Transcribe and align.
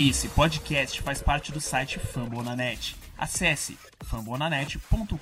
Esse 0.00 0.26
podcast 0.26 1.00
faz 1.02 1.22
parte 1.22 1.52
do 1.52 1.60
site 1.60 2.00
Fambonanet. 2.00 2.96
Acesse 3.16 3.78
fambonanet.com.br. 4.04 5.14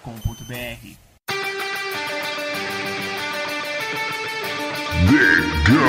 They 5.11 5.43
go 5.69 5.85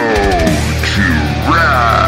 to 0.91 1.49
Rush. 1.49 2.02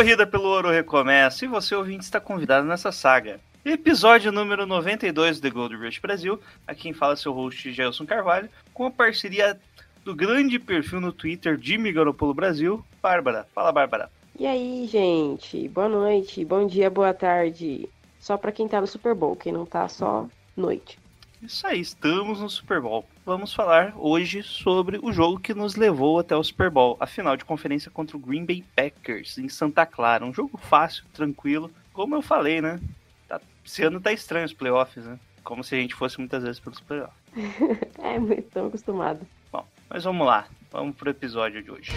Corrida 0.00 0.26
pelo 0.26 0.48
ouro 0.48 0.70
recomeça 0.70 1.44
e 1.44 1.48
você 1.48 1.74
ouvinte 1.74 2.04
está 2.04 2.18
convidado 2.18 2.66
nessa 2.66 2.90
saga. 2.90 3.38
Episódio 3.62 4.32
número 4.32 4.64
92 4.64 5.38
do 5.38 5.42
The 5.42 5.50
Gold 5.50 5.76
Rush 5.76 5.98
Brasil. 5.98 6.40
Aqui 6.66 6.84
quem 6.84 6.94
fala 6.94 7.12
é 7.12 7.16
seu 7.16 7.34
host 7.34 7.70
Gelson 7.70 8.06
Carvalho, 8.06 8.48
com 8.72 8.86
a 8.86 8.90
parceria 8.90 9.60
do 10.02 10.14
grande 10.14 10.58
perfil 10.58 11.02
no 11.02 11.12
Twitter 11.12 11.58
Jimmy 11.60 11.92
Garoppolo 11.92 12.32
Brasil, 12.32 12.82
Bárbara. 13.02 13.46
Fala, 13.54 13.70
Bárbara. 13.72 14.10
E 14.38 14.46
aí, 14.46 14.86
gente? 14.86 15.68
Boa 15.68 15.86
noite, 15.90 16.46
bom 16.46 16.66
dia, 16.66 16.88
boa 16.88 17.12
tarde. 17.12 17.86
Só 18.18 18.38
pra 18.38 18.52
quem 18.52 18.66
tá 18.66 18.80
no 18.80 18.86
Super 18.86 19.14
Bowl, 19.14 19.36
quem 19.36 19.52
não 19.52 19.66
tá, 19.66 19.86
só 19.86 20.26
noite. 20.56 20.98
Isso 21.42 21.66
aí, 21.66 21.78
estamos 21.78 22.40
no 22.40 22.48
Super 22.48 22.80
Bowl. 22.80 23.04
Vamos 23.24 23.54
falar 23.54 23.92
hoje 23.96 24.42
sobre 24.42 24.98
o 25.02 25.12
jogo 25.12 25.38
que 25.38 25.52
nos 25.54 25.76
levou 25.76 26.18
até 26.18 26.34
o 26.34 26.42
Super 26.42 26.70
Bowl, 26.70 26.96
a 26.98 27.06
final 27.06 27.36
de 27.36 27.44
conferência 27.44 27.90
contra 27.90 28.16
o 28.16 28.20
Green 28.20 28.44
Bay 28.44 28.64
Packers 28.74 29.38
em 29.38 29.48
Santa 29.48 29.84
Clara. 29.84 30.24
Um 30.24 30.32
jogo 30.32 30.56
fácil, 30.58 31.04
tranquilo. 31.12 31.70
Como 31.92 32.14
eu 32.14 32.22
falei, 32.22 32.60
né? 32.60 32.80
Tá- 33.28 33.40
esse 33.64 33.82
ano 33.82 34.00
tá 34.00 34.12
estranho 34.12 34.46
os 34.46 34.54
playoffs, 34.54 35.04
né? 35.04 35.18
Como 35.44 35.62
se 35.62 35.74
a 35.74 35.78
gente 35.78 35.94
fosse 35.94 36.18
muitas 36.18 36.42
vezes 36.42 36.58
pelos 36.60 36.80
playoffs. 36.80 37.20
É, 38.02 38.18
muito 38.18 38.42
tão 38.50 38.66
acostumado. 38.66 39.20
Bom, 39.52 39.64
mas 39.88 40.02
vamos 40.04 40.26
lá. 40.26 40.46
Vamos 40.72 40.96
pro 40.96 41.10
episódio 41.10 41.62
de 41.62 41.70
hoje. 41.70 41.92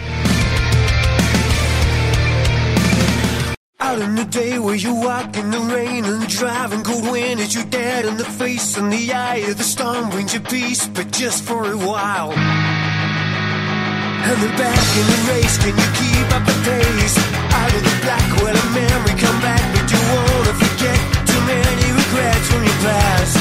Out 3.84 4.00
in 4.00 4.14
the 4.14 4.24
day 4.24 4.58
where 4.58 4.74
you 4.74 4.94
walk 4.94 5.36
in 5.36 5.50
the 5.50 5.60
rain 5.60 6.06
and 6.06 6.26
driving 6.26 6.82
cold 6.82 7.06
wind 7.12 7.38
at 7.38 7.54
your 7.54 7.64
dad 7.64 8.06
in 8.06 8.16
the 8.16 8.24
face 8.24 8.78
and 8.78 8.90
the 8.90 9.12
eye 9.12 9.44
of 9.50 9.58
the 9.58 9.62
storm 9.62 10.08
brings 10.08 10.32
you 10.32 10.40
peace, 10.40 10.88
but 10.88 11.12
just 11.12 11.44
for 11.44 11.70
a 11.70 11.76
while. 11.76 12.32
And 12.32 14.40
they're 14.40 14.56
back 14.56 14.96
in 15.00 15.06
the 15.12 15.18
race, 15.32 15.58
can 15.58 15.76
you 15.76 15.88
keep 16.00 16.32
up 16.32 16.46
the 16.48 16.54
pace? 16.64 17.18
Out 17.60 17.74
of 17.76 17.82
the 17.84 17.94
black, 18.00 18.24
well 18.40 18.56
a 18.56 18.66
memory 18.72 19.20
come 19.20 19.38
back, 19.44 19.60
but 19.76 19.84
you 19.92 20.00
wanna 20.12 20.54
forget 20.64 20.96
too 21.28 21.42
many 21.44 21.84
regrets 22.00 22.46
from 22.48 22.64
your 22.64 22.80
past. 22.88 23.36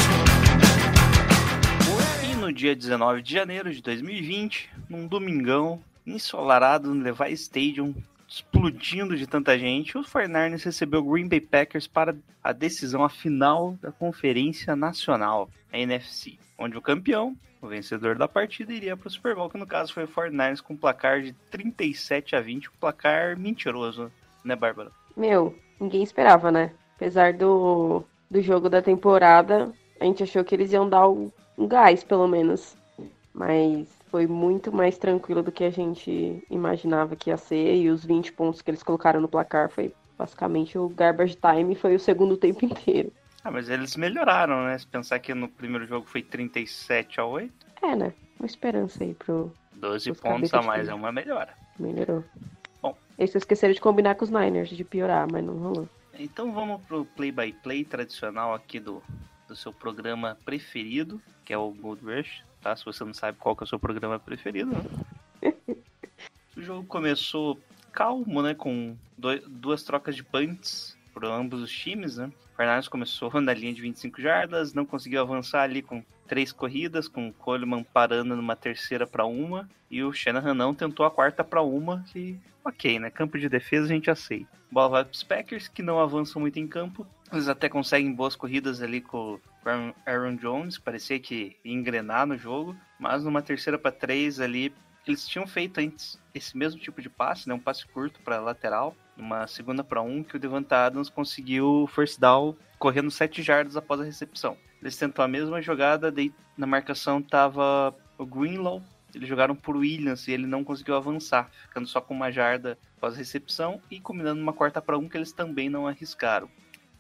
No 2.41 2.51
dia 2.51 2.75
19 2.75 3.21
de 3.21 3.31
janeiro 3.31 3.73
de 3.73 3.81
2020, 3.81 4.67
num 4.89 5.07
domingão, 5.07 5.79
ensolarado 6.05 6.93
no 6.93 7.01
Levi 7.01 7.37
Stadium, 7.37 7.95
explodindo 8.33 9.15
de 9.15 9.27
tanta 9.27 9.59
gente, 9.59 9.95
o 9.95 10.01
49ers 10.01 10.63
recebeu 10.63 11.01
o 11.01 11.11
Green 11.11 11.27
Bay 11.27 11.39
Packers 11.39 11.85
para 11.85 12.15
a 12.43 12.51
decisão, 12.51 13.03
a 13.03 13.09
final 13.09 13.77
da 13.79 13.91
Conferência 13.91 14.75
Nacional, 14.75 15.51
a 15.71 15.77
NFC, 15.77 16.39
onde 16.57 16.75
o 16.75 16.81
campeão, 16.81 17.37
o 17.61 17.67
vencedor 17.67 18.17
da 18.17 18.27
partida, 18.27 18.73
iria 18.73 18.97
para 18.97 19.07
o 19.07 19.11
Super 19.11 19.35
Bowl, 19.35 19.51
que 19.51 19.57
no 19.57 19.67
caso 19.67 19.93
foi 19.93 20.05
o 20.05 20.07
49ers 20.07 20.61
com 20.61 20.73
um 20.73 20.77
placar 20.77 21.21
de 21.21 21.31
37 21.51 22.35
a 22.35 22.41
20, 22.41 22.69
um 22.69 22.73
placar 22.79 23.37
mentiroso, 23.37 24.11
né, 24.43 24.55
Bárbara? 24.55 24.91
Meu, 25.15 25.55
ninguém 25.79 26.01
esperava, 26.01 26.51
né? 26.51 26.71
Apesar 26.95 27.33
do, 27.33 28.03
do 28.31 28.41
jogo 28.41 28.67
da 28.67 28.81
temporada, 28.81 29.71
a 29.99 30.05
gente 30.05 30.23
achou 30.23 30.43
que 30.43 30.55
eles 30.55 30.73
iam 30.73 30.89
dar 30.89 31.07
um, 31.07 31.31
um 31.55 31.67
gás, 31.67 32.03
pelo 32.03 32.27
menos. 32.27 32.75
Mas 33.31 33.87
foi 34.13 34.27
muito 34.27 34.71
mais 34.71 34.95
tranquilo 34.95 35.41
do 35.41 35.51
que 35.51 35.63
a 35.63 35.71
gente 35.71 36.45
imaginava 36.47 37.15
que 37.15 37.31
ia 37.31 37.37
ser. 37.37 37.77
E 37.77 37.89
os 37.89 38.05
20 38.05 38.31
pontos 38.33 38.61
que 38.61 38.69
eles 38.69 38.83
colocaram 38.83 39.19
no 39.19 39.27
placar 39.27 39.71
foi 39.71 39.91
basicamente 40.15 40.77
o 40.77 40.87
garbage 40.87 41.35
time, 41.35 41.73
foi 41.73 41.95
o 41.95 41.99
segundo 41.99 42.37
tempo 42.37 42.59
inteiro. 42.63 43.11
Ah, 43.43 43.49
mas 43.49 43.69
eles 43.69 43.95
melhoraram, 43.97 44.65
né? 44.65 44.77
Se 44.77 44.85
pensar 44.85 45.17
que 45.17 45.33
no 45.33 45.49
primeiro 45.49 45.87
jogo 45.87 46.05
foi 46.05 46.21
37 46.21 47.19
a 47.19 47.25
8, 47.25 47.51
É, 47.81 47.95
né? 47.95 48.13
Uma 48.39 48.45
esperança 48.45 49.03
aí 49.03 49.15
pro 49.15 49.51
12 49.77 50.11
Os 50.11 50.19
pontos 50.19 50.53
a 50.53 50.61
mais 50.61 50.87
é 50.87 50.93
uma 50.93 51.11
melhora. 51.11 51.55
melhorou. 51.79 52.23
Bom. 52.83 52.95
Eles 53.17 53.33
esqueceram 53.33 53.73
de 53.73 53.81
combinar 53.81 54.13
com 54.13 54.25
os 54.25 54.29
Niners, 54.29 54.69
de 54.69 54.83
piorar, 54.83 55.27
mas 55.31 55.43
não 55.43 55.57
rolou. 55.57 55.89
Então 56.19 56.51
vamos 56.53 56.83
pro 56.83 57.03
play-by-play 57.03 57.83
tradicional 57.83 58.53
aqui 58.53 58.79
do, 58.79 59.01
do 59.47 59.55
seu 59.55 59.73
programa 59.73 60.37
preferido, 60.45 61.19
que 61.43 61.51
é 61.51 61.57
o 61.57 61.71
Gold 61.71 62.05
Rush, 62.05 62.43
tá? 62.63 62.75
Se 62.75 62.85
você 62.85 63.03
não 63.03 63.13
sabe 63.13 63.37
qual 63.37 63.55
que 63.55 63.63
é 63.63 63.65
o 63.65 63.67
seu 63.67 63.77
programa 63.77 64.17
preferido, 64.17 64.71
né? 64.71 65.53
o 66.57 66.61
jogo 66.61 66.87
começou 66.87 67.59
calmo, 67.91 68.41
né? 68.41 68.53
Com 68.53 68.95
doi- 69.17 69.43
duas 69.47 69.83
trocas 69.83 70.15
de 70.15 70.23
punts 70.23 70.97
por 71.13 71.25
ambos 71.25 71.61
os 71.61 71.71
times, 71.71 72.17
né? 72.17 72.31
O 72.53 72.55
Fernandes 72.55 72.87
começou 72.87 73.29
na 73.41 73.53
linha 73.53 73.73
de 73.73 73.81
25 73.81 74.21
jardas, 74.21 74.73
não 74.73 74.85
conseguiu 74.85 75.21
avançar 75.21 75.61
ali 75.61 75.81
com 75.81 76.03
três 76.27 76.51
corridas, 76.51 77.07
com 77.07 77.27
o 77.27 77.33
Coleman 77.33 77.83
parando 77.83 78.35
numa 78.35 78.55
terceira 78.55 79.05
para 79.05 79.25
uma, 79.25 79.69
e 79.91 80.01
o 80.03 80.13
Shanahan 80.13 80.53
não 80.53 80.73
tentou 80.73 81.05
a 81.05 81.11
quarta 81.11 81.43
para 81.43 81.61
uma, 81.61 82.03
que 82.11 82.39
ok, 82.63 82.97
né? 82.99 83.11
Campo 83.11 83.37
de 83.37 83.49
defesa 83.49 83.85
a 83.85 83.89
gente 83.89 84.09
aceita. 84.09 84.47
Bola 84.71 84.89
vai 84.89 85.05
pros 85.05 85.21
Packers, 85.21 85.67
que 85.67 85.83
não 85.83 85.99
avançam 85.99 86.41
muito 86.41 86.57
em 86.57 86.67
campo. 86.67 87.05
Eles 87.33 87.47
até 87.47 87.67
conseguem 87.67 88.13
boas 88.13 88.35
corridas 88.35 88.81
ali 88.81 89.01
com 89.01 89.33
o 89.33 89.41
Aaron- 90.05 90.35
Jones, 90.35 90.77
parecia 90.77 91.19
que 91.19 91.57
ia 91.63 91.73
engrenar 91.73 92.27
no 92.27 92.37
jogo, 92.37 92.75
mas 92.99 93.23
numa 93.23 93.41
terceira 93.41 93.77
para 93.77 93.91
três 93.91 94.39
ali, 94.39 94.71
eles 95.07 95.27
tinham 95.27 95.47
feito 95.47 95.79
antes 95.79 96.19
esse 96.33 96.55
mesmo 96.55 96.79
tipo 96.79 97.01
de 97.01 97.09
passe, 97.09 97.47
né? 97.49 97.55
Um 97.55 97.59
passe 97.59 97.87
curto 97.87 98.19
para 98.21 98.39
lateral, 98.39 98.95
numa 99.17 99.47
segunda 99.47 99.83
para 99.83 100.01
um, 100.01 100.23
que 100.23 100.35
o 100.35 100.39
Devonta 100.39 100.85
Adams 100.85 101.09
conseguiu 101.09 101.89
first 101.91 102.19
down 102.19 102.55
correndo 102.77 103.09
7 103.09 103.41
jardas 103.41 103.75
após 103.75 103.99
a 103.99 104.03
recepção. 104.03 104.55
Eles 104.81 104.95
tentou 104.95 105.25
a 105.25 105.27
mesma 105.27 105.61
jogada, 105.61 106.11
daí 106.11 106.31
na 106.55 106.67
marcação 106.67 107.21
tava 107.21 107.95
o 108.17 108.25
Greenlaw, 108.25 108.81
eles 109.15 109.27
jogaram 109.27 109.55
por 109.55 109.75
Williams 109.75 110.27
e 110.27 110.31
ele 110.31 110.45
não 110.45 110.63
conseguiu 110.63 110.95
avançar, 110.95 111.49
ficando 111.67 111.87
só 111.87 111.99
com 111.99 112.13
uma 112.13 112.31
jarda 112.31 112.77
após 112.97 113.15
a 113.15 113.17
recepção 113.17 113.81
e 113.89 113.99
combinando 113.99 114.41
uma 114.41 114.53
quarta 114.53 114.81
para 114.81 114.97
um 114.97 115.09
que 115.09 115.17
eles 115.17 115.31
também 115.31 115.69
não 115.69 115.87
arriscaram. 115.87 116.49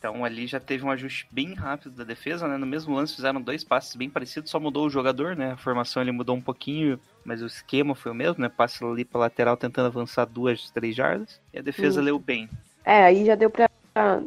Então 0.03 0.25
ali 0.25 0.45
já 0.47 0.59
teve 0.59 0.83
um 0.83 0.91
ajuste 0.91 1.25
bem 1.31 1.53
rápido 1.53 1.95
da 1.95 2.03
defesa, 2.03 2.45
né? 2.45 2.57
No 2.57 2.65
mesmo 2.65 2.93
lance 2.93 3.15
fizeram 3.15 3.41
dois 3.41 3.63
passes 3.63 3.95
bem 3.95 4.09
parecidos, 4.09 4.51
só 4.51 4.59
mudou 4.59 4.85
o 4.85 4.89
jogador, 4.89 5.33
né? 5.33 5.51
A 5.51 5.57
formação 5.57 6.01
ele 6.01 6.11
mudou 6.11 6.35
um 6.35 6.41
pouquinho, 6.41 6.99
mas 7.23 7.41
o 7.41 7.45
esquema 7.45 7.95
foi 7.95 8.11
o 8.11 8.15
mesmo, 8.15 8.41
né? 8.41 8.49
Passe 8.49 8.83
ali 8.83 9.05
para 9.05 9.21
lateral 9.21 9.55
tentando 9.55 9.85
avançar 9.85 10.25
duas, 10.25 10.69
três 10.71 10.93
jardas. 10.93 11.39
E 11.53 11.59
a 11.59 11.61
defesa 11.61 12.01
Isso. 12.01 12.05
leu 12.05 12.19
bem. 12.19 12.49
É, 12.83 13.05
aí 13.05 13.25
já 13.25 13.35
deu 13.35 13.49
pra. 13.49 13.69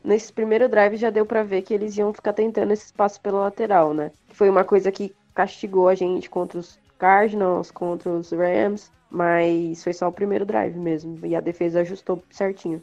Nesse 0.02 0.32
primeiro 0.32 0.66
drive 0.66 0.96
já 0.96 1.10
deu 1.10 1.26
pra 1.26 1.42
ver 1.42 1.60
que 1.60 1.74
eles 1.74 1.94
iam 1.98 2.10
ficar 2.10 2.32
tentando 2.32 2.72
esse 2.72 2.86
espaço 2.86 3.20
pela 3.20 3.40
lateral, 3.40 3.92
né? 3.92 4.10
Foi 4.28 4.48
uma 4.48 4.64
coisa 4.64 4.90
que 4.90 5.14
castigou 5.34 5.90
a 5.90 5.94
gente 5.94 6.30
contra 6.30 6.58
os 6.58 6.78
Cardinals, 6.98 7.70
contra 7.70 8.10
os 8.10 8.30
Rams, 8.30 8.90
mas 9.10 9.84
foi 9.84 9.92
só 9.92 10.08
o 10.08 10.12
primeiro 10.12 10.46
drive 10.46 10.78
mesmo. 10.78 11.18
E 11.26 11.36
a 11.36 11.40
defesa 11.40 11.80
ajustou 11.80 12.24
certinho. 12.30 12.82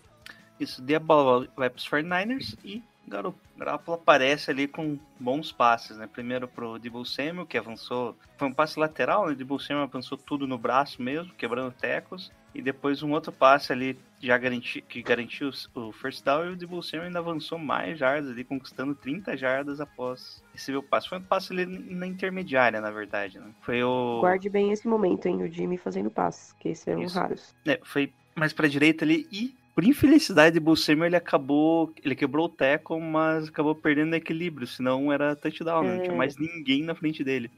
Isso, 0.63 0.81
daí 0.81 0.95
a 0.95 0.99
bola 0.99 1.47
vai 1.55 1.69
para 1.69 1.77
os 1.77 1.87
49ers 1.87 2.57
e 2.63 2.81
Garo- 3.07 3.35
Garoppolo 3.57 3.97
aparece 3.97 4.49
ali 4.49 4.67
com 4.67 4.97
bons 5.19 5.51
passes, 5.51 5.97
né? 5.97 6.07
Primeiro 6.11 6.47
pro 6.47 6.79
Debo 6.79 7.05
Samuel, 7.05 7.45
que 7.45 7.57
avançou, 7.57 8.15
foi 8.37 8.47
um 8.47 8.53
passe 8.53 8.79
lateral, 8.79 9.27
né? 9.27 9.35
Debo 9.35 9.59
Samuel 9.59 9.83
avançou 9.83 10.17
tudo 10.17 10.47
no 10.47 10.57
braço 10.57 11.01
mesmo, 11.01 11.33
quebrando 11.33 11.71
tecos. 11.73 12.31
E 12.55 12.61
depois 12.61 13.01
um 13.01 13.11
outro 13.11 13.31
passe 13.31 13.73
ali 13.73 13.97
já 14.21 14.37
garanti, 14.37 14.79
que 14.81 15.01
garantiu 15.01 15.49
o 15.73 15.91
first 15.91 16.23
down 16.23 16.45
e 16.45 16.49
o 16.53 16.55
Debo 16.55 16.81
Samuel 16.81 17.07
ainda 17.07 17.19
avançou 17.19 17.57
mais 17.57 17.97
jardas 17.99 18.29
ali, 18.31 18.43
conquistando 18.43 18.95
30 18.95 19.35
jardas 19.35 19.81
após 19.81 20.41
receber 20.53 20.77
o 20.77 20.83
passe. 20.83 21.09
Foi 21.09 21.17
um 21.17 21.23
passe 21.23 21.51
ali 21.51 21.65
na 21.65 22.07
intermediária, 22.07 22.79
na 22.79 22.91
verdade, 22.91 23.37
né? 23.37 23.47
Foi 23.61 23.83
o... 23.83 24.19
Guarde 24.21 24.49
bem 24.49 24.71
esse 24.71 24.87
momento, 24.87 25.25
hein? 25.25 25.41
O 25.41 25.51
Jimmy 25.51 25.77
fazendo 25.77 26.09
passes, 26.09 26.53
que 26.53 26.69
esses 26.69 26.87
eram 26.87 27.01
Isso. 27.03 27.19
raros. 27.19 27.53
É, 27.65 27.79
foi 27.83 28.13
mais 28.35 28.53
pra 28.53 28.67
direita 28.67 29.03
ali 29.03 29.27
e, 29.31 29.53
por 29.73 29.83
infelicidade, 29.83 30.61
o 30.63 30.75
Samuel 30.75 31.07
ele 31.07 31.15
acabou. 31.15 31.91
Ele 32.03 32.15
quebrou 32.15 32.45
o 32.45 32.49
tackle, 32.49 32.99
mas 32.99 33.47
acabou 33.47 33.73
perdendo 33.75 34.13
o 34.13 34.15
equilíbrio, 34.15 34.67
senão 34.67 35.11
era 35.11 35.35
touchdown, 35.35 35.83
né? 35.83 35.95
não 35.95 36.01
tinha 36.03 36.13
É. 36.13 36.17
mais 36.17 36.37
ninguém 36.37 36.83
na 36.83 36.95
frente 36.95 37.23
dele. 37.23 37.49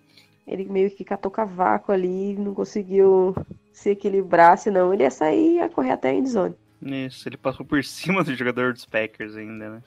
Ele 0.47 0.63
meio 0.65 0.91
que 0.91 1.03
catou 1.03 1.31
cavaco 1.31 1.91
ali, 1.91 2.35
não 2.35 2.53
conseguiu 2.53 3.35
se 3.73 3.89
equilibrar, 3.89 4.57
senão 4.57 4.94
ele 4.94 5.03
ia 5.03 5.12
sair 5.12 5.53
e 5.53 5.56
ia 5.56 5.69
correr 5.69 5.91
até 5.91 6.09
a 6.09 6.13
endzone. 6.13 6.56
Isso, 6.81 7.27
ele 7.27 7.38
passou 7.38 7.65
por 7.65 7.81
cima 7.83 8.23
do 8.23 8.35
jogador 8.35 8.71
dos 8.73 8.85
Packers 8.85 9.35
ainda, 9.35 9.69
né? 9.69 9.83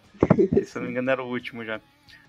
Se 0.64 0.76
não 0.76 0.84
me 0.84 0.90
engano, 0.90 1.10
era 1.10 1.22
o 1.22 1.30
último 1.30 1.64
já. 1.64 1.80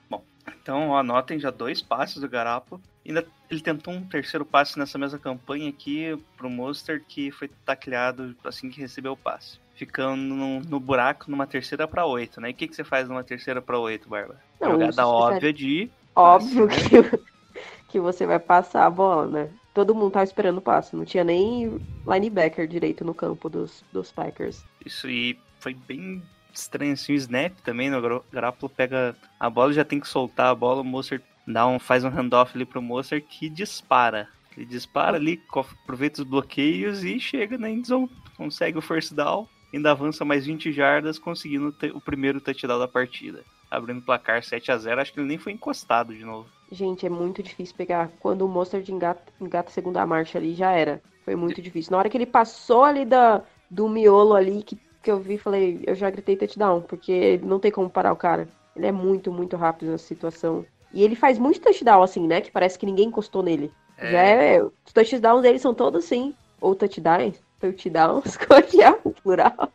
Bom, 0.10 0.24
então 0.62 0.90
ó, 0.90 1.00
anotem 1.00 1.40
já 1.40 1.50
dois 1.50 1.82
passes 1.82 2.22
do 2.22 2.30
Garapo. 2.30 2.80
Ainda 3.06 3.26
ele 3.50 3.62
tentou 3.62 3.92
um 3.94 4.04
terceiro 4.06 4.46
passe 4.46 4.78
nessa 4.78 4.98
mesma 5.00 5.18
campanha 5.18 5.68
aqui 5.70 6.16
pro 6.38 6.50
Monster 6.50 7.04
que 7.08 7.32
foi 7.32 7.50
tacleado 7.66 8.36
assim 8.44 8.70
que 8.70 8.80
recebeu 8.80 9.14
o 9.14 9.18
passe. 9.18 9.58
Ficando 9.80 10.22
no, 10.36 10.60
no 10.60 10.80
buraco 10.80 11.32
numa 11.32 11.48
terceira 11.48 11.88
pra 11.88 12.06
oito, 12.06 12.42
né? 12.42 12.50
E 12.50 12.52
o 12.52 12.56
que, 12.56 12.68
que 12.68 12.76
você 12.76 12.84
faz 12.84 13.08
numa 13.08 13.24
terceira 13.24 13.62
pra 13.62 13.80
oito, 13.80 14.10
Bárbara? 14.10 14.42
Não, 14.60 14.72
Jogada 14.72 15.08
óbvia 15.08 15.54
de. 15.54 15.90
Óbvio 16.14 16.68
passe, 16.68 16.90
que, 16.90 17.20
que 17.88 18.00
você 18.00 18.26
vai 18.28 18.40
passar 18.40 18.86
a 18.86 18.90
bola, 18.90 19.26
né? 19.28 19.50
Todo 19.74 19.96
mundo 19.96 20.12
tava 20.12 20.26
esperando 20.26 20.58
o 20.58 20.62
passe. 20.62 20.96
Não 20.98 21.06
tinha 21.06 21.24
nem 21.24 21.80
linebacker 22.06 22.68
direito 22.68 23.06
no 23.06 23.14
campo 23.14 23.48
dos, 23.48 23.82
dos 23.94 24.12
Packers. 24.12 24.66
Isso 24.86 25.10
e 25.10 25.40
foi 25.60 25.74
bem 25.74 26.22
estranho 26.54 26.94
assim, 26.94 27.14
o 27.14 27.16
snap 27.16 27.54
também, 27.64 27.90
né? 27.90 27.98
O 27.98 28.24
Garoppolo 28.34 28.70
pega 28.76 29.16
a 29.40 29.50
bola 29.50 29.72
e 29.72 29.76
já 29.76 29.86
tem 29.86 30.00
que 30.00 30.08
soltar 30.10 30.48
a 30.48 30.56
bola, 30.56 30.82
o 30.82 30.84
Mostert 30.86 31.24
dá 31.48 31.66
um, 31.66 31.80
faz 31.80 32.04
um 32.04 32.10
handoff 32.10 32.52
ali 32.54 32.66
pro 32.66 32.82
Mostert 32.82 33.24
que 33.30 33.50
dispara. 33.50 34.28
Ele 34.58 34.66
dispara 34.66 35.16
ali, 35.16 35.38
co- 35.38 35.66
aproveita 35.84 36.22
os 36.22 36.28
bloqueios 36.28 37.06
e 37.06 37.18
chega 37.18 37.58
na 37.58 37.70
endzone. 37.70 38.10
Consegue 38.36 38.78
o 38.78 38.82
first 38.82 39.14
down, 39.14 39.48
ainda 39.74 39.92
avança 39.92 40.26
mais 40.26 40.46
20 40.46 40.72
jardas, 40.72 41.20
conseguindo 41.20 41.76
o 41.94 42.02
primeiro 42.02 42.42
touchdown 42.42 42.80
da 42.80 42.88
partida. 42.88 43.44
Abrindo 43.70 44.00
o 44.00 44.04
placar 44.04 44.44
7 44.44 44.72
a 44.72 44.78
0 44.78 45.02
acho 45.02 45.14
que 45.14 45.20
ele 45.20 45.28
nem 45.28 45.38
foi 45.38 45.54
encostado 45.54 46.14
de 46.14 46.26
novo. 46.26 46.48
Gente, 46.72 47.06
é 47.06 47.10
muito 47.10 47.42
difícil 47.44 47.76
pegar. 47.76 48.10
Quando 48.20 48.44
o 48.44 48.48
Mostert 48.48 48.88
engata, 48.90 49.32
engata 49.40 49.70
a 49.70 49.74
segunda 49.74 50.06
marcha 50.06 50.38
ali, 50.38 50.54
já 50.54 50.72
era. 50.72 51.02
Foi 51.24 51.36
muito 51.36 51.62
difícil. 51.62 51.92
Na 51.92 52.00
hora 52.00 52.10
que 52.10 52.18
ele 52.18 52.26
passou 52.26 52.84
ali 52.84 53.06
da, 53.06 53.44
do 53.70 53.88
miolo 53.88 54.34
ali, 54.34 54.64
que, 54.64 54.80
que 55.04 55.12
eu 55.12 55.20
vi, 55.20 55.38
falei, 55.38 55.84
eu 55.86 55.94
já 55.94 56.10
gritei 56.10 56.36
touchdown, 56.36 56.82
porque 56.82 57.40
não 57.44 57.60
tem 57.60 57.72
como 57.72 57.90
parar 57.90 58.12
o 58.12 58.18
cara. 58.18 58.48
Ele 58.76 58.88
é 58.88 58.92
muito, 58.92 59.32
muito 59.32 59.56
rápido 59.56 59.92
nessa 59.92 60.06
situação. 60.06 60.66
E 60.92 61.04
ele 61.04 61.16
faz 61.16 61.38
muito 61.38 61.62
touchdown, 61.62 62.02
assim, 62.02 62.26
né? 62.26 62.42
Que 62.42 62.52
parece 62.52 62.78
que 62.78 62.86
ninguém 62.86 63.08
encostou 63.08 63.44
nele. 63.44 63.72
Já 64.02 64.22
é. 64.22 64.64
Os 64.64 64.94
touchdowns 64.94 65.42
dele 65.42 65.60
são 65.60 65.74
todos 65.74 66.06
assim. 66.06 66.34
Ou 66.62 66.76
touchdowns. 66.76 67.42
Touchdowns, 67.60 68.38
como 68.48 68.60
é 68.60 68.62
que 68.62 68.82
é? 68.82 68.92
o 69.04 69.12
Plural. 69.12 69.72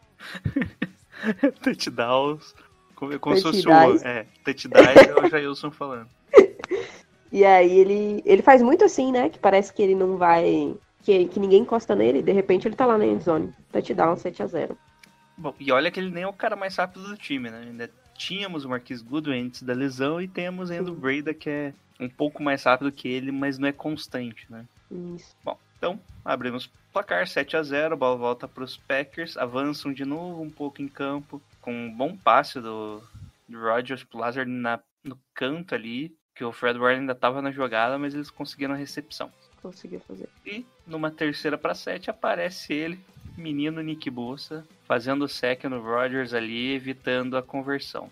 touchdowns. 1.63 2.55
Como, 2.95 3.19
como 3.19 3.37
se 3.37 3.43
fosse 3.43 3.69
o. 3.69 3.73
É, 4.07 4.27
touchdowns 4.45 4.97
é 4.97 5.27
o 5.27 5.29
Jailson 5.29 5.71
falando. 5.71 6.09
E 7.35 7.45
aí 7.45 7.81
ele, 7.81 8.23
ele 8.25 8.43
faz 8.43 8.63
muito 8.63 8.85
assim, 8.85 9.11
né? 9.11 9.29
Que 9.29 9.41
parece 9.41 9.73
que 9.75 9.83
ele 9.83 9.97
não 9.97 10.17
vai. 10.17 10.73
Que, 11.03 11.27
que 11.27 11.41
ninguém 11.41 11.63
encosta 11.63 11.97
nele. 11.97 12.23
De 12.23 12.31
repente 12.31 12.69
ele 12.69 12.77
tá 12.77 12.87
lá 12.87 12.97
na 12.97 13.05
endzone. 13.05 13.53
Touchdown 13.73 14.15
7x0. 14.15 14.77
Bom, 15.37 15.53
e 15.59 15.73
olha 15.73 15.91
que 15.91 15.99
ele 15.99 16.13
nem 16.13 16.23
é 16.23 16.29
o 16.29 16.33
cara 16.33 16.55
mais 16.55 16.77
rápido 16.77 17.09
do 17.09 17.17
time, 17.17 17.51
né? 17.51 17.65
Ainda 17.67 17.91
tínhamos 18.17 18.65
o 18.65 18.69
Marquis 18.69 19.03
Goodwin 19.03 19.47
antes 19.47 19.65
da 19.65 19.73
lesão 19.73 20.21
e 20.21 20.29
temos 20.29 20.71
ainda 20.71 20.93
o 20.93 20.95
Breda, 20.95 21.35
que 21.35 21.51
é 21.51 21.75
um 21.99 22.09
pouco 22.09 22.41
mais 22.41 22.63
rápido 22.63 22.93
que 22.93 23.09
ele, 23.09 23.33
mas 23.33 23.59
não 23.59 23.67
é 23.67 23.73
constante, 23.73 24.47
né? 24.49 24.65
Isso. 25.17 25.35
Bom, 25.43 25.59
então 25.77 25.99
abrimos 26.25 26.71
placar 26.95 27.27
7 27.27 27.57
a 27.57 27.63
0 27.63 27.95
a 27.95 27.97
bola 27.97 28.17
volta 28.17 28.47
para 28.47 28.63
os 28.63 28.77
Packers, 28.77 29.37
avançam 29.37 29.93
de 29.93 30.05
novo 30.05 30.41
um 30.41 30.49
pouco 30.49 30.81
em 30.81 30.87
campo, 30.87 31.43
com 31.61 31.73
um 31.75 31.91
bom 31.93 32.17
passe 32.17 32.61
do, 32.61 33.03
do 33.49 33.61
Rodgers 33.61 34.05
pro 34.05 34.21
Lazard 34.21 34.49
na, 34.49 34.79
no 35.03 35.19
canto 35.35 35.75
ali, 35.75 36.15
que 36.37 36.45
o 36.45 36.53
Fred 36.53 36.79
Warner 36.79 37.01
ainda 37.01 37.13
estava 37.13 37.43
na 37.43 37.51
jogada, 37.51 37.99
mas 37.99 38.15
eles 38.15 38.31
conseguiram 38.31 38.75
a 38.75 38.77
recepção. 38.77 39.31
Conseguiu 39.61 40.01
fazer. 40.07 40.29
E 40.47 40.65
numa 40.87 41.11
terceira 41.11 41.59
para 41.59 41.75
sete 41.75 42.11
aparece 42.11 42.73
ele, 42.73 42.99
menino 43.37 43.83
Nick 43.83 44.09
Bossa, 44.09 44.65
fazendo 44.87 45.25
o 45.25 45.29
sec 45.29 45.65
no 45.65 45.81
Rodgers 45.83 46.33
ali, 46.33 46.75
evitando 46.75 47.37
a 47.37 47.43
conversão. 47.43 48.09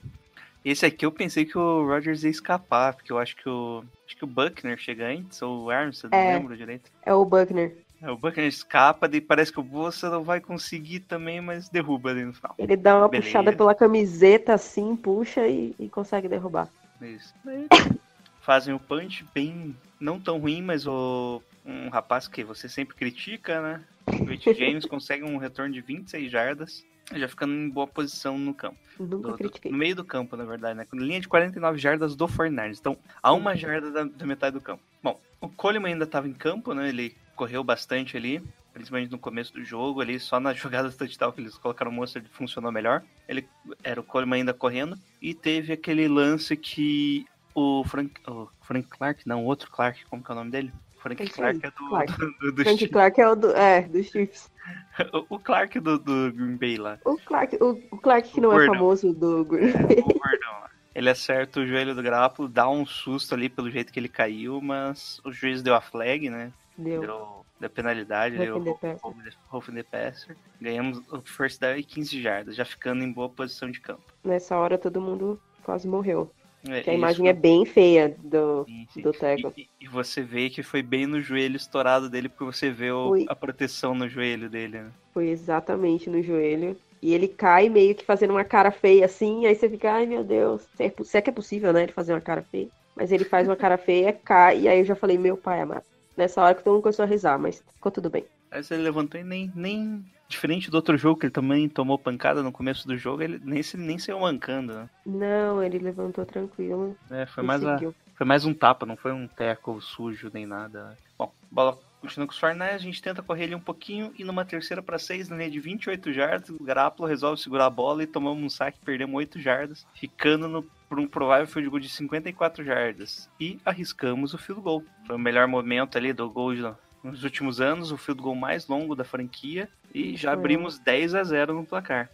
Esse 0.65 0.87
aqui 0.87 1.05
eu 1.05 1.13
pensei 1.13 1.45
que 1.45 1.59
o 1.59 1.87
Rodgers 1.87 2.23
ia 2.25 2.31
escapar, 2.31 2.95
porque 2.95 3.13
eu 3.13 3.19
acho 3.19 3.37
que 3.37 3.49
o 3.49 3.85
acho 4.07 4.17
que 4.17 4.25
o 4.25 4.29
Buckner 4.29 4.79
chega 4.79 5.07
antes 5.09 5.41
ou 5.43 5.65
o 5.65 5.71
Armstead, 5.71 6.15
É. 6.15 6.33
não 6.33 6.39
lembro 6.41 6.57
direito. 6.57 6.91
É 7.05 7.13
o 7.13 7.25
Buckner. 7.25 7.77
É, 8.03 8.11
o 8.11 8.17
Buckner 8.17 8.49
escapa, 8.49 9.09
daí 9.09 9.21
parece 9.21 9.53
que 9.53 9.61
o 9.61 9.63
Bossa 9.63 10.11
não 10.11 10.25
vai 10.25 10.41
conseguir 10.41 11.01
também, 11.01 11.41
mas 11.41 11.69
derruba 11.69 12.11
ali 12.11 12.25
no 12.25 12.33
final. 12.35 12.55
Ele 12.59 12.77
dá 12.77 12.99
uma 12.99 13.09
Beleza. 13.09 13.29
puxada 13.29 13.53
pela 13.57 13.75
camiseta 13.75 14.55
assim, 14.55 14.97
puxa 14.97 15.47
e, 15.47 15.73
e 15.79 15.89
consegue 15.89 16.29
derrubar. 16.29 16.69
Isso. 17.01 17.33
Daí 17.45 17.67
Fazem 18.43 18.75
o 18.75 18.81
punch 18.81 19.25
bem 19.33 19.77
não 20.01 20.19
tão 20.19 20.39
ruim, 20.39 20.61
mas 20.61 20.85
o 20.85 21.41
um 21.65 21.89
rapaz 21.91 22.27
que 22.27 22.43
você 22.43 22.69
sempre 22.69 22.97
critica, 22.97 23.61
né? 23.61 23.81
O 24.21 24.25
Rich 24.25 24.53
James 24.59 24.85
consegue 24.85 25.23
um 25.23 25.37
retorno 25.37 25.73
de 25.73 25.81
26 25.81 26.29
jardas, 26.29 26.85
já 27.15 27.29
ficando 27.29 27.53
em 27.55 27.69
boa 27.69 27.87
posição 27.87 28.37
no 28.37 28.53
campo. 28.53 28.77
Nunca 28.99 29.17
Do- 29.17 29.29
do- 29.31 29.35
critiquei. 29.39 29.71
no 29.71 29.79
meio 29.79 29.95
do 29.95 30.05
campo, 30.05 30.37
na 30.37 30.45
verdade, 30.45 30.77
né? 30.77 30.85
Linha 30.93 31.21
de 31.21 31.29
49 31.29 31.79
jardas 31.79 32.17
do 32.17 32.27
49ers. 32.27 32.79
Então, 32.81 32.97
a 33.23 33.33
uma 33.33 33.55
jarda 33.55 33.93
da, 33.93 34.03
da 34.03 34.27
metade 34.27 34.55
do 34.55 34.61
campo. 34.61 34.83
Bom, 35.01 35.21
o 35.41 35.49
Coleman 35.49 35.93
ainda 35.93 36.03
estava 36.05 36.27
em 36.27 36.33
campo, 36.33 36.75
né? 36.75 36.89
Ele 36.89 37.15
correu 37.35 37.63
bastante 37.65 38.17
ali, 38.17 38.43
principalmente 38.73 39.11
no 39.11 39.19
começo 39.19 39.53
do 39.53 39.65
jogo, 39.65 40.01
ali 40.01 40.19
só 40.21 40.39
na 40.41 40.53
jogada 40.55 40.89
do 40.91 40.97
touchdown 40.97 41.33
que 41.33 41.41
eles 41.41 41.57
colocaram 41.59 41.91
o 41.91 41.95
Monster 41.95 42.23
funcionou 42.33 42.73
melhor. 42.73 43.03
Ele 43.29 43.47
era 43.83 44.01
o 44.01 44.05
Coleman 44.05 44.37
ainda 44.39 44.55
correndo 44.55 44.97
e 45.21 45.35
teve 45.35 45.73
aquele 45.73 46.09
lance 46.09 46.57
que 46.57 47.27
o 47.55 47.85
Frank, 47.85 48.13
o 48.27 48.49
Frank 48.63 48.89
Clark, 48.89 49.27
não, 49.29 49.43
o 49.43 49.47
outro 49.47 49.71
Clark, 49.71 50.05
como 50.07 50.23
que 50.23 50.31
é 50.31 50.35
o 50.35 50.39
nome 50.39 50.51
dele? 50.51 50.73
Frank 50.99 51.21
É 51.23 51.27
Clark 51.27 51.67
é 51.67 51.71
do, 51.71 51.89
Clark. 51.89 52.13
do, 52.17 52.33
do, 52.39 52.53
do 52.53 52.63
Frank 52.63 52.79
Chiefs. 52.79 52.93
Clark 52.93 53.21
é 53.21 53.29
o 53.29 53.35
do, 53.35 53.51
é, 53.57 53.83
do 53.83 54.03
Chiefs. 54.03 54.51
o, 55.13 55.35
o 55.37 55.39
Clark 55.39 55.81
do, 55.81 55.99
do 55.99 56.33
Green 56.33 56.57
Bay 56.57 56.77
lá. 56.79 56.99
O 57.05 57.17
Clark, 57.19 57.57
o, 57.61 57.71
o 57.91 57.99
Clark 57.99 58.31
que 58.31 58.41
O 58.41 58.43
não 58.43 58.53
é 58.53 58.59
gordão. 58.59 58.75
famoso 58.75 59.13
do 59.13 59.45
Green 59.45 59.71
É, 59.71 59.73
Bay. 59.73 59.97
o 59.99 60.19
lá. 60.21 60.71
Ele 60.95 61.09
acerta 61.11 61.61
o 61.61 61.67
joelho 61.67 61.95
do 61.95 62.03
Grappolo, 62.03 62.49
dá 62.49 62.69
um 62.69 62.85
susto 62.87 63.35
ali 63.35 63.49
pelo 63.49 63.71
jeito 63.71 63.93
que 63.93 63.99
ele 63.99 64.09
caiu, 64.09 64.61
mas 64.61 65.21
o 65.25 65.33
juiz 65.33 65.63
deu 65.63 65.75
a 65.75 65.81
flag, 65.81 66.29
né? 66.31 66.53
Deu. 66.83 67.01
Deu, 67.01 67.47
deu 67.61 67.71
penalidade, 67.71 68.37
deu 68.37 68.55
Roughing 68.59 68.73
the 68.73 68.79
passer. 68.95 69.39
Roughing 69.51 69.75
the 69.75 69.83
passer. 69.83 70.37
Ganhamos 70.61 70.99
o 71.13 71.21
first 71.23 71.61
down 71.61 71.77
e 71.77 71.83
15 71.85 72.21
jardas, 72.21 72.57
já 72.57 72.65
ficando 72.65 73.03
em 73.03 73.13
boa 73.13 73.29
posição 73.29 73.71
de 73.71 73.81
campo. 73.81 74.03
Nessa 74.25 74.57
hora 74.57 74.77
todo 74.79 75.01
mundo 75.01 75.41
quase 75.65 75.87
morreu. 75.89 76.31
É, 76.69 76.81
Que 76.81 76.91
a 76.91 76.93
isso- 76.93 76.99
imagem 76.99 77.29
é 77.29 77.33
bem 77.33 77.65
feia 77.67 78.17
do, 78.23 78.65
sim, 78.69 78.87
sim. 78.95 79.03
do 79.03 79.13
tackle. 79.13 79.53
E, 79.57 79.69
e 79.81 79.89
você 79.89 80.23
vê 80.23 80.49
que 80.49 80.63
foi 80.63 80.81
bem 80.81 81.07
no 81.07 81.21
joelho 81.21 81.57
estourado 81.57 82.09
dele, 82.09 82.29
porque 82.29 82.45
você 82.45 82.71
vê 82.71 82.93
o- 82.93 83.09
Foi. 83.09 83.27
a 83.29 83.35
proteção 83.35 83.95
no 83.97 84.09
joelho 84.09 84.49
dele, 84.49 84.79
né? 84.81 84.91
Foi 85.13 85.29
exatamente 85.29 86.09
no 86.09 86.23
joelho. 86.23 86.77
E 87.03 87.13
ele 87.13 87.27
cai 87.27 87.69
meio 87.69 87.97
que 87.97 88.05
fazendo 88.05 88.31
uma 88.31 88.45
cara 88.45 88.71
feia 88.71 89.05
assim, 89.07 89.45
aí 89.45 89.57
você 89.57 89.69
fica, 89.69 89.93
ai 89.93 90.07
meu 90.07 90.23
Deus. 90.23 90.63
Se 90.77 90.85
é, 90.85 90.95
se 91.03 91.19
é 91.19 91.21
que 91.21 91.31
é 91.31 91.33
possível, 91.33 91.73
né, 91.73 91.83
ele 91.83 91.93
fazer 91.93 92.13
uma 92.13 92.21
cara 92.21 92.43
feia. 92.43 92.69
Mas 92.95 93.11
ele 93.11 93.25
faz 93.25 93.49
uma 93.49 93.57
cara 93.57 93.77
feia, 93.77 94.13
cai, 94.13 94.61
e 94.61 94.69
aí 94.69 94.79
eu 94.79 94.85
já 94.85 94.95
falei, 94.95 95.19
meu 95.19 95.37
pai 95.37 95.61
amado. 95.63 95.83
Nessa 96.17 96.43
hora 96.43 96.55
que 96.55 96.63
todo 96.63 96.75
mundo 96.75 96.83
começou 96.83 97.05
a 97.05 97.09
risar, 97.09 97.39
mas 97.39 97.63
ficou 97.75 97.91
tudo 97.93 98.11
bem. 98.11 98.25
Aí 98.51 98.63
você 98.63 98.77
levantou 98.77 99.21
e 99.21 99.25
nem, 99.25 99.51
nem 99.55 100.05
diferente 100.29 100.71
do 100.71 100.75
outro 100.75 100.97
jogo, 100.97 101.19
que 101.19 101.27
ele 101.27 101.33
também 101.33 101.69
tomou 101.69 101.99
pancada 101.99 102.43
no 102.43 102.53
começo 102.53 102.87
do 102.87 102.97
jogo, 102.97 103.23
ele 103.23 103.41
nem, 103.43 103.63
se- 103.63 103.77
nem 103.77 103.99
saiu 103.99 104.21
mancando, 104.21 104.75
né? 104.75 104.91
Não, 105.07 105.63
ele 105.63 105.79
levantou 105.79 106.25
tranquilo. 106.27 106.97
É, 107.11 107.27
foi 107.27 107.43
mais 107.45 107.65
a. 107.65 107.79
Foi 108.15 108.27
mais 108.27 108.45
um 108.45 108.55
tapa, 108.55 108.87
não 108.87 108.97
foi 108.97 109.11
um 109.13 109.27
teco 109.27 109.81
sujo 109.81 110.31
nem 110.33 110.47
nada. 110.47 110.97
Bom, 111.19 111.33
bola 111.51 111.79
continua 112.03 112.27
com 112.27 112.33
os 112.33 112.39
Fortnite, 112.39 112.75
a 112.75 112.79
gente 112.79 113.01
tenta 113.01 113.23
correr 113.23 113.45
ele 113.45 113.55
um 113.55 113.61
pouquinho 113.61 114.13
e 114.19 114.25
numa 114.25 114.45
terceira 114.45 114.83
para 114.83 114.99
seis, 114.99 115.29
na 115.29 115.37
linha 115.37 115.51
de 115.51 115.61
28 115.61 116.13
jardas, 116.13 116.51
o 116.51 116.63
Garápolo 116.63 117.09
resolve 117.09 117.41
segurar 117.41 117.67
a 117.67 117.71
bola 117.71 118.03
e 118.03 118.07
tomamos 118.07 118.43
um 118.43 118.51
saque, 118.51 118.79
perdemos 118.85 119.15
8 119.17 119.41
jardas, 119.41 119.87
ficando 119.95 120.49
no, 120.49 120.63
por 120.89 120.99
um 120.99 121.07
provável 121.07 121.47
field 121.47 121.71
goal 121.71 121.81
de 121.81 121.89
54 121.89 122.63
jardas. 122.65 123.31
E 123.41 123.59
arriscamos 123.65 124.35
o 124.35 124.39
field 124.39 124.61
goal. 124.61 124.83
Foi 125.07 125.17
o 125.17 125.19
melhor 125.19 125.47
momento 125.47 125.97
ali 125.97 126.13
do 126.13 126.29
gol 126.29 126.55
de- 126.55 126.75
nos 127.03 127.25
últimos 127.25 127.61
anos, 127.61 127.91
o 127.91 127.97
field 127.97 128.21
goal 128.23 128.35
mais 128.35 128.69
longo 128.69 128.95
da 128.95 129.05
franquia 129.05 129.69
e 129.95 130.17
já 130.17 130.33
abrimos 130.33 130.79
10 130.79 131.15
a 131.15 131.25
0 131.25 131.55
no 131.55 131.65
placar. 131.65 132.11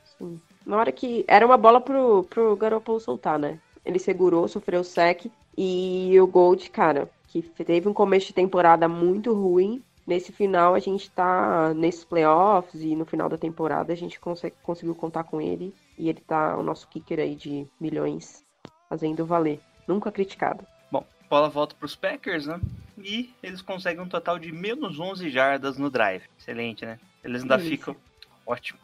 Na 0.65 0.77
hora 0.77 0.93
que. 0.93 1.25
Era 1.29 1.45
uma 1.45 1.57
bola 1.57 1.81
pro, 1.81 2.25
pro 2.25 2.57
Garoppolo 2.57 3.01
soltar, 3.01 3.39
né? 3.39 3.59
Ele 3.85 3.99
segurou, 3.99 4.47
sofreu 4.49 4.81
o 4.81 4.85
sec. 4.85 5.27
E 5.57 6.15
o 6.21 6.27
Gold, 6.27 6.71
cara, 6.71 7.11
que 7.29 7.43
teve 7.65 7.89
um 7.89 7.95
começo 7.95 8.29
de 8.29 8.33
temporada 8.33 8.89
muito 8.89 9.33
ruim. 9.33 9.83
Nesse 10.07 10.33
final 10.33 10.75
a 10.75 10.79
gente 10.79 11.11
tá 11.11 11.75
nesses 11.75 12.03
playoffs 12.03 12.83
e 12.83 12.97
no 12.97 13.05
final 13.05 13.29
da 13.29 13.37
temporada 13.37 13.93
a 13.93 13.97
gente 13.97 14.19
consegue, 14.19 14.57
conseguiu 14.63 14.95
contar 14.95 15.25
com 15.25 15.41
ele. 15.41 15.75
E 15.99 16.09
ele 16.09 16.21
tá 16.21 16.57
o 16.57 16.63
nosso 16.63 16.89
kicker 16.89 17.21
aí 17.21 17.35
de 17.35 17.67
milhões, 17.79 18.43
fazendo 18.89 19.27
valer. 19.27 19.61
Nunca 19.87 20.11
criticado. 20.11 20.67
Bom, 20.91 21.05
bola 21.29 21.49
volta 21.49 21.75
para 21.75 21.87
os 21.87 21.95
Packers, 21.95 22.47
né? 22.47 22.61
E 22.97 23.33
eles 23.43 23.61
conseguem 23.61 24.03
um 24.03 24.09
total 24.09 24.39
de 24.39 24.51
menos 24.51 24.99
11 24.99 25.29
jardas 25.29 25.77
no 25.77 25.91
drive. 25.91 26.25
Excelente, 26.39 26.87
né? 26.87 26.99
Eles 27.23 27.43
ainda 27.43 27.57
Delícia. 27.57 27.77
ficam. 27.77 27.97
Ótimo. 28.47 28.79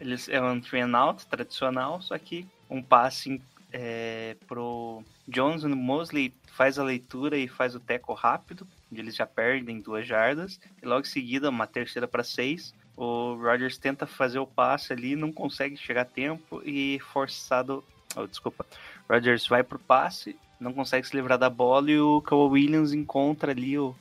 Eles 0.00 0.28
é 0.28 0.40
um 0.40 0.60
train 0.60 0.94
out 0.94 1.26
tradicional, 1.26 2.00
só 2.00 2.16
que 2.18 2.46
um 2.68 2.82
passe 2.82 3.40
é, 3.72 4.36
pro 4.46 5.02
Jones 5.26 5.64
no 5.64 5.74
Mosley 5.74 6.32
faz 6.52 6.78
a 6.78 6.84
leitura 6.84 7.36
e 7.36 7.48
faz 7.48 7.74
o 7.74 7.80
teco 7.80 8.12
rápido, 8.12 8.66
onde 8.90 9.00
eles 9.00 9.16
já 9.16 9.26
perdem 9.26 9.80
duas 9.80 10.06
jardas. 10.06 10.60
E 10.82 10.86
logo 10.86 11.02
em 11.02 11.10
seguida, 11.10 11.48
uma 11.48 11.66
terceira 11.66 12.06
para 12.06 12.22
seis, 12.22 12.74
o 12.96 13.34
Rodgers 13.34 13.78
tenta 13.78 14.06
fazer 14.06 14.38
o 14.38 14.46
passe 14.46 14.92
ali, 14.92 15.16
não 15.16 15.32
consegue 15.32 15.76
chegar 15.76 16.02
a 16.02 16.06
tempo 16.06 16.62
e 16.64 17.00
forçado. 17.12 17.82
Oh, 18.14 18.26
desculpa. 18.26 18.66
Rodgers 19.08 19.46
vai 19.46 19.62
pro 19.62 19.78
passe, 19.78 20.36
não 20.60 20.72
consegue 20.72 21.06
se 21.06 21.16
livrar 21.16 21.38
da 21.38 21.48
bola 21.48 21.90
e 21.90 21.98
o 21.98 22.20
Kawhi 22.20 22.50
Williams 22.50 22.92
encontra 22.92 23.52
ali 23.52 23.78
o 23.78 23.96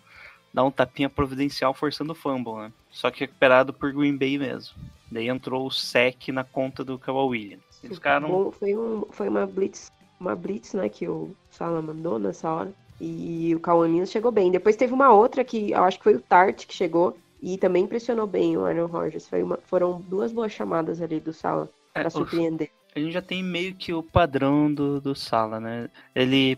dá 0.53 0.63
um 0.63 0.71
tapinha 0.71 1.09
providencial 1.09 1.73
forçando 1.73 2.11
o 2.11 2.15
fumble, 2.15 2.55
né? 2.55 2.73
Só 2.91 3.09
que 3.09 3.21
recuperado 3.21 3.71
por 3.71 3.93
Green 3.93 4.17
Bay 4.17 4.37
mesmo. 4.37 4.75
Daí 5.09 5.29
entrou 5.29 5.65
o 5.65 5.71
sec 5.71 6.27
na 6.27 6.43
conta 6.43 6.83
do 6.83 6.99
Kawhi 6.99 7.29
Williams. 7.29 7.70
Eles 7.83 7.97
ficaram. 7.97 8.27
Bom, 8.29 8.51
foi, 8.51 8.75
um, 8.75 9.05
foi 9.11 9.27
uma 9.29 9.45
blitz, 9.45 9.91
uma 10.19 10.35
blitz, 10.35 10.73
né, 10.73 10.87
que 10.89 11.07
o 11.07 11.35
Sala 11.49 11.81
mandou 11.81 12.19
nessa 12.19 12.49
hora. 12.49 12.71
E 12.99 13.53
o 13.55 13.59
Cauaninho 13.59 14.05
chegou 14.05 14.31
bem. 14.31 14.51
Depois 14.51 14.75
teve 14.75 14.93
uma 14.93 15.11
outra 15.11 15.43
que 15.43 15.71
eu 15.71 15.83
acho 15.83 15.97
que 15.97 16.03
foi 16.03 16.15
o 16.15 16.21
Tart 16.21 16.67
que 16.67 16.73
chegou 16.75 17.17
e 17.41 17.57
também 17.57 17.85
impressionou 17.85 18.27
bem 18.27 18.55
o 18.55 18.63
Aaron 18.65 18.85
Rodgers. 18.85 19.27
Foi 19.27 19.41
uma, 19.41 19.57
foram 19.65 19.99
duas 20.01 20.31
boas 20.31 20.51
chamadas 20.51 21.01
ali 21.01 21.19
do 21.19 21.33
Sala 21.33 21.67
É, 21.95 21.99
para 22.01 22.07
o- 22.09 22.11
surpreender. 22.11 22.69
A 22.95 22.99
gente 22.99 23.13
já 23.13 23.21
tem 23.21 23.41
meio 23.41 23.73
que 23.73 23.91
o 23.93 24.03
padrão 24.03 24.71
do, 24.71 24.99
do 25.01 25.15
Sala, 25.15 25.59
né? 25.59 25.89
Ele, 26.13 26.57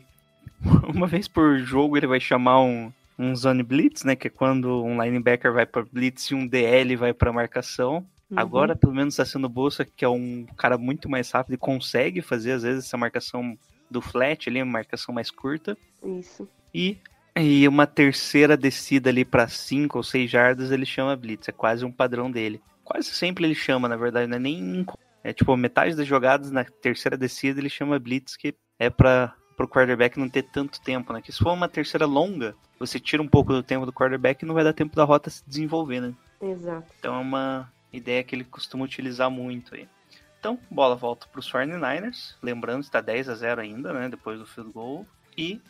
uma 0.94 1.08
vez 1.08 1.28
por 1.28 1.60
jogo, 1.60 1.96
ele 1.96 2.08
vai 2.08 2.20
chamar 2.20 2.62
um, 2.62 2.92
um 3.18 3.34
Zone 3.36 3.64
Blitz, 3.64 4.04
né? 4.04 4.16
Que 4.16 4.28
é 4.28 4.32
quando 4.32 4.84
um 4.84 5.02
linebacker 5.02 5.54
vai 5.54 5.66
para 5.66 5.86
Blitz 5.90 6.26
e 6.32 6.36
um 6.36 6.46
DL 6.46 6.96
vai 6.98 7.14
para 7.14 7.32
marcação. 7.32 8.04
Uhum. 8.34 8.40
Agora, 8.40 8.76
pelo 8.76 8.94
menos, 8.94 9.14
está 9.14 9.24
sendo 9.24 9.46
o 9.46 9.50
Bolsa, 9.50 9.86
que 9.86 10.04
é 10.04 10.10
um 10.10 10.46
cara 10.58 10.78
muito 10.78 11.08
mais 11.08 11.30
rápido 11.30 11.54
e 11.54 11.58
consegue 11.58 12.22
fazer, 12.22 12.54
às 12.54 12.64
vezes, 12.64 12.86
essa 12.86 12.98
marcação 12.98 13.58
do 13.90 14.02
flat 14.02 14.50
ali, 14.50 14.62
uma 14.62 14.72
marcação 14.72 15.14
mais 15.14 15.30
curta. 15.30 15.78
Isso. 16.04 16.48
E, 16.74 16.98
e 17.36 17.68
uma 17.68 17.86
terceira 17.86 18.58
descida 18.58 19.10
ali 19.10 19.24
para 19.24 19.48
5 19.48 19.98
ou 19.98 20.04
6 20.04 20.30
jardas, 20.30 20.72
ele 20.72 20.86
chama 20.86 21.16
Blitz. 21.16 21.48
É 21.48 21.52
quase 21.52 21.86
um 21.86 21.92
padrão 21.92 22.32
dele. 22.32 22.60
Quase 22.84 23.10
sempre 23.10 23.46
ele 23.46 23.56
chama, 23.56 23.88
na 23.88 23.96
verdade, 23.96 24.28
não 24.28 24.38
é 24.38 24.40
nem. 24.40 24.86
É 25.24 25.32
tipo, 25.32 25.56
metade 25.56 25.96
das 25.96 26.08
jogadas 26.08 26.52
na 26.52 26.66
terceira 26.66 27.16
descida 27.16 27.60
ele 27.60 27.70
chama 27.70 28.00
Blitz, 28.00 28.36
que 28.36 28.54
é 28.78 28.90
para 28.90 29.34
o 29.58 29.68
quarterback 29.68 30.20
não 30.20 30.28
ter 30.28 30.44
tanto 30.44 30.82
tempo, 30.82 31.14
né? 31.14 31.22
Que 31.22 31.32
se 31.32 31.38
for 31.38 31.54
uma 31.54 31.70
terceira 31.70 32.06
longa, 32.06 32.56
você 32.78 33.00
tira 33.00 33.22
um 33.22 33.28
pouco 33.28 33.54
do 33.54 33.64
tempo 33.64 33.86
do 33.86 33.94
quarterback 33.94 34.44
e 34.44 34.46
não 34.46 34.56
vai 34.56 34.64
dar 34.64 34.74
tempo 34.74 34.96
da 34.96 35.06
rota 35.06 35.30
se 35.30 35.44
desenvolver, 35.48 36.02
né? 36.02 36.14
Exato. 36.42 36.92
Então 37.00 37.16
é 37.16 37.20
uma 37.20 37.72
ideia 37.94 38.24
que 38.24 38.36
ele 38.36 38.44
costuma 38.44 38.84
utilizar 38.86 39.30
muito 39.30 39.76
aí. 39.76 39.88
Então, 40.40 40.60
bola 40.70 40.96
volta 40.96 41.26
para 41.32 41.40
os 41.40 41.50
49ers. 41.52 42.36
Lembrando, 42.42 42.82
está 42.84 43.00
10 43.00 43.30
a 43.30 43.36
0 43.36 43.62
ainda, 43.62 43.94
né? 43.94 44.10
Depois 44.10 44.40
do 44.40 44.46
field 44.46 44.72
goal. 44.74 45.06
E 45.38 45.62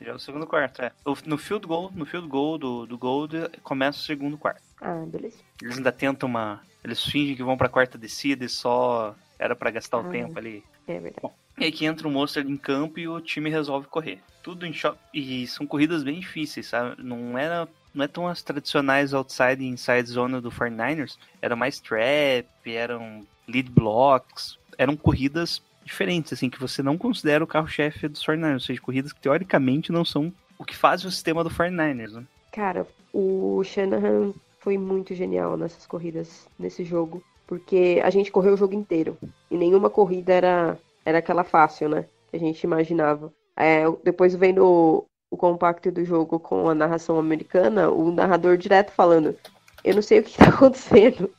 já 0.00 0.12
é 0.12 0.14
o 0.14 0.18
segundo 0.18 0.46
quarto, 0.46 0.82
é. 0.82 0.90
No 1.26 1.36
field 1.36 1.66
goal, 1.66 1.90
no 1.94 2.06
field 2.06 2.28
goal 2.28 2.56
do, 2.58 2.86
do 2.86 2.96
Gold, 2.98 3.36
começa 3.62 3.98
o 3.98 4.02
segundo 4.02 4.38
quarto. 4.38 4.62
Ah, 4.80 5.04
beleza. 5.06 5.36
Eles 5.60 5.76
ainda 5.76 5.92
tentam 5.92 6.28
uma. 6.28 6.60
Eles 6.82 7.04
fingem 7.04 7.36
que 7.36 7.42
vão 7.42 7.56
para 7.56 7.66
a 7.66 7.70
quarta 7.70 7.96
descida 7.98 8.44
e 8.44 8.48
só 8.48 9.14
era 9.38 9.54
para 9.54 9.70
gastar 9.70 9.98
o 9.98 10.06
Ah. 10.08 10.10
tempo 10.10 10.36
ali. 10.38 10.64
É 10.88 10.98
verdade. 10.98 11.32
E 11.58 11.64
aí 11.64 11.70
que 11.70 11.84
entra 11.84 12.08
o 12.08 12.10
Monster 12.10 12.44
em 12.46 12.56
campo 12.56 12.98
e 12.98 13.06
o 13.06 13.20
time 13.20 13.48
resolve 13.50 13.86
correr. 13.86 14.20
Tudo 14.42 14.66
em 14.66 14.72
shot. 14.72 14.98
E 15.14 15.46
são 15.46 15.66
corridas 15.66 16.02
bem 16.02 16.18
difíceis, 16.18 16.66
sabe? 16.66 17.00
Não 17.02 17.36
era. 17.38 17.68
Não 17.94 18.04
é 18.04 18.08
tão 18.08 18.26
as 18.26 18.42
tradicionais 18.42 19.12
outside 19.12 19.62
e 19.62 19.68
inside 19.68 20.08
zone 20.08 20.40
do 20.40 20.50
49ers. 20.50 21.18
Era 21.40 21.54
mais 21.54 21.78
trap, 21.78 22.46
eram 22.66 23.26
lead 23.46 23.70
blocks. 23.70 24.58
Eram 24.78 24.96
corridas 24.96 25.62
diferentes, 25.84 26.32
assim, 26.32 26.48
que 26.48 26.60
você 26.60 26.82
não 26.82 26.96
considera 26.96 27.44
o 27.44 27.46
carro-chefe 27.46 28.08
dos 28.08 28.24
49ers. 28.24 28.54
Ou 28.54 28.60
seja, 28.60 28.80
corridas 28.80 29.12
que 29.12 29.20
teoricamente 29.20 29.92
não 29.92 30.04
são 30.04 30.32
o 30.58 30.64
que 30.64 30.76
faz 30.76 31.04
o 31.04 31.10
sistema 31.10 31.44
do 31.44 31.50
49ers, 31.50 32.12
né? 32.12 32.24
Cara, 32.52 32.86
o 33.12 33.62
Shanahan 33.64 34.32
foi 34.60 34.78
muito 34.78 35.14
genial 35.14 35.56
nessas 35.56 35.86
corridas, 35.86 36.46
nesse 36.58 36.84
jogo. 36.84 37.22
Porque 37.46 38.00
a 38.02 38.08
gente 38.08 38.30
correu 38.30 38.54
o 38.54 38.56
jogo 38.56 38.74
inteiro. 38.74 39.18
E 39.50 39.56
nenhuma 39.56 39.90
corrida 39.90 40.32
era, 40.32 40.78
era 41.04 41.18
aquela 41.18 41.44
fácil, 41.44 41.88
né? 41.88 42.06
Que 42.30 42.36
a 42.36 42.40
gente 42.40 42.62
imaginava. 42.62 43.32
É, 43.56 43.84
depois 44.02 44.34
vendo 44.34 45.04
o, 45.32 45.36
compacto 45.36 45.90
do 45.90 46.04
jogo 46.04 46.38
com 46.38 46.68
a 46.68 46.74
narração 46.74 47.18
americana, 47.18 47.90
o 47.90 48.12
narrador 48.12 48.56
direto 48.56 48.92
falando: 48.92 49.36
Eu 49.82 49.94
não 49.94 50.02
sei 50.02 50.20
o 50.20 50.22
que 50.22 50.36
tá 50.36 50.48
acontecendo. 50.50 51.30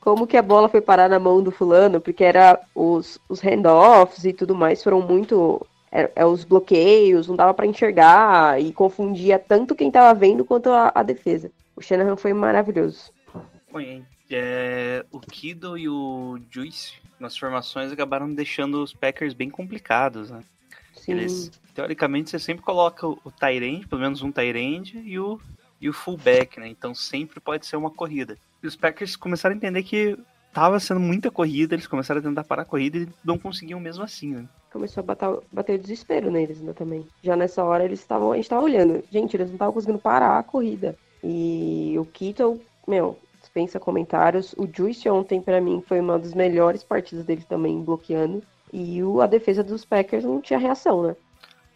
Como 0.00 0.26
que 0.26 0.36
a 0.36 0.42
bola 0.42 0.68
foi 0.68 0.80
parar 0.80 1.08
na 1.08 1.18
mão 1.18 1.42
do 1.42 1.50
fulano? 1.50 2.00
Porque 2.00 2.24
era 2.24 2.58
os, 2.74 3.18
os 3.28 3.40
handoffs 3.40 4.24
e 4.24 4.32
tudo 4.32 4.54
mais 4.54 4.82
foram 4.82 5.00
muito. 5.00 5.64
É, 5.90 6.10
é 6.16 6.24
os 6.24 6.42
bloqueios, 6.42 7.28
não 7.28 7.36
dava 7.36 7.52
pra 7.52 7.66
enxergar 7.66 8.58
e 8.58 8.72
confundia 8.72 9.38
tanto 9.38 9.74
quem 9.74 9.90
tava 9.90 10.18
vendo 10.18 10.42
quanto 10.42 10.70
a, 10.70 10.90
a 10.94 11.02
defesa. 11.02 11.50
O 11.76 11.82
Shanahan 11.82 12.16
foi 12.16 12.32
maravilhoso. 12.32 13.12
É, 14.30 15.04
o 15.10 15.20
Kido 15.20 15.76
e 15.76 15.90
o 15.90 16.38
Juice 16.50 16.94
nas 17.20 17.36
formações 17.36 17.92
acabaram 17.92 18.32
deixando 18.32 18.82
os 18.82 18.94
Packers 18.94 19.34
bem 19.34 19.50
complicados, 19.50 20.30
né? 20.30 20.40
Eles, 21.10 21.50
teoricamente, 21.74 22.30
você 22.30 22.38
sempre 22.38 22.62
coloca 22.62 23.06
o, 23.06 23.32
Tyrande, 23.38 23.86
pelo 23.86 24.00
menos 24.00 24.22
um 24.22 24.30
Tyrande, 24.30 24.98
e 24.98 25.18
o, 25.18 25.40
e 25.80 25.88
o 25.88 25.92
fullback, 25.92 26.60
né? 26.60 26.68
Então 26.68 26.94
sempre 26.94 27.40
pode 27.40 27.66
ser 27.66 27.76
uma 27.76 27.90
corrida. 27.90 28.38
E 28.62 28.66
os 28.66 28.76
Packers 28.76 29.16
começaram 29.16 29.54
a 29.54 29.56
entender 29.56 29.82
que 29.82 30.16
tava 30.52 30.78
sendo 30.78 31.00
muita 31.00 31.30
corrida, 31.30 31.74
eles 31.74 31.86
começaram 31.86 32.20
a 32.20 32.22
tentar 32.22 32.44
parar 32.44 32.62
a 32.62 32.66
corrida 32.66 32.98
e 32.98 33.08
não 33.24 33.38
conseguiam 33.38 33.80
mesmo 33.80 34.04
assim, 34.04 34.32
né? 34.32 34.48
começou 34.72 35.02
a 35.02 35.04
bater, 35.04 35.38
bater 35.52 35.78
o 35.78 35.82
desespero 35.82 36.30
neles 36.30 36.58
ainda 36.58 36.72
também. 36.72 37.06
Já 37.22 37.36
nessa 37.36 37.62
hora 37.62 37.84
eles 37.84 38.00
estavam. 38.00 38.32
A 38.32 38.36
gente 38.36 38.48
tava 38.48 38.64
olhando. 38.64 39.04
Gente, 39.10 39.36
eles 39.36 39.48
não 39.48 39.54
estavam 39.54 39.74
conseguindo 39.74 39.98
parar 39.98 40.38
a 40.38 40.42
corrida. 40.42 40.96
E 41.22 41.94
o 41.98 42.04
Kittle, 42.06 42.60
meu, 42.88 43.18
dispensa 43.40 43.78
comentários. 43.78 44.54
O 44.56 44.66
Juice 44.66 45.08
ontem, 45.08 45.40
pra 45.40 45.60
mim, 45.60 45.82
foi 45.86 46.00
uma 46.00 46.18
das 46.18 46.34
melhores 46.34 46.82
partidas 46.82 47.24
dele 47.24 47.44
também, 47.48 47.80
bloqueando. 47.82 48.42
E 48.72 49.02
o, 49.02 49.20
a 49.20 49.26
defesa 49.26 49.62
dos 49.62 49.84
Packers 49.84 50.24
não 50.24 50.40
tinha 50.40 50.58
reação, 50.58 51.02
né? 51.06 51.16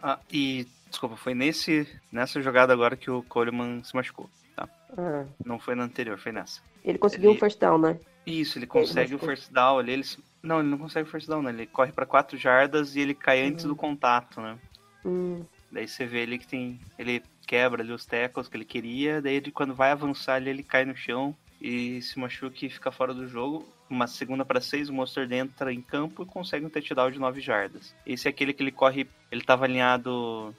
Ah, 0.03 0.19
e, 0.33 0.67
desculpa, 0.89 1.17
foi 1.17 1.35
nesse, 1.35 1.87
nessa 2.11 2.41
jogada 2.41 2.73
agora 2.73 2.97
que 2.97 3.11
o 3.11 3.23
Coleman 3.25 3.83
se 3.85 3.95
machucou, 3.95 4.31
tá? 4.55 4.69
Ah, 4.97 5.25
Não 5.45 5.59
foi 5.59 5.75
na 5.75 5.85
anterior, 5.85 6.19
foi 6.19 6.33
nessa. 6.33 6.61
ele 6.85 6.99
conseguiu 6.99 7.31
Ele- 7.31 7.37
um 7.37 7.41
first 7.41 7.59
down, 7.61 7.79
né? 7.79 7.99
Isso, 8.27 8.59
ele 8.59 8.67
consegue 8.67 9.11
o 9.15 9.17
machucou. 9.19 9.29
first 9.29 9.53
down 9.53 9.79
ali. 9.79 9.93
Ele... 9.93 10.05
Não, 10.43 10.61
ele 10.61 10.69
não 10.69 10.79
consegue 10.79 11.09
o 11.09 11.11
first 11.11 11.29
down, 11.29 11.43
né? 11.43 11.51
Ele 11.51 11.67
corre 11.67 11.93
pra 11.93 12.07
4 12.07 12.37
jardas 12.37 12.97
e 12.97 13.01
ele 13.01 13.15
cai 13.15 13.43
antes 13.43 13.65
do 13.65 13.77
contato, 13.77 14.41
né? 14.41 14.59
Hum, 15.05 15.45
Daí 15.71 15.87
você 15.87 16.07
vê 16.07 16.21
ele 16.21 16.39
que 16.39 16.47
tem. 16.47 16.81
Ele 16.99 17.23
quebra 17.47 17.83
ali 17.83 17.93
os 17.93 18.05
tackles 18.07 18.49
que 18.49 18.57
ele 18.57 18.65
queria, 18.65 19.21
daí 19.21 19.35
ele, 19.35 19.51
quando 19.53 19.75
vai 19.75 19.91
avançar 19.91 20.35
ali, 20.37 20.51
ele 20.51 20.63
cai 20.63 20.85
no 20.85 20.97
chão 20.97 21.37
e 21.61 22.01
se 22.03 22.19
machuca 22.19 22.65
e 22.65 22.71
fica 22.71 22.91
fora 22.91 23.13
do 23.15 23.29
jogo. 23.29 23.69
Uma 23.89 24.07
segunda 24.07 24.45
para 24.45 24.61
seis, 24.61 24.89
o 24.89 24.93
Monster 24.93 25.31
entra 25.33 25.73
em 25.73 25.81
campo 25.81 26.23
e 26.23 26.27
consegue 26.27 26.67
um 26.67 26.71
touchdown 26.71 27.11
de 27.11 27.19
9 27.19 27.41
jardas. 27.41 27.95
Esse 28.05 28.27
é 28.27 28.31
aquele 28.31 28.53
que 28.53 28.63
ele 28.63 28.73
corre. 28.73 29.09
Ele 29.31 29.43
tava 29.43 29.65
alinhado 29.65 30.55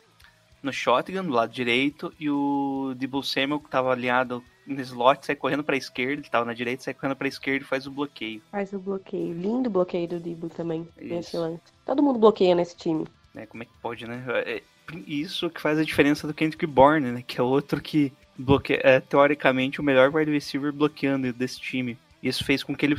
no 0.63 0.71
shotgun, 0.71 1.23
do 1.23 1.31
lado 1.31 1.51
direito, 1.51 2.13
e 2.19 2.29
o 2.29 2.93
Debo 2.97 3.21
Samuel 3.23 3.59
que 3.59 3.69
tava 3.69 3.91
alinhado 3.91 4.43
no 4.65 4.81
slot, 4.81 5.25
sai 5.25 5.35
correndo 5.35 5.63
pra 5.63 5.77
esquerda, 5.77 6.21
ele 6.21 6.29
tava 6.29 6.45
na 6.45 6.53
direita, 6.53 6.83
sai 6.83 6.93
correndo 6.93 7.15
pra 7.15 7.27
esquerda 7.27 7.63
e 7.63 7.67
faz 7.67 7.85
o 7.87 7.91
bloqueio. 7.91 8.41
faz 8.51 8.73
o 8.73 8.79
bloqueio. 8.79 9.33
Lindo 9.33 9.69
bloqueio 9.69 10.07
do 10.07 10.19
Debo 10.19 10.49
também, 10.49 10.87
nesse 10.97 11.37
lance. 11.37 11.61
Todo 11.85 12.03
mundo 12.03 12.19
bloqueia 12.19 12.53
nesse 12.55 12.75
time. 12.75 13.05
né? 13.33 13.45
Como 13.45 13.63
é 13.63 13.65
que 13.65 13.71
pode, 13.81 14.05
né? 14.07 14.23
É 14.45 14.61
isso 15.05 15.49
que 15.49 15.61
faz 15.61 15.77
a 15.77 15.83
diferença 15.83 16.27
do 16.27 16.33
Kendrick 16.33 16.65
Bourne, 16.65 17.11
né? 17.11 17.23
Que 17.25 17.39
é 17.39 17.43
outro 17.43 17.79
que 17.81 18.11
bloqueia, 18.37 18.81
é 18.83 18.99
teoricamente 18.99 19.79
o 19.79 19.83
melhor 19.83 20.13
wide 20.13 20.31
receiver 20.31 20.73
bloqueando 20.73 21.31
desse 21.31 21.59
time. 21.61 21.97
Isso 22.21 22.43
fez 22.43 22.63
com 22.63 22.75
que 22.75 22.85
ele 22.85 22.95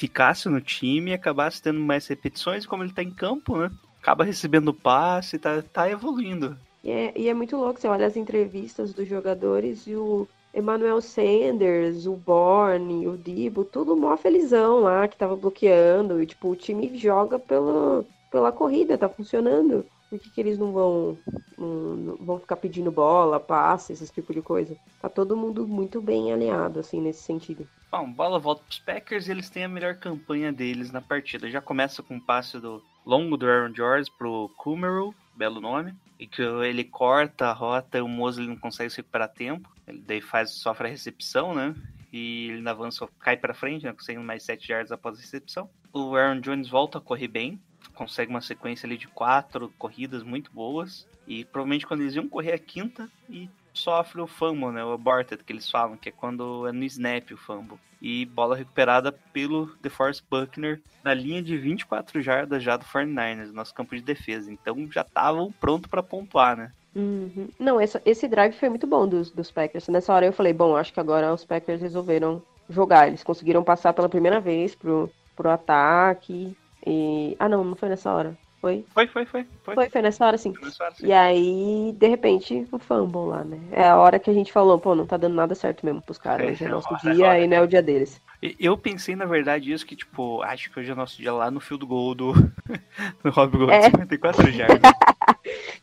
ficasse 0.00 0.48
no 0.48 0.62
time 0.62 1.10
e 1.10 1.14
acabasse 1.14 1.60
tendo 1.60 1.78
mais 1.78 2.06
repetições, 2.06 2.64
como 2.64 2.82
ele 2.82 2.92
tá 2.92 3.02
em 3.02 3.10
campo, 3.10 3.58
né? 3.58 3.70
Acaba 4.00 4.24
recebendo 4.24 4.72
passe, 4.72 5.38
tá, 5.38 5.62
tá 5.62 5.90
evoluindo. 5.90 6.56
E 6.82 6.90
é, 6.90 7.12
e 7.14 7.28
é 7.28 7.34
muito 7.34 7.54
louco, 7.54 7.78
você 7.78 7.86
olha 7.86 8.06
as 8.06 8.16
entrevistas 8.16 8.94
dos 8.94 9.06
jogadores 9.06 9.86
e 9.86 9.94
o 9.94 10.26
Emmanuel 10.54 11.02
Sanders, 11.02 12.06
o 12.06 12.14
Borne, 12.14 13.06
o 13.06 13.18
Dibo, 13.18 13.62
tudo 13.62 13.94
mó 13.94 14.16
felizão 14.16 14.80
lá, 14.80 15.06
que 15.06 15.18
tava 15.18 15.36
bloqueando. 15.36 16.22
E, 16.22 16.26
tipo, 16.26 16.48
o 16.48 16.56
time 16.56 16.96
joga 16.96 17.38
pelo, 17.38 18.06
pela 18.30 18.50
corrida, 18.50 18.96
tá 18.96 19.08
funcionando. 19.08 19.84
Por 20.10 20.18
que, 20.18 20.28
que 20.28 20.40
eles 20.40 20.58
não 20.58 20.72
vão, 20.72 21.16
não, 21.56 22.16
vão 22.16 22.40
ficar 22.40 22.56
pedindo 22.56 22.90
bola, 22.90 23.38
passe, 23.38 23.92
esse 23.92 24.12
tipo 24.12 24.34
de 24.34 24.42
coisa? 24.42 24.76
Tá 25.00 25.08
todo 25.08 25.36
mundo 25.36 25.68
muito 25.68 26.02
bem 26.02 26.32
alinhado, 26.32 26.80
assim, 26.80 27.00
nesse 27.00 27.22
sentido. 27.22 27.66
Bom, 27.92 28.10
bola 28.10 28.40
volta 28.40 28.64
pros 28.64 28.80
Packers 28.80 29.28
e 29.28 29.30
eles 29.30 29.48
têm 29.48 29.64
a 29.64 29.68
melhor 29.68 29.94
campanha 29.94 30.52
deles 30.52 30.90
na 30.90 31.00
partida. 31.00 31.48
Já 31.48 31.60
começa 31.60 32.02
com 32.02 32.16
um 32.16 32.20
passe 32.20 32.58
do 32.58 32.82
longo 33.06 33.36
do 33.36 33.46
Aaron 33.46 33.72
George 33.72 34.10
pro 34.18 34.50
Kumerow, 34.56 35.14
belo 35.36 35.60
nome, 35.60 35.94
e 36.18 36.26
que 36.26 36.42
ele 36.42 36.82
corta 36.82 37.46
a 37.46 37.52
rota 37.52 37.98
e 37.98 38.00
o 38.00 38.08
Mosley 38.08 38.48
não 38.48 38.56
consegue 38.56 38.90
se 38.90 38.96
recuperar 38.96 39.28
tempo. 39.28 39.70
Ele 39.86 40.02
daí 40.04 40.20
faz, 40.20 40.50
sofre 40.50 40.88
a 40.88 40.90
recepção, 40.90 41.54
né? 41.54 41.74
E 42.12 42.48
ele 42.50 42.68
avança, 42.68 43.08
cai 43.20 43.36
pra 43.36 43.54
frente, 43.54 43.84
né? 43.84 43.92
Conseguindo 43.92 44.24
mais 44.24 44.42
7 44.42 44.72
yards 44.72 44.90
após 44.90 45.16
a 45.16 45.20
recepção. 45.20 45.70
O 45.92 46.16
Aaron 46.16 46.40
Jones 46.40 46.68
volta 46.68 46.98
a 46.98 47.00
correr 47.00 47.28
bem, 47.28 47.60
consegue 48.00 48.30
uma 48.30 48.40
sequência 48.40 48.86
ali 48.86 48.96
de 48.96 49.06
quatro 49.08 49.70
corridas 49.78 50.22
muito 50.22 50.50
boas. 50.50 51.06
E 51.28 51.44
provavelmente 51.44 51.86
quando 51.86 52.00
eles 52.00 52.14
iam 52.14 52.26
correr 52.26 52.54
a 52.54 52.58
quinta 52.58 53.06
e 53.28 53.46
sofre 53.74 54.22
o 54.22 54.26
fumble, 54.26 54.72
né? 54.72 54.82
O 54.82 54.92
aborted 54.92 55.44
que 55.44 55.52
eles 55.52 55.70
falam, 55.70 55.98
que 55.98 56.08
é 56.08 56.12
quando 56.12 56.66
é 56.66 56.72
no 56.72 56.82
snap 56.84 57.30
o 57.30 57.36
fumble. 57.36 57.78
E 58.00 58.24
bola 58.24 58.56
recuperada 58.56 59.12
pelo 59.34 59.66
DeForest 59.82 60.24
Buckner 60.30 60.80
na 61.04 61.12
linha 61.12 61.42
de 61.42 61.58
24 61.58 62.22
jardas 62.22 62.62
já 62.62 62.78
do 62.78 62.86
49ers, 62.86 63.52
nosso 63.52 63.74
campo 63.74 63.94
de 63.94 64.00
defesa. 64.00 64.50
Então 64.50 64.90
já 64.90 65.02
estavam 65.02 65.52
pronto 65.60 65.86
para 65.86 66.02
pontuar, 66.02 66.56
né? 66.56 66.72
Uhum. 66.96 67.50
Não, 67.58 67.78
essa- 67.78 68.00
esse 68.06 68.26
drive 68.26 68.54
foi 68.54 68.70
muito 68.70 68.86
bom 68.86 69.06
dos, 69.06 69.30
dos 69.30 69.50
Packers. 69.50 69.88
Nessa 69.88 70.14
hora 70.14 70.24
eu 70.24 70.32
falei, 70.32 70.54
bom, 70.54 70.74
acho 70.74 70.92
que 70.92 70.98
agora 71.00 71.34
os 71.34 71.44
Packers 71.44 71.82
resolveram 71.82 72.42
jogar. 72.70 73.08
Eles 73.08 73.22
conseguiram 73.22 73.62
passar 73.62 73.92
pela 73.92 74.08
primeira 74.08 74.40
vez 74.40 74.74
pro, 74.74 75.10
pro 75.36 75.50
ataque. 75.50 76.56
E. 76.86 77.36
Ah, 77.38 77.48
não, 77.48 77.62
não 77.64 77.76
foi 77.76 77.88
nessa 77.88 78.12
hora. 78.12 78.36
Foi? 78.60 78.84
Foi, 78.92 79.06
foi, 79.06 79.24
foi. 79.24 79.46
Foi, 79.62 79.74
Foi, 79.74 79.88
foi 79.88 80.02
nessa 80.02 80.26
hora 80.26 80.36
sim. 80.36 80.52
Foi 80.54 80.66
nessa 80.66 80.84
hora, 80.84 80.94
sim. 80.94 81.06
E 81.06 81.12
aí, 81.14 81.94
de 81.98 82.06
repente, 82.08 82.68
o 82.70 82.78
fumble 82.78 83.22
lá, 83.30 83.42
né? 83.42 83.58
É 83.72 83.88
a 83.88 83.96
hora 83.96 84.18
que 84.18 84.28
a 84.28 84.34
gente 84.34 84.52
falou, 84.52 84.78
pô, 84.78 84.94
não 84.94 85.06
tá 85.06 85.16
dando 85.16 85.34
nada 85.34 85.54
certo 85.54 85.84
mesmo 85.86 86.02
pros 86.02 86.18
caras. 86.18 86.46
É, 86.46 86.50
Hoje 86.52 86.64
é 86.64 86.66
é 86.66 86.70
nosso 86.70 86.92
hora, 86.92 87.14
dia 87.14 87.26
hora. 87.26 87.40
e 87.40 87.46
não 87.48 87.56
é 87.56 87.62
o 87.62 87.66
dia 87.66 87.82
deles. 87.82 88.20
Eu 88.58 88.76
pensei, 88.76 89.16
na 89.16 89.24
verdade, 89.24 89.72
isso 89.72 89.86
que, 89.86 89.96
tipo, 89.96 90.42
acho 90.42 90.70
que 90.70 90.78
hoje 90.78 90.90
é 90.90 90.94
nosso 90.94 91.16
dia 91.16 91.32
lá 91.32 91.50
no 91.50 91.58
field 91.60 91.86
goal 91.86 92.14
do, 92.14 92.32
do 93.24 93.30
Rob 93.30 93.56
Gold, 93.56 93.72
É. 93.72 93.82
54 93.82 94.50
jardas. 94.50 94.80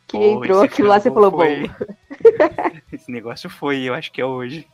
Que 0.06 0.16
Pô, 0.16 0.24
entrou 0.44 0.62
aquilo 0.62 0.88
lá, 0.88 0.98
você 1.00 1.10
falou, 1.10 1.30
foi- 1.30 1.68
bom. 1.68 1.74
Esse 2.92 3.10
negócio 3.10 3.50
foi, 3.50 3.82
eu 3.82 3.92
acho 3.92 4.10
que 4.10 4.20
é 4.20 4.24
hoje. 4.24 4.66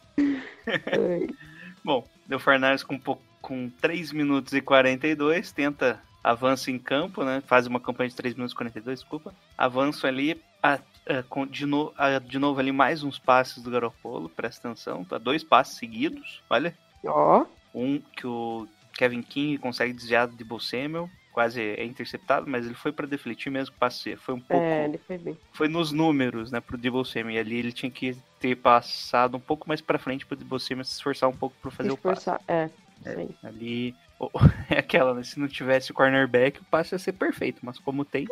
Bom, 1.84 2.04
deu 2.26 2.38
Fernandes 2.38 2.84
com, 2.84 2.94
um 2.94 2.98
pouco- 2.98 3.22
com 3.42 3.68
3 3.80 4.12
minutos 4.12 4.52
e 4.52 4.60
42, 4.60 5.50
tenta 5.52 6.00
avanço 6.24 6.70
em 6.70 6.78
campo, 6.78 7.22
né? 7.22 7.42
Faz 7.46 7.66
uma 7.66 7.78
campanha 7.78 8.08
de 8.08 8.16
3 8.16 8.34
minutos 8.34 8.52
e 8.52 8.56
42, 8.56 9.00
desculpa. 9.00 9.34
Avanço 9.56 10.06
ali, 10.06 10.40
a- 10.62 10.78
a- 11.06 11.22
com- 11.28 11.46
de, 11.46 11.66
no- 11.66 11.92
a- 11.98 12.18
de 12.18 12.38
novo 12.38 12.58
ali 12.58 12.72
mais 12.72 13.02
uns 13.02 13.18
passes 13.18 13.62
do 13.62 13.70
Garoppolo, 13.70 14.28
presta 14.30 14.66
atenção, 14.68 15.04
tá? 15.04 15.18
Dois 15.18 15.44
passes 15.44 15.76
seguidos, 15.76 16.42
olha. 16.48 16.74
Ó, 17.06 17.44
Um 17.76 18.00
que 18.16 18.26
o 18.26 18.66
Kevin 18.96 19.20
King 19.20 19.58
consegue 19.58 19.92
desviar 19.92 20.28
de 20.28 20.36
Debo 20.36 20.60
Samuel, 20.60 21.10
quase 21.32 21.60
é 21.60 21.84
interceptado, 21.84 22.48
mas 22.48 22.64
ele 22.64 22.76
foi 22.76 22.92
para 22.92 23.04
defletir 23.04 23.50
mesmo, 23.50 23.74
passe, 23.76 24.14
foi 24.14 24.32
um 24.36 24.40
pouco 24.40 24.62
é, 24.64 24.84
ele 24.84 24.98
foi 24.98 25.18
bem. 25.18 25.36
foi 25.52 25.66
nos 25.66 25.90
números, 25.90 26.52
né, 26.52 26.60
pro 26.60 26.78
Debo 26.78 27.04
Samuel. 27.04 27.32
E 27.34 27.38
ali 27.40 27.56
ele 27.56 27.72
tinha 27.72 27.90
que 27.90 28.16
ter 28.38 28.54
passado 28.56 29.36
um 29.36 29.40
pouco 29.40 29.66
mais 29.68 29.80
pra 29.80 29.98
frente 29.98 30.24
pro 30.24 30.36
Debo 30.36 30.58
Samuel 30.60 30.84
se 30.84 30.92
esforçar 30.94 31.28
um 31.28 31.36
pouco 31.36 31.56
pra 31.60 31.70
fazer 31.72 31.88
Se 31.90 31.94
o 31.94 31.98
passe. 31.98 32.20
esforçar. 32.20 32.40
É, 32.46 32.70
aí. 33.04 33.28
Ali, 33.42 33.94
é 34.70 34.78
aquela, 34.78 35.14
né, 35.14 35.22
se 35.22 35.38
não 35.38 35.48
tivesse 35.48 35.90
o 35.90 35.94
cornerback, 35.94 36.60
o 36.60 36.64
passe 36.64 36.94
ia 36.94 36.98
ser 36.98 37.12
perfeito, 37.12 37.60
mas 37.62 37.78
como 37.78 38.04
tem, 38.04 38.26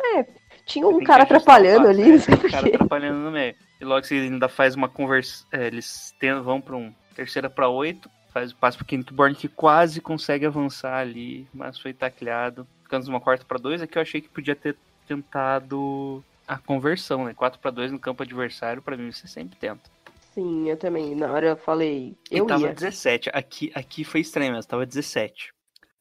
Tinha 0.65 0.87
um 0.87 1.03
cara 1.03 1.23
atrapalhando 1.25 1.87
passe, 1.87 2.01
ali, 2.03 2.13
né, 2.13 2.19
tem 2.19 2.35
um 2.35 2.51
cara 2.51 2.67
atrapalhando 2.69 3.19
no 3.19 3.31
meio. 3.31 3.55
E 3.81 3.85
logo 3.85 4.07
que 4.07 4.15
ele 4.15 4.27
ainda 4.27 4.49
faz 4.49 4.75
uma 4.75 4.89
conversa, 4.89 5.45
é, 5.53 5.67
eles 5.67 6.15
tem- 6.21 6.41
vão 6.41 6.61
pra 6.61 6.77
um 6.77 6.93
terceira 7.15 7.51
pra 7.51 7.69
oito, 7.69 8.09
faz 8.33 8.53
o 8.53 8.57
passe 8.57 8.77
pro 8.77 8.87
Kenneth 8.87 9.13
Bourne 9.13 9.35
que 9.35 9.49
quase 9.49 10.01
consegue 10.01 10.47
avançar 10.47 10.97
ali, 10.99 11.47
mas 11.53 11.79
foi 11.79 11.93
tacleado. 11.93 12.67
Ficamos 12.83 13.07
numa 13.09 13.21
quarta 13.21 13.45
pra 13.45 13.59
dois, 13.59 13.83
aqui 13.83 13.99
eu 13.99 14.03
achei 14.03 14.21
que 14.21 14.29
podia 14.29 14.55
ter 14.57 14.77
tentado 15.07 16.23
a 16.47 16.59
conversão, 16.59 17.25
né? 17.25 17.35
4 17.35 17.59
pra 17.61 17.71
2 17.71 17.91
no 17.93 17.99
campo 17.99 18.23
adversário, 18.23 18.83
pra 18.83 18.97
mim 18.97 19.11
você 19.13 19.27
sempre 19.27 19.57
tenta. 19.59 19.81
Sim, 20.35 20.69
eu 20.69 20.77
também. 20.77 21.15
Na 21.15 21.31
hora 21.31 21.49
eu 21.49 21.57
falei, 21.57 22.17
E 22.31 22.39
eu 22.39 22.47
tava 22.47 22.63
ia. 22.63 22.73
17. 22.75 23.31
Aqui, 23.33 23.71
aqui 23.75 24.03
foi 24.05 24.21
estranho, 24.21 24.53
mas 24.55 24.65
tava 24.67 24.87
17. 24.87 25.53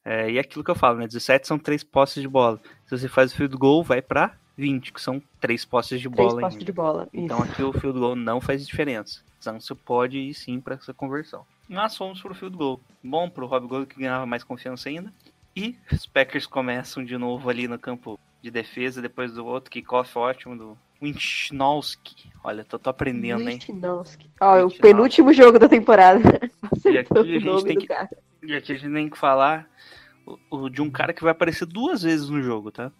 É, 0.04 0.30
e 0.30 0.36
é 0.36 0.40
aquilo 0.40 0.64
que 0.64 0.70
eu 0.70 0.74
falo, 0.74 0.98
né? 0.98 1.06
17 1.06 1.46
são 1.46 1.58
três 1.58 1.84
posses 1.84 2.20
de 2.22 2.28
bola. 2.28 2.60
Se 2.86 2.98
você 2.98 3.08
faz 3.08 3.32
o 3.32 3.36
field 3.36 3.56
goal, 3.56 3.82
vai 3.84 4.02
pra 4.02 4.34
20, 4.56 4.92
que 4.92 5.00
são 5.00 5.22
três 5.40 5.64
posses 5.64 6.00
de 6.00 6.08
Três 6.10 6.28
bola 6.28 6.40
passos 6.42 6.56
ainda. 6.56 6.64
de 6.64 6.72
bola. 6.72 7.08
Então 7.12 7.38
Isso. 7.42 7.52
aqui 7.52 7.62
o 7.62 7.72
field 7.72 7.98
goal 7.98 8.16
não 8.16 8.40
faz 8.40 8.66
diferença. 8.66 9.20
Então 9.38 9.60
você 9.60 9.74
pode 9.74 10.18
ir 10.18 10.34
sim 10.34 10.60
pra 10.60 10.74
essa 10.74 10.92
conversão. 10.92 11.44
Nós 11.68 11.96
fomos 11.96 12.20
pro 12.20 12.34
field 12.34 12.56
goal. 12.56 12.80
Bom 13.02 13.28
pro 13.30 13.46
Rob 13.46 13.66
Gold 13.66 13.86
que 13.86 14.00
ganhava 14.00 14.26
mais 14.26 14.42
confiança 14.44 14.88
ainda. 14.88 15.12
E 15.56 15.76
os 15.92 16.06
Packers 16.06 16.46
começam 16.46 17.04
de 17.04 17.16
novo 17.16 17.48
ali 17.48 17.68
no 17.68 17.78
campo 17.78 18.18
de 18.42 18.50
defesa, 18.50 19.00
depois 19.00 19.32
do 19.32 19.46
outro 19.46 19.70
kickoff 19.70 20.16
ótimo 20.18 20.56
do 20.56 20.78
Winchnowski. 21.00 22.30
Olha, 22.44 22.64
tô, 22.64 22.78
tô 22.78 22.90
aprendendo, 22.90 23.48
hein? 23.48 23.58
Lichnowsky. 23.58 24.30
Ó, 24.40 24.56
é 24.56 24.64
o 24.64 24.70
penúltimo 24.70 25.32
jogo 25.32 25.58
da 25.58 25.68
temporada. 25.68 26.20
E 26.84 26.98
aqui 26.98 27.16
a 27.18 27.22
gente 27.38 27.64
tem 27.64 27.78
que- 27.78 27.86
cara. 27.86 28.08
E 28.42 28.54
aqui 28.54 28.72
a 28.72 28.76
gente 28.76 28.92
tem 28.92 29.08
que 29.08 29.18
falar 29.18 29.68
o- 30.26 30.38
o- 30.50 30.68
de 30.68 30.82
um 30.82 30.90
cara 30.90 31.12
que 31.12 31.22
vai 31.22 31.32
aparecer 31.32 31.66
duas 31.66 32.02
vezes 32.02 32.28
no 32.28 32.42
jogo, 32.42 32.70
tá? 32.70 32.90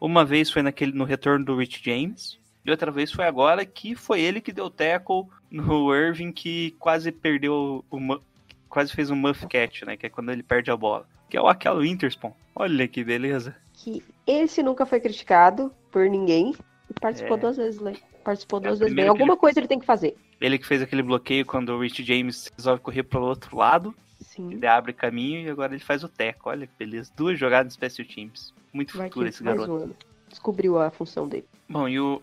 Uma 0.00 0.24
vez 0.24 0.50
foi 0.50 0.62
naquele, 0.62 0.92
no 0.92 1.04
retorno 1.04 1.44
do 1.44 1.56
Rich 1.56 1.80
James, 1.84 2.38
e 2.64 2.70
outra 2.70 2.90
vez 2.90 3.10
foi 3.10 3.24
agora 3.24 3.64
que 3.64 3.94
foi 3.94 4.20
ele 4.20 4.40
que 4.40 4.52
deu 4.52 4.68
tackle 4.70 5.24
no 5.50 5.94
Irving 5.94 6.32
que 6.32 6.72
quase 6.78 7.10
perdeu 7.10 7.84
o 7.90 8.20
quase 8.68 8.92
fez 8.92 9.10
um 9.10 9.16
muff 9.16 9.46
catch, 9.46 9.82
né? 9.82 9.96
Que 9.96 10.06
é 10.06 10.10
quando 10.10 10.30
ele 10.30 10.42
perde 10.42 10.70
a 10.70 10.76
bola. 10.76 11.08
Que 11.30 11.36
é 11.36 11.40
o 11.40 11.48
Aquelo 11.48 11.84
Interspawn. 11.84 12.32
Olha 12.54 12.86
que 12.86 13.02
beleza. 13.02 13.56
Que 13.72 14.02
esse 14.26 14.62
nunca 14.62 14.84
foi 14.84 15.00
criticado 15.00 15.72
por 15.90 16.08
ninguém. 16.10 16.54
E 16.90 17.00
participou 17.00 17.36
É. 17.36 17.40
duas 17.40 17.56
vezes, 17.56 17.80
né? 17.80 17.94
Participou 18.22 18.58
É, 18.60 18.62
duas 18.64 18.78
vezes 18.78 18.94
bem. 18.94 19.08
Alguma 19.08 19.36
coisa 19.36 19.58
ele 19.58 19.66
tem 19.68 19.78
que 19.78 19.86
fazer. 19.86 20.14
Ele 20.40 20.58
que 20.58 20.66
fez 20.66 20.82
aquele 20.82 21.02
bloqueio 21.02 21.46
quando 21.46 21.70
o 21.70 21.80
Rich 21.80 22.04
James 22.04 22.50
resolve 22.56 22.82
correr 22.82 23.02
pro 23.04 23.22
outro 23.22 23.56
lado, 23.56 23.94
Sim. 24.36 24.52
ele 24.52 24.66
abre 24.66 24.92
caminho 24.92 25.40
e 25.40 25.50
agora 25.50 25.72
ele 25.74 25.82
faz 25.82 26.04
o 26.04 26.08
teco. 26.08 26.50
Olha 26.50 26.66
que 26.66 26.72
beleza. 26.78 27.10
Duas 27.16 27.38
jogadas 27.38 27.68
de 27.68 27.74
special 27.74 28.06
teams. 28.06 28.54
Muito 28.72 28.96
Vai 28.96 29.08
futuro 29.08 29.28
esse 29.28 29.42
garoto. 29.42 29.72
um. 29.72 29.94
Descobriu 30.28 30.78
a 30.78 30.90
função 30.90 31.26
dele. 31.26 31.46
Bom, 31.68 31.88
e 31.88 31.98
o. 31.98 32.20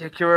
E 0.00 0.04
aqui 0.04 0.24
o 0.24 0.28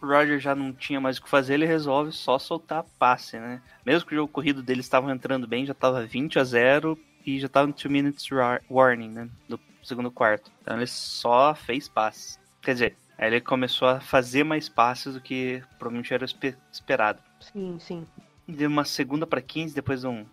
Rodgers 0.00 0.42
já 0.42 0.54
não 0.54 0.72
tinha 0.72 1.00
mais 1.00 1.18
o 1.18 1.22
que 1.22 1.28
fazer, 1.28 1.54
ele 1.54 1.66
resolve 1.66 2.12
só 2.12 2.38
soltar 2.38 2.84
passe, 2.98 3.38
né? 3.38 3.60
Mesmo 3.84 4.08
que 4.08 4.14
o 4.14 4.18
jogo 4.18 4.32
corrido 4.32 4.62
dele 4.62 4.80
estava 4.80 5.10
entrando 5.10 5.48
bem, 5.48 5.66
já 5.66 5.72
estava 5.72 6.04
20 6.06 6.38
a 6.38 6.44
0 6.44 6.96
e 7.26 7.40
já 7.40 7.46
estava 7.46 7.66
no 7.66 7.72
2 7.72 7.84
minutes 7.86 8.28
warning, 8.70 9.08
né? 9.08 9.28
Do 9.48 9.58
segundo 9.82 10.12
quarto. 10.12 10.52
Então 10.62 10.76
ele 10.76 10.86
só 10.86 11.54
fez 11.56 11.88
passes. 11.88 12.38
Quer 12.62 12.72
dizer, 12.74 12.96
aí 13.18 13.26
ele 13.28 13.40
começou 13.40 13.88
a 13.88 13.98
fazer 14.00 14.44
mais 14.44 14.68
passes 14.68 15.14
do 15.14 15.20
que 15.20 15.60
provavelmente 15.76 16.14
era 16.14 16.24
espe- 16.24 16.56
esperado. 16.70 17.20
Sim, 17.40 17.78
sim. 17.80 18.06
Deu 18.46 18.68
uma 18.68 18.84
segunda 18.84 19.26
para 19.26 19.40
15 19.42 19.74
depois 19.74 20.02
de 20.02 20.06
um. 20.06 20.24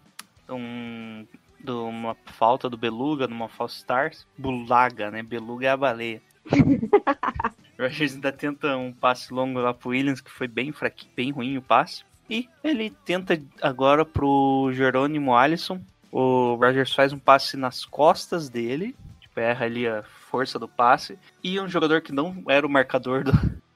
De 0.48 0.54
um 0.54 1.28
de 1.60 1.72
uma 1.72 2.16
falta 2.26 2.70
do 2.70 2.78
Beluga, 2.78 3.28
numa 3.28 3.50
false 3.50 3.78
start. 3.78 4.20
Bulaga, 4.38 5.12
né? 5.12 5.24
Beluga 5.24 5.68
é 5.68 5.70
a 5.70 5.78
baleia. 5.78 6.22
O 7.78 7.84
Rodgers 7.84 8.16
ainda 8.16 8.32
tenta 8.32 8.76
um 8.76 8.92
passe 8.92 9.32
longo 9.32 9.60
lá 9.60 9.72
pro 9.72 9.92
Williams, 9.92 10.20
que 10.20 10.32
foi 10.32 10.48
bem 10.48 10.72
fraquinho, 10.72 11.12
bem 11.16 11.32
ruim 11.32 11.58
o 11.58 11.62
passe. 11.62 12.04
E 12.28 12.50
ele 12.64 12.90
tenta 13.06 13.40
agora 13.62 14.04
pro 14.04 14.72
Jerônimo 14.74 15.36
Alisson. 15.36 15.80
O 16.12 16.56
Rodgers 16.56 16.94
faz 16.94 17.14
um 17.14 17.20
passe 17.20 17.56
nas 17.56 17.86
costas 17.86 18.50
dele, 18.50 18.96
tipo, 19.20 19.40
erra 19.40 19.66
ali 19.66 19.88
a 19.88 20.04
força 20.04 20.58
do 20.58 20.68
passe. 20.68 21.20
E 21.44 21.60
um 21.60 21.68
jogador 21.68 22.02
que 22.02 22.12
não 22.12 22.44
era 22.50 22.66
o 22.66 22.70
marcador 22.70 23.24
do, 23.24 23.32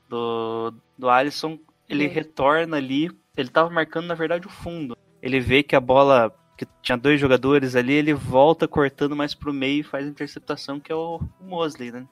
do, 0.09 0.73
do 0.97 1.09
Alisson, 1.09 1.59
ele 1.87 2.07
Sim. 2.09 2.15
retorna 2.15 2.77
ali. 2.77 3.11
Ele 3.37 3.49
tava 3.49 3.69
marcando, 3.69 4.07
na 4.07 4.15
verdade, 4.15 4.47
o 4.47 4.49
fundo. 4.49 4.97
Ele 5.21 5.39
vê 5.39 5.61
que 5.61 5.75
a 5.75 5.79
bola, 5.79 6.33
que 6.65 6.67
tinha 6.81 6.97
dois 6.97 7.19
jogadores 7.19 7.75
ali, 7.75 7.93
ele 7.93 8.13
volta 8.13 8.67
cortando 8.67 9.15
mais 9.15 9.33
pro 9.33 9.53
meio 9.53 9.79
e 9.79 9.83
faz 9.83 10.05
a 10.05 10.09
interceptação, 10.09 10.79
que 10.79 10.91
é 10.91 10.95
o, 10.95 11.19
Mosley, 11.39 11.91
né? 11.91 12.05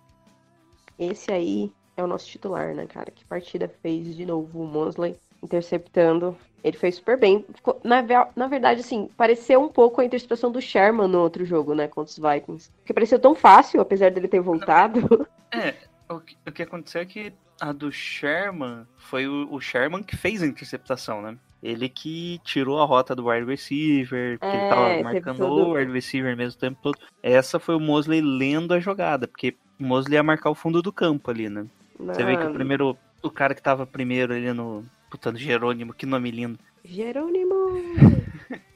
Esse 0.97 1.31
aí 1.31 1.71
é 1.95 2.03
o 2.03 2.07
nosso 2.07 2.27
titular, 2.27 2.73
né, 2.73 2.87
cara? 2.87 3.11
Que 3.11 3.23
partida 3.25 3.71
fez 3.81 4.15
de 4.15 4.25
novo 4.25 4.63
o 4.63 4.67
Mosley 4.67 5.15
interceptando. 5.43 6.35
Ele 6.63 6.75
fez 6.75 6.95
super 6.95 7.17
bem. 7.17 7.45
Na, 7.83 8.03
na 8.35 8.47
verdade, 8.47 8.81
assim, 8.81 9.07
pareceu 9.15 9.61
um 9.61 9.69
pouco 9.69 10.01
a 10.01 10.05
interceptação 10.05 10.51
do 10.51 10.59
Sherman 10.59 11.07
no 11.07 11.19
outro 11.19 11.45
jogo, 11.45 11.75
né? 11.75 11.87
Contra 11.87 12.11
os 12.11 12.17
Vikings. 12.17 12.71
Porque 12.79 12.93
pareceu 12.93 13.19
tão 13.19 13.35
fácil, 13.35 13.79
apesar 13.79 14.11
dele 14.11 14.27
ter 14.27 14.41
voltado. 14.41 15.27
É, 15.51 15.73
o 16.07 16.19
que, 16.19 16.37
o 16.45 16.51
que 16.51 16.61
aconteceu 16.61 17.01
é 17.01 17.05
que 17.07 17.33
a 17.59 17.71
do 17.71 17.91
Sherman 17.91 18.85
foi 18.97 19.27
o, 19.27 19.51
o 19.51 19.59
Sherman 19.59 20.03
que 20.03 20.15
fez 20.15 20.43
a 20.43 20.45
interceptação, 20.45 21.23
né? 21.23 21.35
Ele 21.61 21.89
que 21.89 22.39
tirou 22.43 22.81
a 22.81 22.85
rota 22.85 23.15
do 23.15 23.27
wide 23.27 23.45
receiver, 23.45 24.39
porque 24.39 24.55
ele 24.55 24.65
É, 24.65 24.69
tava 24.69 24.89
teve 24.89 25.03
marcando 25.03 25.41
o 25.41 25.73
wide 25.73 25.91
receiver 25.91 26.35
mesmo 26.35 26.57
o 26.57 26.59
tempo 26.61 26.79
todo. 26.81 26.97
Essa 27.21 27.59
foi 27.59 27.75
o 27.75 27.79
Mosley 27.79 28.21
lendo 28.21 28.73
a 28.73 28.79
jogada, 28.79 29.27
porque 29.27 29.55
o 29.79 29.83
Mosley 29.83 30.15
ia 30.15 30.23
marcar 30.23 30.49
o 30.49 30.55
fundo 30.55 30.81
do 30.81 30.91
campo 30.91 31.29
ali, 31.29 31.49
né? 31.49 31.65
Você 31.99 32.23
vê 32.23 32.37
que 32.37 32.45
o 32.45 32.53
primeiro. 32.53 32.97
O 33.21 33.29
cara 33.29 33.53
que 33.53 33.61
tava 33.61 33.85
primeiro 33.85 34.33
ali 34.33 34.53
no. 34.53 34.85
Puta, 35.11 35.31
no 35.31 35.37
Jerônimo, 35.37 35.93
que 35.93 36.05
nome 36.05 36.31
lindo. 36.31 36.59
Jerônimo! 36.85 37.55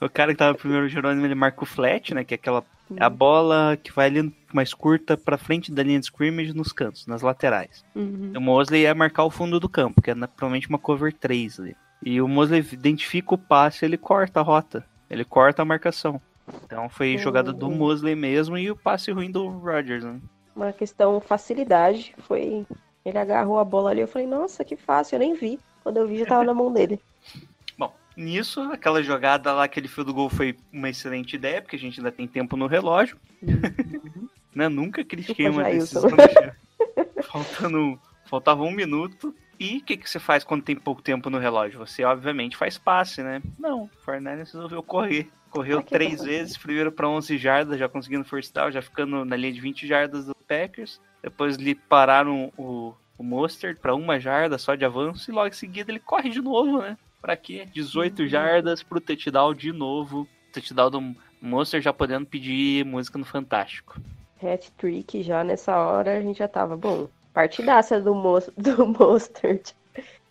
O 0.00 0.08
cara 0.08 0.32
que 0.32 0.38
tava 0.38 0.56
primeiro, 0.56 0.88
Jerônimo, 0.88 1.26
ele 1.26 1.34
marca 1.34 1.62
o 1.62 1.66
flat, 1.66 2.14
né? 2.14 2.24
Que 2.24 2.34
é 2.34 2.36
aquela. 2.36 2.64
é 2.96 3.04
a 3.04 3.10
bola 3.10 3.76
que 3.82 3.92
vai 3.92 4.06
ali 4.06 4.32
mais 4.52 4.72
curta 4.72 5.16
pra 5.16 5.36
frente 5.36 5.72
da 5.72 5.82
linha 5.82 5.98
de 5.98 6.06
scrimmage 6.06 6.54
nos 6.54 6.72
cantos, 6.72 7.06
nas 7.06 7.22
laterais. 7.22 7.84
Uhum. 7.94 8.32
O 8.36 8.40
Mosley 8.40 8.82
ia 8.82 8.94
marcar 8.94 9.24
o 9.24 9.30
fundo 9.30 9.58
do 9.58 9.68
campo, 9.68 10.00
que 10.00 10.10
é 10.10 10.14
provavelmente 10.14 10.68
uma 10.68 10.78
cover 10.78 11.12
3 11.12 11.60
ali. 11.60 11.76
E 12.02 12.20
o 12.20 12.28
Mosley 12.28 12.64
identifica 12.72 13.34
o 13.34 13.38
passe 13.38 13.84
ele 13.84 13.98
corta 13.98 14.40
a 14.40 14.42
rota. 14.42 14.84
Ele 15.08 15.24
corta 15.24 15.62
a 15.62 15.64
marcação. 15.64 16.20
Então 16.64 16.88
foi 16.88 17.16
jogada 17.18 17.52
do 17.52 17.66
Uhum. 17.66 17.76
Mosley 17.76 18.14
mesmo 18.14 18.56
e 18.56 18.70
o 18.70 18.76
passe 18.76 19.10
ruim 19.10 19.30
do 19.30 19.48
Rodgers, 19.48 20.04
né? 20.04 20.18
Uma 20.54 20.72
questão 20.72 21.20
facilidade. 21.20 22.14
Foi. 22.26 22.66
Ele 23.04 23.18
agarrou 23.18 23.58
a 23.58 23.64
bola 23.64 23.90
ali. 23.90 24.00
Eu 24.00 24.08
falei, 24.08 24.26
nossa, 24.26 24.64
que 24.64 24.76
fácil. 24.76 25.16
Eu 25.16 25.20
nem 25.20 25.34
vi. 25.34 25.58
Quando 25.82 25.98
eu 25.98 26.06
vi, 26.06 26.18
já 26.18 26.26
tava 26.26 26.44
na 26.44 26.54
mão 26.54 26.72
dele. 26.72 27.00
Bom, 27.78 27.94
nisso, 28.16 28.60
aquela 28.72 29.02
jogada 29.02 29.52
lá, 29.52 29.64
aquele 29.64 29.88
fio 29.88 30.04
do 30.04 30.14
gol 30.14 30.28
foi 30.28 30.56
uma 30.72 30.88
excelente 30.88 31.34
ideia, 31.34 31.62
porque 31.62 31.76
a 31.76 31.78
gente 31.78 32.00
ainda 32.00 32.12
tem 32.12 32.26
tempo 32.26 32.56
no 32.56 32.66
relógio. 32.66 33.16
né? 34.54 34.68
Nunca 34.68 35.04
critiquei 35.04 35.48
uma 35.48 35.64
decisão. 35.64 36.10
Faltando. 37.24 37.98
Faltava 38.26 38.62
um 38.62 38.70
minuto. 38.70 39.34
E 39.60 39.76
o 39.76 39.84
que, 39.84 39.98
que 39.98 40.08
você 40.08 40.18
faz 40.18 40.42
quando 40.42 40.62
tem 40.62 40.74
pouco 40.74 41.02
tempo 41.02 41.28
no 41.28 41.38
relógio? 41.38 41.78
Você, 41.80 42.02
obviamente, 42.02 42.56
faz 42.56 42.78
passe, 42.78 43.22
né? 43.22 43.42
Não, 43.58 43.82
o 43.82 43.90
Fernandes 44.02 44.50
resolveu 44.50 44.82
correr. 44.82 45.28
Correu 45.50 45.82
três 45.82 46.22
vezes, 46.22 46.56
primeiro 46.56 46.90
para 46.90 47.06
11 47.06 47.36
jardas, 47.36 47.78
já 47.78 47.86
conseguindo 47.86 48.24
first 48.24 48.54
down, 48.54 48.70
já 48.70 48.80
ficando 48.80 49.22
na 49.22 49.36
linha 49.36 49.52
de 49.52 49.60
20 49.60 49.86
jardas 49.86 50.24
do 50.24 50.34
Packers. 50.48 50.98
Depois 51.22 51.56
lhe 51.56 51.74
pararam 51.74 52.50
o, 52.56 52.94
o 53.18 53.46
para 53.82 53.94
uma 53.94 54.18
jarda 54.18 54.56
só 54.56 54.74
de 54.74 54.84
avanço 54.86 55.30
e 55.30 55.34
logo 55.34 55.48
em 55.48 55.52
seguida 55.52 55.90
ele 55.90 56.00
corre 56.00 56.30
de 56.30 56.40
novo, 56.40 56.80
né? 56.80 56.96
Pra 57.20 57.36
quê? 57.36 57.68
18 57.70 58.26
jardas 58.28 58.82
pro 58.82 58.98
touchdown 58.98 59.52
de 59.52 59.72
novo. 59.72 60.26
Touchdown 60.54 60.90
do 60.90 61.16
Monster 61.42 61.82
já 61.82 61.92
podendo 61.92 62.24
pedir 62.24 62.86
música 62.86 63.18
no 63.18 63.26
Fantástico. 63.26 64.00
Hat-trick 64.42 65.22
já 65.22 65.44
nessa 65.44 65.76
hora 65.76 66.16
a 66.16 66.22
gente 66.22 66.38
já 66.38 66.48
tava, 66.48 66.78
bom, 66.78 67.08
partidaça 67.32 68.00
do, 68.00 68.14
mo 68.14 68.38
do 68.56 68.86
Mostert. 68.86 69.72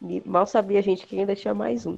E 0.01 0.21
mal 0.25 0.45
sabia 0.45 0.79
a 0.79 0.83
gente 0.83 1.05
que 1.05 1.19
ainda 1.19 1.35
tinha 1.35 1.53
mais 1.53 1.85
um. 1.85 1.97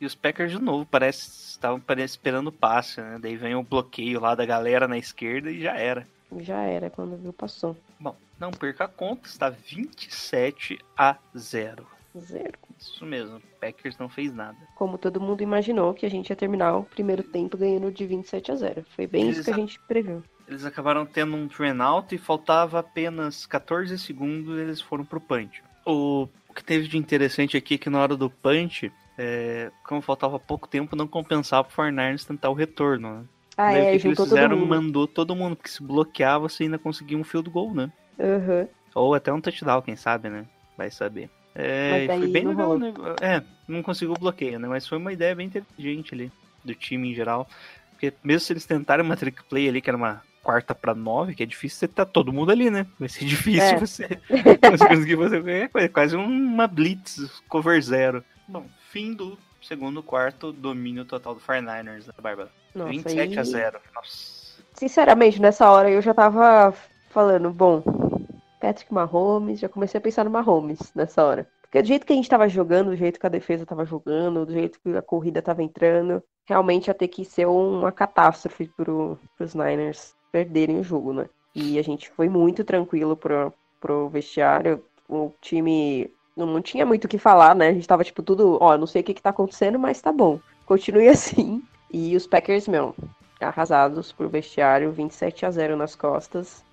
E 0.00 0.06
os 0.06 0.14
Packers 0.14 0.52
de 0.52 0.58
novo, 0.58 0.86
parece 0.86 1.50
estavam 1.50 1.80
esperando 1.98 2.46
o 2.48 2.52
passe, 2.52 3.00
né? 3.00 3.18
Daí 3.20 3.36
vem 3.36 3.54
o 3.54 3.62
bloqueio 3.62 4.18
lá 4.18 4.34
da 4.34 4.46
galera 4.46 4.88
na 4.88 4.96
esquerda 4.96 5.50
e 5.50 5.60
já 5.60 5.76
era. 5.76 6.06
Já 6.38 6.62
era, 6.62 6.88
quando 6.88 7.16
viu, 7.16 7.32
passou. 7.32 7.76
Bom, 7.98 8.16
não 8.38 8.50
perca 8.50 8.84
a 8.84 8.88
conta, 8.88 9.28
está 9.28 9.50
27 9.50 10.78
a 10.96 11.16
0. 11.36 11.86
Zero. 12.18 12.58
Isso 12.78 13.06
mesmo, 13.06 13.36
o 13.36 13.42
Packers 13.60 13.96
não 13.98 14.08
fez 14.08 14.34
nada. 14.34 14.56
Como 14.74 14.98
todo 14.98 15.20
mundo 15.20 15.42
imaginou 15.42 15.94
que 15.94 16.04
a 16.04 16.10
gente 16.10 16.30
ia 16.30 16.36
terminar 16.36 16.76
o 16.76 16.82
primeiro 16.82 17.22
tempo 17.22 17.56
ganhando 17.56 17.92
de 17.92 18.04
27 18.04 18.50
a 18.50 18.56
0. 18.56 18.84
Foi 18.96 19.06
bem 19.06 19.28
isso 19.28 19.44
que 19.44 19.50
a 19.50 19.54
gente 19.54 19.78
previu. 19.80 20.22
Eles 20.50 20.64
acabaram 20.64 21.06
tendo 21.06 21.36
um 21.36 21.46
train 21.46 21.80
out 21.80 22.12
e 22.12 22.18
faltava 22.18 22.80
apenas 22.80 23.46
14 23.46 23.96
segundos 23.96 24.58
e 24.58 24.60
eles 24.60 24.80
foram 24.80 25.04
pro 25.04 25.20
punch. 25.20 25.62
O, 25.86 26.28
o 26.48 26.52
que 26.52 26.64
teve 26.64 26.88
de 26.88 26.98
interessante 26.98 27.56
aqui 27.56 27.76
é 27.76 27.78
que 27.78 27.88
na 27.88 28.00
hora 28.00 28.16
do 28.16 28.28
punch, 28.28 28.92
é, 29.16 29.70
como 29.84 30.02
faltava 30.02 30.40
pouco 30.40 30.66
tempo, 30.66 30.96
não 30.96 31.06
compensava 31.06 31.62
pro 31.62 31.72
Fornarnes 31.72 32.24
tentar 32.24 32.50
o 32.50 32.54
retorno. 32.54 33.20
Né? 33.20 33.24
Ah, 33.56 33.70
Daí 33.70 33.80
o 33.80 33.84
é, 33.84 33.92
que, 33.92 33.98
que 34.00 34.06
eles 34.08 34.16
todo 34.16 34.26
fizeram? 34.26 34.56
mundo. 34.56 34.68
Mandou 34.68 35.06
todo 35.06 35.36
mundo, 35.36 35.54
porque 35.54 35.70
se 35.70 35.84
bloqueava, 35.84 36.48
você 36.48 36.64
ainda 36.64 36.80
conseguia 36.80 37.16
um 37.16 37.22
field 37.22 37.48
goal, 37.48 37.72
né? 37.72 37.92
Aham. 38.18 38.66
Ou 38.92 39.14
até 39.14 39.32
um 39.32 39.40
touchdown, 39.40 39.82
quem 39.82 39.94
sabe, 39.94 40.28
né? 40.28 40.44
Vai 40.76 40.90
saber. 40.90 41.30
É, 41.54 42.06
foi 42.08 42.26
bem 42.26 42.42
não 42.42 42.50
legal, 42.50 42.76
né? 42.76 42.92
É, 43.20 43.42
não 43.68 43.84
conseguiu 43.84 44.14
o 44.14 44.18
bloqueio, 44.18 44.58
né? 44.58 44.66
Mas 44.66 44.88
foi 44.88 44.98
uma 44.98 45.12
ideia 45.12 45.32
bem 45.32 45.46
inteligente 45.46 46.12
ali, 46.12 46.32
do 46.64 46.74
time 46.74 47.12
em 47.12 47.14
geral. 47.14 47.48
Porque 47.92 48.12
mesmo 48.24 48.40
se 48.40 48.52
eles 48.52 48.66
tentarem 48.66 49.04
uma 49.04 49.16
trick 49.16 49.44
play 49.44 49.68
ali, 49.68 49.80
que 49.80 49.88
era 49.88 49.96
uma 49.96 50.22
quarta 50.42 50.74
pra 50.74 50.94
nove, 50.94 51.34
que 51.34 51.42
é 51.42 51.46
difícil 51.46 51.78
você 51.80 51.88
tá 51.88 52.04
todo 52.04 52.32
mundo 52.32 52.50
ali, 52.50 52.70
né? 52.70 52.86
Vai 52.98 53.08
ser 53.08 53.24
difícil 53.26 53.62
É. 53.62 53.78
você 53.78 54.08
conseguir 54.88 55.16
fazer 55.16 55.38
qualquer 55.42 55.68
coisa. 55.68 55.88
Quase 55.88 56.16
uma 56.16 56.66
blitz 56.66 57.42
cover 57.48 57.80
zero. 57.82 58.24
Bom, 58.48 58.64
fim 58.90 59.12
do 59.14 59.38
segundo 59.62 60.02
quarto, 60.02 60.52
domínio 60.52 61.04
total 61.04 61.34
do 61.34 61.40
49ers, 61.40 62.06
né, 62.06 62.12
Bárbara? 62.20 62.50
Nossa, 62.74 62.90
27 62.90 63.38
a 63.38 63.42
aí- 63.42 63.46
0. 63.46 63.80
Nossa. 63.94 64.40
Sinceramente, 64.74 65.40
nessa 65.40 65.70
hora 65.70 65.90
eu 65.90 66.00
já 66.00 66.14
tava 66.14 66.72
falando, 67.10 67.50
bom, 67.50 67.82
Patrick 68.60 68.92
Mahomes, 68.92 69.60
já 69.60 69.68
comecei 69.68 69.98
a 69.98 70.00
pensar 70.00 70.24
no 70.24 70.30
Mahomes 70.30 70.92
nessa 70.94 71.22
hora. 71.24 71.46
Porque 71.62 71.82
do 71.82 71.86
jeito 71.88 72.04
que 72.06 72.12
a 72.12 72.16
gente 72.16 72.28
tava 72.28 72.48
jogando, 72.48 72.90
do 72.90 72.96
jeito 72.96 73.20
que 73.20 73.26
a 73.26 73.30
defesa 73.30 73.64
tava 73.66 73.84
jogando, 73.84 74.44
do 74.46 74.52
jeito 74.52 74.80
que 74.80 74.96
a 74.96 75.02
corrida 75.02 75.40
tava 75.40 75.62
entrando, 75.62 76.22
realmente 76.48 76.88
ia 76.88 76.94
ter 76.94 77.06
que 77.08 77.24
ser 77.24 77.46
uma 77.46 77.92
catástrofe 77.92 78.66
pro, 78.76 79.18
pros 79.36 79.54
Niners 79.54 80.14
perderem 80.30 80.78
o 80.78 80.84
jogo, 80.84 81.12
né? 81.12 81.28
E 81.54 81.78
a 81.78 81.82
gente 81.82 82.10
foi 82.10 82.28
muito 82.28 82.64
tranquilo 82.64 83.16
pro, 83.16 83.52
pro 83.80 84.08
vestiário. 84.08 84.82
O 85.08 85.32
time 85.40 86.10
não, 86.36 86.46
não 86.46 86.62
tinha 86.62 86.86
muito 86.86 87.04
o 87.04 87.08
que 87.08 87.18
falar, 87.18 87.54
né? 87.54 87.68
A 87.68 87.72
gente 87.72 87.88
tava 87.88 88.04
tipo 88.04 88.22
tudo, 88.22 88.58
ó, 88.60 88.76
não 88.78 88.86
sei 88.86 89.02
o 89.02 89.04
que 89.04 89.14
que 89.14 89.22
tá 89.22 89.30
acontecendo, 89.30 89.78
mas 89.78 90.00
tá 90.00 90.12
bom. 90.12 90.40
Continue 90.64 91.08
assim. 91.10 91.62
E 91.92 92.14
os 92.16 92.26
Packers, 92.26 92.68
meu, 92.68 92.94
arrasados 93.40 94.12
por 94.12 94.28
vestiário, 94.28 94.92
27 94.92 95.46
a 95.46 95.50
0 95.50 95.76
nas 95.76 95.94
costas. 95.94 96.64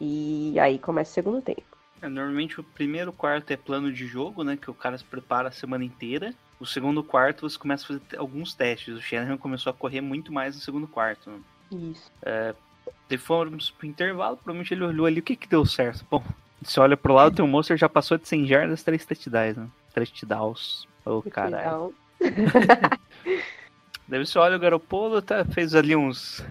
E 0.00 0.58
aí 0.60 0.78
começa 0.78 1.10
o 1.10 1.14
segundo 1.14 1.42
tempo. 1.42 1.62
É, 2.00 2.08
normalmente 2.08 2.60
o 2.60 2.64
primeiro 2.64 3.12
quarto 3.12 3.50
é 3.50 3.56
plano 3.56 3.92
de 3.92 4.06
jogo, 4.06 4.44
né? 4.44 4.56
Que 4.56 4.70
o 4.70 4.74
cara 4.74 4.96
se 4.96 5.04
prepara 5.04 5.48
a 5.48 5.52
semana 5.52 5.84
inteira. 5.84 6.32
O 6.60 6.66
segundo 6.66 7.02
quarto 7.02 7.48
você 7.48 7.58
começa 7.58 7.84
a 7.84 7.86
fazer 7.86 8.02
alguns 8.16 8.54
testes. 8.54 8.96
O 8.96 9.00
Shanahan 9.00 9.36
começou 9.36 9.70
a 9.70 9.74
correr 9.74 10.00
muito 10.00 10.32
mais 10.32 10.54
no 10.54 10.60
segundo 10.60 10.86
quarto. 10.86 11.30
Né? 11.30 11.40
Isso. 11.72 12.12
Daí 13.08 13.18
fomos 13.18 13.70
pro 13.70 13.86
intervalo, 13.86 14.36
provavelmente 14.36 14.74
ele 14.74 14.84
olhou 14.84 15.06
ali 15.06 15.20
o 15.20 15.22
que 15.22 15.36
que 15.36 15.48
deu 15.48 15.64
certo. 15.64 16.04
Bom, 16.10 16.22
você 16.62 16.80
olha 16.80 16.96
pro 16.96 17.14
lado, 17.14 17.36
tem 17.36 17.44
um 17.44 17.48
monstro 17.48 17.76
já 17.76 17.88
passou 17.88 18.18
de 18.18 18.28
100 18.28 18.46
jardas, 18.46 18.82
3 18.82 19.04
touchdowns, 19.04 19.56
né? 19.56 19.68
3 19.94 20.10
touchdowns. 20.10 20.88
Ô, 21.04 21.22
caralho. 21.22 21.56
Legal. 21.56 21.92
Daí 24.08 24.24
você 24.24 24.38
olha 24.38 24.56
o 24.56 24.58
Garopolo, 24.60 25.20
tá, 25.20 25.44
fez 25.44 25.74
ali 25.74 25.94
uns. 25.94 26.42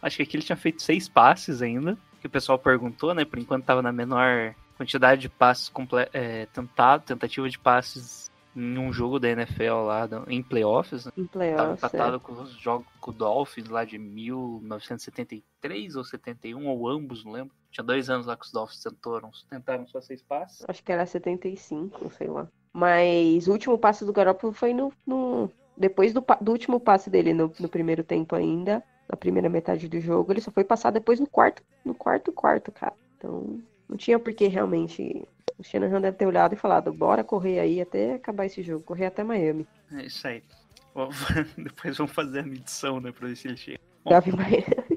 Acho 0.00 0.16
que 0.16 0.22
aqui 0.22 0.36
ele 0.36 0.44
tinha 0.44 0.56
feito 0.56 0.82
seis 0.82 1.08
passes 1.08 1.60
ainda. 1.60 1.96
Que 2.20 2.26
o 2.26 2.30
pessoal 2.30 2.58
perguntou, 2.58 3.12
né? 3.12 3.24
Por 3.24 3.38
enquanto 3.38 3.64
tava 3.64 3.82
na 3.82 3.92
menor 3.92 4.54
quantidade 4.78 5.20
de 5.20 5.28
passes 5.28 5.68
comple 5.68 6.08
é, 6.12 6.46
tentado, 6.46 7.04
tentativa 7.04 7.48
de 7.48 7.58
passes 7.58 8.31
em 8.54 8.78
um 8.78 8.92
jogo 8.92 9.18
da 9.18 9.28
NFL 9.30 9.84
lá 9.86 10.08
em 10.28 10.42
playoffs. 10.42 11.06
Né? 11.06 11.12
Em 11.16 11.26
Tava 11.26 11.32
playoffs, 11.32 11.78
empatado 11.78 12.16
é. 12.16 12.18
com 12.18 12.32
os 12.32 12.50
jogos 12.52 12.86
com 13.00 13.10
o 13.10 13.14
Dolphins 13.14 13.68
lá 13.68 13.84
de 13.84 13.98
1973 13.98 15.96
ou 15.96 16.04
71, 16.04 16.66
ou 16.66 16.88
ambos, 16.88 17.24
não 17.24 17.32
lembro. 17.32 17.52
Tinha 17.70 17.84
dois 17.84 18.10
anos 18.10 18.26
lá 18.26 18.36
que 18.36 18.44
os 18.44 18.52
Dolphins 18.52 18.82
tentaram, 18.82 19.30
tentaram 19.48 19.86
só 19.86 20.00
seis 20.00 20.22
passes. 20.22 20.64
Acho 20.68 20.82
que 20.82 20.92
era 20.92 21.06
75, 21.06 22.10
sei 22.10 22.28
lá. 22.28 22.46
Mas 22.72 23.46
o 23.48 23.52
último 23.52 23.78
passe 23.78 24.04
do 24.04 24.12
Garoppolo 24.12 24.52
foi 24.52 24.72
no. 24.74 24.92
no- 25.06 25.50
depois 25.76 26.12
do, 26.12 26.22
do 26.40 26.52
último 26.52 26.78
passe 26.78 27.08
dele 27.08 27.32
no, 27.32 27.50
no 27.58 27.68
primeiro 27.68 28.04
tempo 28.04 28.34
ainda. 28.36 28.82
Na 29.08 29.16
primeira 29.16 29.48
metade 29.48 29.88
do 29.88 30.00
jogo. 30.00 30.32
Ele 30.32 30.40
só 30.40 30.50
foi 30.50 30.64
passar 30.64 30.90
depois 30.90 31.18
no 31.18 31.26
quarto. 31.26 31.62
No 31.84 31.94
quarto 31.94 32.32
quarto, 32.32 32.70
cara. 32.70 32.94
Então. 33.18 33.60
Não 33.92 33.96
tinha 33.98 34.18
por 34.18 34.32
que 34.32 34.46
realmente. 34.46 35.22
O 35.58 35.62
Shanahan 35.62 36.00
deve 36.00 36.16
ter 36.16 36.26
olhado 36.26 36.54
e 36.54 36.56
falado, 36.56 36.90
bora 36.94 37.22
correr 37.22 37.60
aí 37.60 37.78
até 37.78 38.14
acabar 38.14 38.46
esse 38.46 38.62
jogo, 38.62 38.82
correr 38.82 39.04
até 39.04 39.22
Miami. 39.22 39.66
É 39.92 40.06
isso 40.06 40.26
aí. 40.26 40.42
Depois 41.58 41.98
vamos 41.98 42.12
fazer 42.12 42.38
a 42.40 42.42
medição, 42.42 43.00
né? 43.00 43.12
Pra 43.12 43.28
ver 43.28 43.36
se 43.36 43.48
ele 43.48 43.56
chega. 43.58 43.78
Bom. 44.02 44.10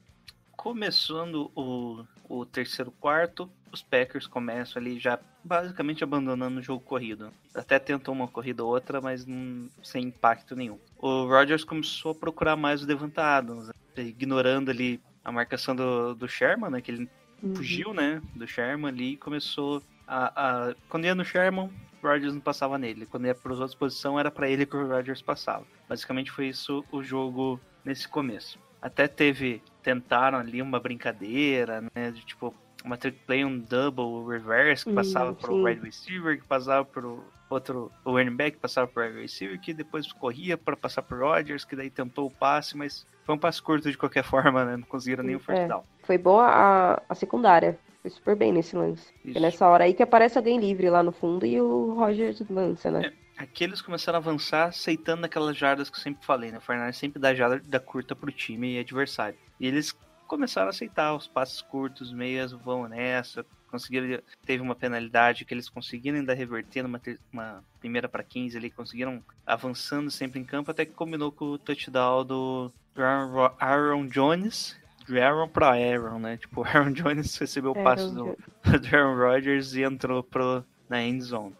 Começando 0.55 1.51
o, 1.53 2.05
o 2.29 2.45
terceiro 2.45 2.89
quarto, 2.89 3.51
os 3.69 3.83
Packers 3.83 4.27
começam 4.27 4.81
ali 4.81 4.97
já 4.97 5.19
basicamente 5.43 6.01
abandonando 6.01 6.61
o 6.61 6.63
jogo 6.63 6.79
corrido. 6.79 7.33
Até 7.53 7.77
tentou 7.77 8.13
uma 8.13 8.29
corrida 8.29 8.63
ou 8.63 8.69
outra, 8.69 9.01
mas 9.01 9.25
não- 9.25 9.67
sem 9.83 10.05
impacto 10.05 10.55
nenhum. 10.55 10.79
O 10.97 11.25
Rodgers 11.25 11.65
começou 11.65 12.13
a 12.13 12.15
procurar 12.15 12.55
mais 12.55 12.81
o 12.81 12.87
Devonta 12.87 13.21
Adams, 13.21 13.67
né? 13.67 13.73
ignorando 13.97 14.71
ali 14.71 15.01
a 15.23 15.33
marcação 15.33 15.75
do, 15.75 16.15
do 16.15 16.29
Sherman, 16.29 16.71
né? 16.71 16.81
Que 16.81 16.91
ele 16.91 17.09
Uhum. 17.43 17.55
fugiu, 17.55 17.93
né? 17.93 18.21
Do 18.35 18.47
Sherman 18.47 18.89
ali 18.91 19.13
e 19.13 19.17
começou 19.17 19.81
a, 20.07 20.69
a- 20.69 20.75
Quando 20.89 21.05
ia 21.05 21.15
no 21.15 21.25
Sherman, 21.25 21.69
o 22.01 22.07
Rodgers 22.07 22.33
não 22.33 22.41
passava 22.41 22.77
nele. 22.77 23.05
Quando 23.05 23.25
ia 23.25 23.35
para 23.35 23.51
as 23.53 23.59
outras 23.59 23.75
posições, 23.77 24.19
era 24.19 24.31
para 24.31 24.49
ele 24.49 24.65
que 24.65 24.75
o 24.75 24.87
Rodgers 24.87 25.21
passava. 25.21 25.65
Basicamente 25.89 26.31
foi 26.31 26.47
isso 26.47 26.83
o 26.91 27.03
jogo 27.03 27.59
nesse 27.83 28.07
começo. 28.07 28.59
Até 28.81 29.07
teve. 29.07 29.61
Tentaram 29.83 30.39
ali 30.39 30.61
uma 30.61 30.79
brincadeira, 30.79 31.81
né? 31.95 32.11
De 32.11 32.23
tipo, 32.25 32.53
uma 32.83 32.97
trick 32.97 33.19
play, 33.25 33.43
um 33.45 33.57
double 33.59 34.27
reverse 34.31 34.83
que 34.85 34.91
Hum, 34.91 34.95
passava 34.95 35.33
pro 35.33 35.53
sim. 35.55 35.63
wide 35.63 35.81
receiver, 35.81 36.39
que 36.39 36.47
passava 36.47 36.83
pro 36.85 37.23
outro, 37.49 37.91
o 38.03 38.11
running 38.11 38.35
back, 38.35 38.57
passava 38.57 38.87
pro 38.87 39.03
wide 39.03 39.19
receiver, 39.21 39.59
que 39.59 39.73
depois 39.73 40.11
corria 40.11 40.57
para 40.57 40.75
passar 40.75 41.01
pro 41.01 41.19
Rodgers, 41.19 41.63
que 41.65 41.75
daí 41.75 41.89
tentou 41.89 42.27
o 42.27 42.31
passe, 42.31 42.75
mas 42.77 43.05
foi 43.25 43.35
um 43.35 43.37
passe 43.39 43.61
curto 43.61 43.89
de 43.89 43.97
qualquer 43.97 44.23
forma, 44.25 44.65
né? 44.65 44.77
Não 44.77 44.83
conseguiram 44.83 45.23
nem 45.23 45.35
o 45.35 45.39
first 45.39 45.61
É. 45.61 45.67
down. 45.67 45.83
Foi 46.03 46.17
boa 46.17 46.45
a, 46.47 47.01
a 47.09 47.15
secundária. 47.15 47.77
Foi 48.01 48.11
super 48.11 48.35
bem 48.35 48.53
nesse 48.53 48.75
lance. 48.75 49.11
É 49.33 49.39
nessa 49.39 49.67
hora 49.67 49.85
aí 49.85 49.93
que 49.93 50.03
aparece 50.03 50.37
alguém 50.37 50.59
livre 50.59 50.89
lá 50.89 51.01
no 51.01 51.11
fundo 51.11 51.45
e 51.45 51.59
o 51.59 51.93
Rogers 51.95 52.39
lança, 52.49 52.91
né? 52.91 53.11
Aqui 53.37 53.63
eles 53.63 53.81
começaram 53.81 54.17
a 54.17 54.21
avançar 54.21 54.65
aceitando 54.67 55.25
aquelas 55.25 55.57
jardas 55.57 55.89
que 55.89 55.97
eu 55.97 56.01
sempre 56.01 56.25
falei, 56.25 56.51
né? 56.51 56.59
O 56.59 56.61
Fernandes 56.61 56.97
sempre 56.97 57.19
dá 57.19 57.33
jarda 57.33 57.79
curta 57.79 58.15
pro 58.15 58.31
time 58.31 58.75
e 58.75 58.79
adversário. 58.79 59.37
E 59.59 59.67
eles 59.67 59.93
começaram 60.27 60.67
a 60.67 60.69
aceitar 60.69 61.13
os 61.15 61.27
passes 61.27 61.61
curtos, 61.61 62.13
meias, 62.13 62.51
vão 62.53 62.87
nessa. 62.87 63.45
Conseguiram, 63.75 64.21
teve 64.45 64.63
uma 64.63 64.73
penalidade 64.75 65.43
que 65.43 65.53
eles 65.53 65.67
conseguiram 65.69 66.17
ainda 66.17 66.33
reverter 66.33 66.81
numa 66.83 67.01
uma 67.31 67.63
primeira 67.79 68.07
para 68.07 68.23
15 68.23 68.57
ali, 68.57 68.69
conseguiram 68.71 69.21
avançando 69.45 70.09
sempre 70.09 70.39
em 70.39 70.43
campo, 70.45 70.71
até 70.71 70.85
que 70.85 70.93
combinou 70.93 71.29
com 71.31 71.45
o 71.45 71.57
touchdown 71.57 72.23
do 72.25 72.71
Aaron, 72.97 73.31
Ro- 73.31 73.55
Aaron 73.59 74.07
Jones. 74.07 74.77
De 75.07 75.19
Aaron 75.19 75.47
pra 75.49 75.67
Aaron, 75.75 76.17
né? 76.19 76.37
Tipo, 76.37 76.61
o 76.63 76.63
Aaron 76.65 76.91
Jones 76.93 77.37
recebeu 77.37 77.71
o 77.71 77.75
Aaron 77.75 77.83
passe 77.83 78.13
do, 78.13 78.37
do 78.79 78.95
Aaron 78.95 79.15
Rodgers 79.17 79.73
e 79.75 79.83
entrou 79.83 80.23
pro, 80.23 80.63
na 80.89 81.03
end 81.03 81.21
zone. 81.23 81.53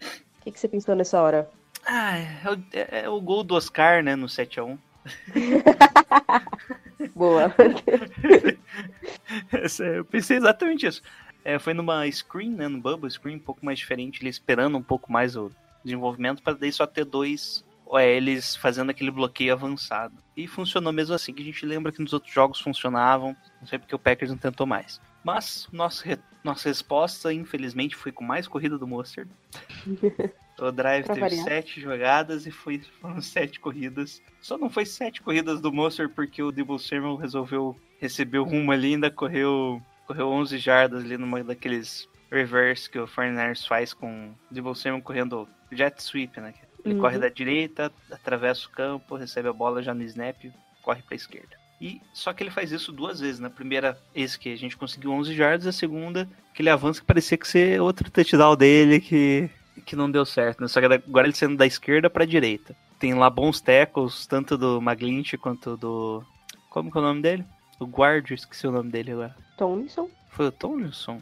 O 0.00 0.42
que, 0.42 0.50
que 0.52 0.58
você 0.58 0.66
pensou 0.68 0.94
nessa 0.96 1.20
hora? 1.20 1.48
Ah, 1.86 2.16
é 2.18 2.50
o, 2.50 2.54
é- 2.72 3.00
é 3.04 3.08
o 3.08 3.20
gol 3.20 3.44
do 3.44 3.54
Oscar, 3.54 4.02
né, 4.02 4.16
no 4.16 4.26
7x1. 4.26 4.78
Boa. 7.14 7.54
Eu 9.78 10.04
pensei 10.04 10.36
exatamente 10.36 10.86
isso. 10.86 11.02
É, 11.48 11.58
foi 11.58 11.72
numa 11.72 12.06
screen, 12.10 12.50
né? 12.50 12.68
No 12.68 12.78
bubble 12.80 13.10
screen, 13.10 13.36
um 13.36 13.40
pouco 13.40 13.64
mais 13.64 13.78
diferente, 13.78 14.20
ele 14.20 14.28
esperando 14.28 14.76
um 14.76 14.82
pouco 14.82 15.10
mais 15.10 15.34
o 15.36 15.50
desenvolvimento, 15.84 16.42
para 16.42 16.52
daí 16.52 16.70
só 16.70 16.86
ter 16.86 17.04
dois 17.04 17.64
OLs 17.86 18.54
fazendo 18.56 18.90
aquele 18.90 19.10
bloqueio 19.10 19.52
avançado. 19.54 20.14
E 20.36 20.46
funcionou 20.46 20.92
mesmo 20.92 21.14
assim, 21.14 21.32
que 21.32 21.40
a 21.40 21.44
gente 21.44 21.64
lembra 21.64 21.90
que 21.90 22.02
nos 22.02 22.12
outros 22.12 22.32
jogos 22.34 22.60
funcionavam, 22.60 23.34
não 23.60 23.66
sei 23.66 23.78
porque 23.78 23.94
o 23.94 23.98
Packers 23.98 24.30
não 24.30 24.36
tentou 24.36 24.66
mais. 24.66 25.00
Mas 25.24 25.66
nossa, 25.72 26.04
re- 26.04 26.18
nossa 26.44 26.68
resposta, 26.68 27.32
infelizmente, 27.32 27.96
foi 27.96 28.12
com 28.12 28.22
mais 28.24 28.46
corrida 28.46 28.76
do 28.76 28.86
Mostert. 28.86 29.28
O 30.60 30.72
drive 30.72 31.04
Pra 31.04 31.14
teve 31.14 31.28
variar. 31.28 31.44
sete 31.44 31.80
jogadas 31.80 32.44
e 32.44 32.50
foi, 32.50 32.80
foram 33.00 33.22
sete 33.22 33.60
corridas. 33.60 34.20
Só 34.40 34.58
não 34.58 34.68
foi 34.68 34.84
sete 34.84 35.22
corridas 35.22 35.60
do 35.60 35.72
Mostert 35.72 36.10
porque 36.12 36.42
o 36.42 36.50
Debo 36.50 36.80
Samuel 36.80 37.14
resolveu 37.14 37.76
receber 38.00 38.38
rumo 38.40 38.72
ali 38.72 38.88
e 38.90 38.94
ainda 38.94 39.08
correu, 39.08 39.80
correu 40.08 40.28
11 40.30 40.56
jardas 40.58 41.04
ali 41.04 41.16
numa 41.18 41.44
daqueles 41.44 42.08
reverse 42.32 42.90
que 42.90 42.98
o 42.98 43.06
49ers 43.06 43.66
faz 43.66 43.92
com 43.92 44.30
o 44.30 44.34
Debo 44.54 44.74
Samuel 44.74 45.02
correndo 45.02 45.46
jet 45.70 46.02
sweep, 46.02 46.40
né? 46.40 46.54
Ele 46.84 46.94
Uhum. 46.94 47.00
corre 47.00 47.18
da 47.18 47.28
direita, 47.28 47.92
atravessa 48.10 48.66
o 48.66 48.70
campo, 48.70 49.16
recebe 49.16 49.48
a 49.48 49.52
bola 49.52 49.82
já 49.82 49.92
no 49.92 50.02
snap 50.02 50.36
corre 50.82 51.02
pra 51.02 51.14
esquerda. 51.14 51.56
E 51.80 52.00
só 52.14 52.32
que 52.32 52.42
ele 52.42 52.50
faz 52.50 52.72
isso 52.72 52.90
duas 52.90 53.20
vezes. 53.20 53.38
Na 53.38 53.50
primeira, 53.50 53.98
esse 54.14 54.38
que 54.38 54.52
a 54.52 54.56
gente 54.56 54.76
conseguiu 54.76 55.12
11 55.12 55.34
jardas, 55.34 55.66
a 55.66 55.72
segunda, 55.72 56.28
aquele 56.52 56.70
avanço 56.70 57.00
que 57.00 57.06
parecia 57.06 57.36
que 57.36 57.46
ser 57.46 57.80
outro 57.80 58.10
touchdown 58.10 58.56
dele 58.56 59.00
que, 59.00 59.48
que 59.84 59.94
não 59.94 60.10
deu 60.10 60.24
certo. 60.24 60.60
Né? 60.60 60.68
Só 60.68 60.80
que 60.80 60.86
agora 60.86 61.26
ele 61.26 61.36
sendo 61.36 61.56
da 61.56 61.66
esquerda 61.66 62.08
pra 62.08 62.24
direita. 62.24 62.74
Tem 62.98 63.14
lá 63.14 63.28
bons 63.30 63.60
tackles, 63.60 64.26
tanto 64.26 64.56
do 64.56 64.78
McGlinch 64.78 65.36
quanto 65.36 65.76
do. 65.76 66.24
Como 66.70 66.90
que 66.90 66.96
é 66.98 67.00
o 67.00 67.04
nome 67.04 67.22
dele? 67.22 67.44
O 67.78 67.86
guard, 67.86 68.30
esqueci 68.30 68.66
o 68.66 68.72
nome 68.72 68.90
dele 68.90 69.12
agora. 69.12 69.34
Tomlinson? 69.56 70.08
Foi 70.30 70.46
o 70.46 70.52
Tomlinson? 70.52 71.20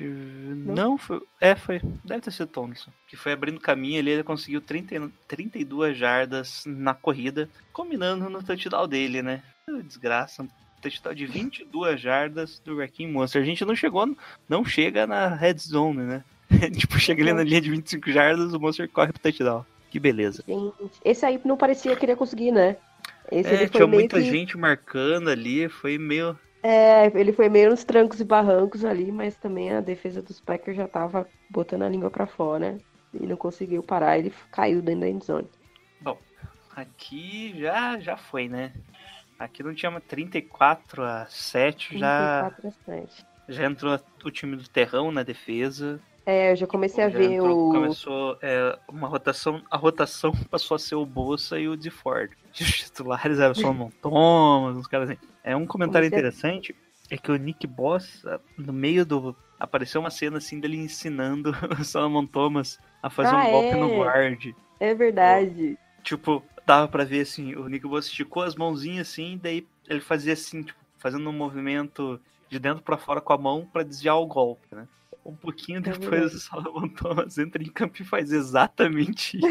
Eu- 0.00 0.06
Não, 0.10 0.98
foi. 0.98 1.20
É, 1.40 1.54
foi. 1.56 1.80
Deve 2.04 2.20
ter 2.20 2.30
sido 2.30 2.44
o 2.44 2.52
Tomlinson. 2.52 2.90
Que 3.08 3.16
foi 3.16 3.32
abrindo 3.32 3.58
caminho 3.58 3.98
ali, 3.98 4.10
ele 4.10 4.22
conseguiu 4.22 4.60
30, 4.60 4.94
e- 4.94 5.08
32 5.26 5.96
jardas 5.96 6.62
na 6.66 6.94
corrida, 6.94 7.48
combinando 7.72 8.28
no 8.28 8.42
touchdown 8.42 8.86
dele, 8.86 9.22
né? 9.22 9.42
Desgraça. 9.84 10.46
Touchdown 10.82 11.14
de 11.14 11.26
22 11.26 12.00
jardas 12.00 12.60
do 12.64 12.76
Wrecking 12.76 13.10
Monster. 13.10 13.42
A 13.42 13.44
gente 13.44 13.64
não 13.64 13.74
chegou, 13.74 14.14
não 14.48 14.64
chega 14.64 15.06
na 15.06 15.28
red 15.28 15.56
zone, 15.58 16.02
né? 16.02 16.24
tipo, 16.78 16.98
chega 16.98 17.22
ali 17.22 17.32
na 17.32 17.42
linha 17.42 17.60
de 17.60 17.70
25 17.70 18.10
jardas, 18.12 18.52
o 18.52 18.60
Monster 18.60 18.88
corre 18.88 19.12
pro 19.12 19.20
touchdown. 19.22 19.64
Que 19.90 19.98
beleza. 19.98 20.44
Gente, 20.46 20.74
esse 21.02 21.24
aí 21.24 21.40
não 21.46 21.56
parecia 21.56 21.96
que 21.96 22.04
ele 22.04 22.12
ia 22.12 22.16
conseguir, 22.16 22.52
né? 22.52 22.76
Esse 23.30 23.54
É, 23.54 23.68
tinha 23.68 23.86
muita 23.86 24.16
que... 24.18 24.30
gente 24.30 24.56
marcando 24.56 25.28
ali, 25.28 25.68
foi 25.68 25.98
meio. 25.98 26.38
É, 26.62 27.06
ele 27.18 27.32
foi 27.32 27.48
meio 27.48 27.70
nos 27.70 27.84
trancos 27.84 28.20
e 28.20 28.24
barrancos 28.24 28.84
ali, 28.84 29.12
mas 29.12 29.36
também 29.36 29.72
a 29.72 29.80
defesa 29.80 30.20
dos 30.20 30.40
Packers 30.40 30.76
já 30.76 30.88
tava 30.88 31.28
botando 31.48 31.82
a 31.82 31.88
língua 31.88 32.10
pra 32.10 32.26
fora 32.26 32.78
e 33.14 33.26
não 33.26 33.36
conseguiu 33.36 33.82
parar, 33.82 34.18
ele 34.18 34.32
caiu 34.50 34.82
dentro 34.82 35.00
da 35.02 35.08
endzone. 35.08 35.48
Bom, 36.00 36.18
aqui 36.74 37.54
já, 37.60 37.98
já 37.98 38.16
foi, 38.16 38.48
né? 38.48 38.72
Aqui 39.38 39.62
não 39.62 39.74
tinha 39.74 39.90
uma 39.90 40.00
34 40.00 41.02
a 41.02 41.26
7, 41.26 41.96
já, 41.98 42.50
34 42.56 42.68
a 42.68 42.72
7. 42.72 43.26
já 43.48 43.66
entrou 43.66 44.00
o 44.24 44.30
time 44.30 44.56
do 44.56 44.68
Terrão 44.68 45.12
na 45.12 45.22
defesa. 45.22 46.00
É, 46.30 46.52
eu 46.52 46.56
já 46.56 46.66
comecei 46.66 47.02
a 47.02 47.08
ver 47.08 47.32
entrou- 47.32 47.70
o. 47.70 47.72
Começou 47.72 48.36
é, 48.42 48.78
uma 48.86 49.08
rotação, 49.08 49.62
a 49.70 49.78
rotação 49.78 50.30
passou 50.50 50.74
a 50.74 50.78
ser 50.78 50.94
o 50.94 51.06
Bolsa 51.06 51.58
e 51.58 51.66
o 51.66 51.74
de 51.74 51.88
Ford. 51.88 52.32
Os 52.52 52.66
titulares 52.70 53.38
eram 53.38 53.54
só 53.54 53.74
Thomas, 54.02 54.76
uns 54.76 54.86
caras 54.86 55.08
assim. 55.08 55.18
É 55.42 55.56
um 55.56 55.66
comentário 55.66 56.06
Comecei 56.10 56.18
a- 56.18 56.28
interessante, 56.28 56.76
é 57.10 57.16
que 57.16 57.32
o 57.32 57.36
Nick 57.36 57.66
Boss, 57.66 58.22
no 58.58 58.74
meio 58.74 59.06
do... 59.06 59.34
Apareceu 59.58 60.02
uma 60.02 60.10
cena 60.10 60.36
assim 60.36 60.60
dele 60.60 60.76
ensinando 60.76 61.50
o 61.80 61.82
Solomon 61.82 62.26
Thomas 62.26 62.78
a 63.02 63.08
fazer 63.08 63.34
Ah, 63.34 63.46
um 63.46 63.50
golpe 63.50 63.68
é? 63.68 63.76
no 63.76 63.98
guard. 63.98 64.54
É 64.78 64.94
verdade. 64.94 65.78
Tipo, 66.02 66.44
dava 66.66 66.86
pra 66.88 67.04
ver 67.04 67.22
assim, 67.22 67.54
o 67.54 67.66
Nick 67.68 67.86
Boss 67.88 68.04
esticou 68.06 68.42
as 68.42 68.54
mãozinhas 68.54 69.08
assim, 69.08 69.40
daí 69.42 69.66
ele 69.88 70.00
fazia 70.00 70.34
assim, 70.34 70.62
tipo, 70.62 70.78
fazendo 70.98 71.28
um 71.30 71.32
movimento 71.32 72.20
de 72.50 72.58
dentro 72.58 72.82
pra 72.82 72.98
fora 72.98 73.20
com 73.22 73.32
a 73.32 73.38
mão 73.38 73.66
pra 73.72 73.82
desviar 73.82 74.16
o 74.20 74.26
golpe, 74.26 74.66
né? 74.72 74.86
Um 75.28 75.36
pouquinho 75.36 75.80
depois 75.82 76.34
o 76.34 76.40
Solomon 76.40 76.88
Thomas 76.88 77.36
entra 77.36 77.62
em 77.62 77.66
campo 77.70 78.00
e 78.00 78.04
faz 78.04 78.32
exatamente 78.32 79.36
isso. 79.44 79.48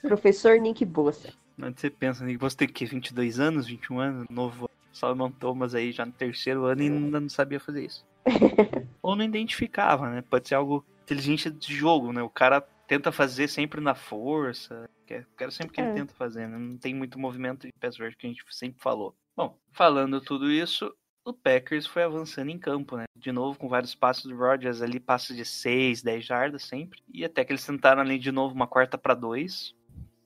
Professor 0.00 0.58
Nick 0.58 0.84
Bossa. 0.84 1.32
Onde 1.60 1.80
você 1.80 1.90
pensa, 1.90 2.24
Nick 2.24 2.38
Boss 2.38 2.54
tem 2.54 2.66
o 2.68 2.72
quê? 2.72 2.86
22 2.86 3.38
anos, 3.40 3.66
21 3.66 3.98
anos, 4.00 4.26
novo 4.30 4.70
Solomon 4.92 5.30
Thomas 5.30 5.74
aí 5.74 5.92
já 5.92 6.06
no 6.06 6.12
terceiro 6.12 6.64
ano 6.64 6.82
e 6.82 6.86
ainda 6.86 7.20
não 7.20 7.28
sabia 7.28 7.60
fazer 7.60 7.84
isso. 7.84 8.06
Ou 9.02 9.14
não 9.16 9.24
identificava, 9.24 10.08
né? 10.10 10.22
Pode 10.22 10.48
ser 10.48 10.54
algo 10.54 10.84
inteligente 11.02 11.50
de 11.50 11.74
jogo, 11.74 12.12
né? 12.12 12.22
O 12.22 12.30
cara 12.30 12.60
tenta 12.86 13.12
fazer 13.12 13.48
sempre 13.48 13.80
na 13.80 13.94
força, 13.94 14.88
que 15.06 15.14
é, 15.14 15.24
que 15.36 15.50
sempre 15.50 15.74
que 15.74 15.80
ele 15.80 15.90
É. 15.90 15.94
tenta 15.94 16.14
fazer, 16.14 16.48
né? 16.48 16.56
Não 16.56 16.76
tem 16.78 16.94
muito 16.94 17.18
movimento 17.18 17.66
de 17.66 17.72
pass 17.78 17.98
rush 17.98 18.14
que 18.14 18.26
a 18.26 18.30
gente 18.30 18.42
sempre 18.50 18.80
falou. 18.80 19.14
Bom, 19.36 19.58
falando 19.72 20.20
tudo 20.20 20.50
isso, 20.50 20.94
o 21.24 21.32
Packers 21.32 21.86
foi 21.86 22.02
avançando 22.02 22.50
em 22.50 22.58
campo, 22.58 22.96
né? 22.96 23.04
De 23.18 23.32
novo 23.32 23.58
com 23.58 23.68
vários 23.68 23.94
passos 23.94 24.30
do 24.30 24.36
Rodgers 24.36 24.80
ali, 24.80 25.00
passos 25.00 25.36
de 25.36 25.44
6, 25.44 26.02
10 26.02 26.24
jardas 26.24 26.62
sempre. 26.62 27.00
E 27.12 27.24
até 27.24 27.44
que 27.44 27.52
eles 27.52 27.66
tentaram 27.66 28.00
ali 28.00 28.18
de 28.18 28.30
novo 28.30 28.54
uma 28.54 28.66
quarta 28.66 28.96
para 28.96 29.14
dois. 29.14 29.74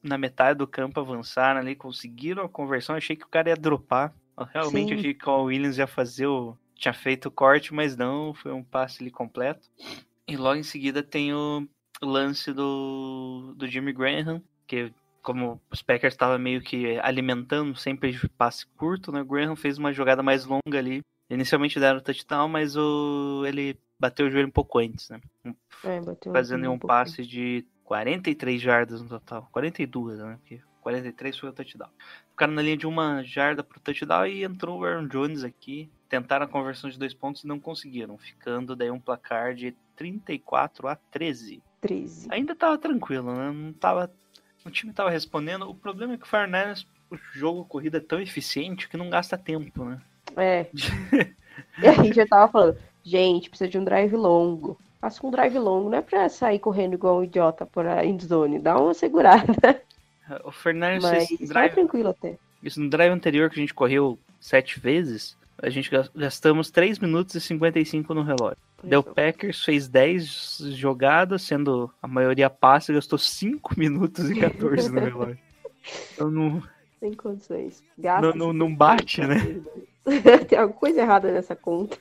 Na 0.02 0.18
metade 0.18 0.58
do 0.58 0.66
campo 0.66 1.00
avançaram 1.00 1.60
ali, 1.60 1.74
conseguiram 1.74 2.44
a 2.44 2.48
conversão. 2.48 2.94
Achei 2.94 3.16
que 3.16 3.24
o 3.24 3.28
cara 3.28 3.48
ia 3.48 3.56
dropar. 3.56 4.12
Eu 4.38 4.44
realmente 4.44 4.88
Sim. 4.90 4.98
achei 4.98 5.14
que 5.14 5.28
o 5.28 5.44
Williams 5.44 5.78
ia 5.78 5.86
fazer 5.86 6.26
o. 6.26 6.56
Tinha 6.74 6.92
feito 6.92 7.26
o 7.26 7.30
corte, 7.30 7.72
mas 7.72 7.96
não, 7.96 8.34
foi 8.34 8.52
um 8.52 8.62
passe 8.62 9.02
ali 9.02 9.10
completo. 9.10 9.68
E 10.26 10.36
logo 10.36 10.56
em 10.56 10.64
seguida 10.64 11.02
tem 11.02 11.32
o 11.32 11.68
lance 12.02 12.52
do, 12.52 13.54
do 13.56 13.68
Jimmy 13.68 13.92
Graham, 13.92 14.42
que 14.66 14.92
como 15.22 15.60
os 15.70 15.80
Packers 15.80 16.14
estavam 16.14 16.38
meio 16.38 16.60
que 16.60 16.98
alimentando 16.98 17.76
sempre 17.76 18.12
de 18.12 18.28
passe 18.30 18.66
curto, 18.76 19.12
né? 19.12 19.22
O 19.22 19.24
Graham 19.24 19.54
fez 19.54 19.78
uma 19.78 19.92
jogada 19.92 20.22
mais 20.22 20.44
longa 20.44 20.78
ali. 20.78 21.00
Inicialmente 21.32 21.80
deram 21.80 21.98
o 21.98 22.02
touchdown, 22.02 22.46
mas 22.46 22.76
o, 22.76 23.44
ele 23.46 23.78
bateu 23.98 24.26
o 24.26 24.30
joelho 24.30 24.48
um 24.48 24.52
pouco 24.52 24.78
antes, 24.78 25.08
né? 25.08 25.20
É, 25.82 26.00
Fazendo 26.30 26.68
um 26.68 26.74
um 26.74 26.78
passe 26.78 27.24
de 27.24 27.64
43 27.84 28.60
jardas 28.60 29.00
no 29.00 29.08
total. 29.08 29.48
42, 29.50 30.18
né? 30.18 30.38
Porque 30.40 30.60
43 30.82 31.38
foi 31.38 31.48
o 31.48 31.52
touchdown. 31.52 31.88
Ficaram 32.30 32.52
na 32.52 32.60
linha 32.60 32.76
de 32.76 32.86
uma 32.86 33.22
jarda 33.22 33.64
pro 33.64 33.80
touchdown 33.80 34.26
e 34.26 34.44
entrou 34.44 34.80
o 34.80 34.84
Aaron 34.84 35.08
Jones 35.08 35.42
aqui. 35.42 35.88
Tentaram 36.08 36.44
a 36.44 36.48
conversão 36.48 36.90
de 36.90 36.98
dois 36.98 37.14
pontos 37.14 37.44
e 37.44 37.46
não 37.46 37.58
conseguiram, 37.58 38.18
ficando 38.18 38.76
daí 38.76 38.90
um 38.90 39.00
placar 39.00 39.54
de 39.54 39.74
34 39.96 40.86
a 40.86 40.96
13. 40.96 41.62
13. 41.80 42.28
Ainda 42.30 42.54
tava 42.54 42.76
tranquilo, 42.76 43.34
né? 43.34 43.50
Não 43.50 43.72
tava. 43.72 44.12
O 44.66 44.70
time 44.70 44.92
tava 44.92 45.08
respondendo. 45.08 45.68
O 45.68 45.74
problema 45.74 46.14
é 46.14 46.16
que 46.18 46.24
o 46.24 46.28
Fire 46.28 46.46
Niners, 46.46 46.86
o 47.10 47.16
jogo 47.16 47.64
corrida 47.64 47.96
é 47.96 48.00
tão 48.00 48.20
eficiente 48.20 48.88
que 48.88 48.98
não 48.98 49.08
gasta 49.08 49.38
tempo, 49.38 49.84
né? 49.84 50.00
É. 50.36 50.66
e 51.82 51.86
a 51.86 51.92
gente 52.02 52.14
já 52.14 52.26
tava 52.26 52.50
falando, 52.50 52.76
gente, 53.04 53.48
precisa 53.48 53.68
de 53.70 53.78
um 53.78 53.84
drive 53.84 54.14
longo. 54.16 54.78
Faça 55.00 55.20
com 55.20 55.28
um 55.28 55.30
drive 55.32 55.58
longo, 55.58 55.90
não 55.90 55.98
é 55.98 56.02
pra 56.02 56.28
sair 56.28 56.58
correndo 56.60 56.94
igual 56.94 57.18
um 57.18 57.24
idiota 57.24 57.66
por 57.66 57.86
a 57.86 58.04
endzone. 58.04 58.58
Dá 58.58 58.78
uma 58.78 58.94
segurada. 58.94 59.82
O 60.44 60.52
Fernandes 60.52 61.02
Mas 61.02 61.48
drive, 61.48 61.72
tranquilo 61.74 62.10
até. 62.10 62.36
isso 62.62 62.80
no 62.80 62.88
drive 62.88 63.10
anterior 63.12 63.50
que 63.50 63.56
a 63.58 63.60
gente 63.60 63.74
correu 63.74 64.16
sete 64.40 64.78
vezes, 64.80 65.36
a 65.60 65.68
gente 65.68 65.90
gas- 65.90 66.08
gastamos 66.14 66.70
3 66.70 67.00
minutos 67.00 67.34
e 67.34 67.40
55 67.40 68.14
no 68.14 68.22
relógio. 68.22 68.56
Daí 68.82 68.96
o 68.96 69.02
Packers 69.02 69.62
fez 69.64 69.88
10 69.88 70.58
jogadas, 70.70 71.42
sendo 71.42 71.90
a 72.00 72.06
maioria 72.08 72.48
passe, 72.48 72.92
gastou 72.94 73.18
5 73.18 73.74
minutos 73.78 74.30
e 74.30 74.36
14 74.38 74.90
no 74.90 75.00
relógio. 75.00 75.38
Então 76.14 76.30
não, 76.30 76.62
Sem 77.00 77.12
condições. 77.12 77.82
Gasta 77.98 78.28
não, 78.28 78.46
não, 78.46 78.52
não 78.52 78.74
bate, 78.74 79.20
né? 79.20 79.60
Tem 80.48 80.58
alguma 80.58 80.78
coisa 80.78 81.00
errada 81.00 81.30
nessa 81.32 81.54
conta. 81.56 81.98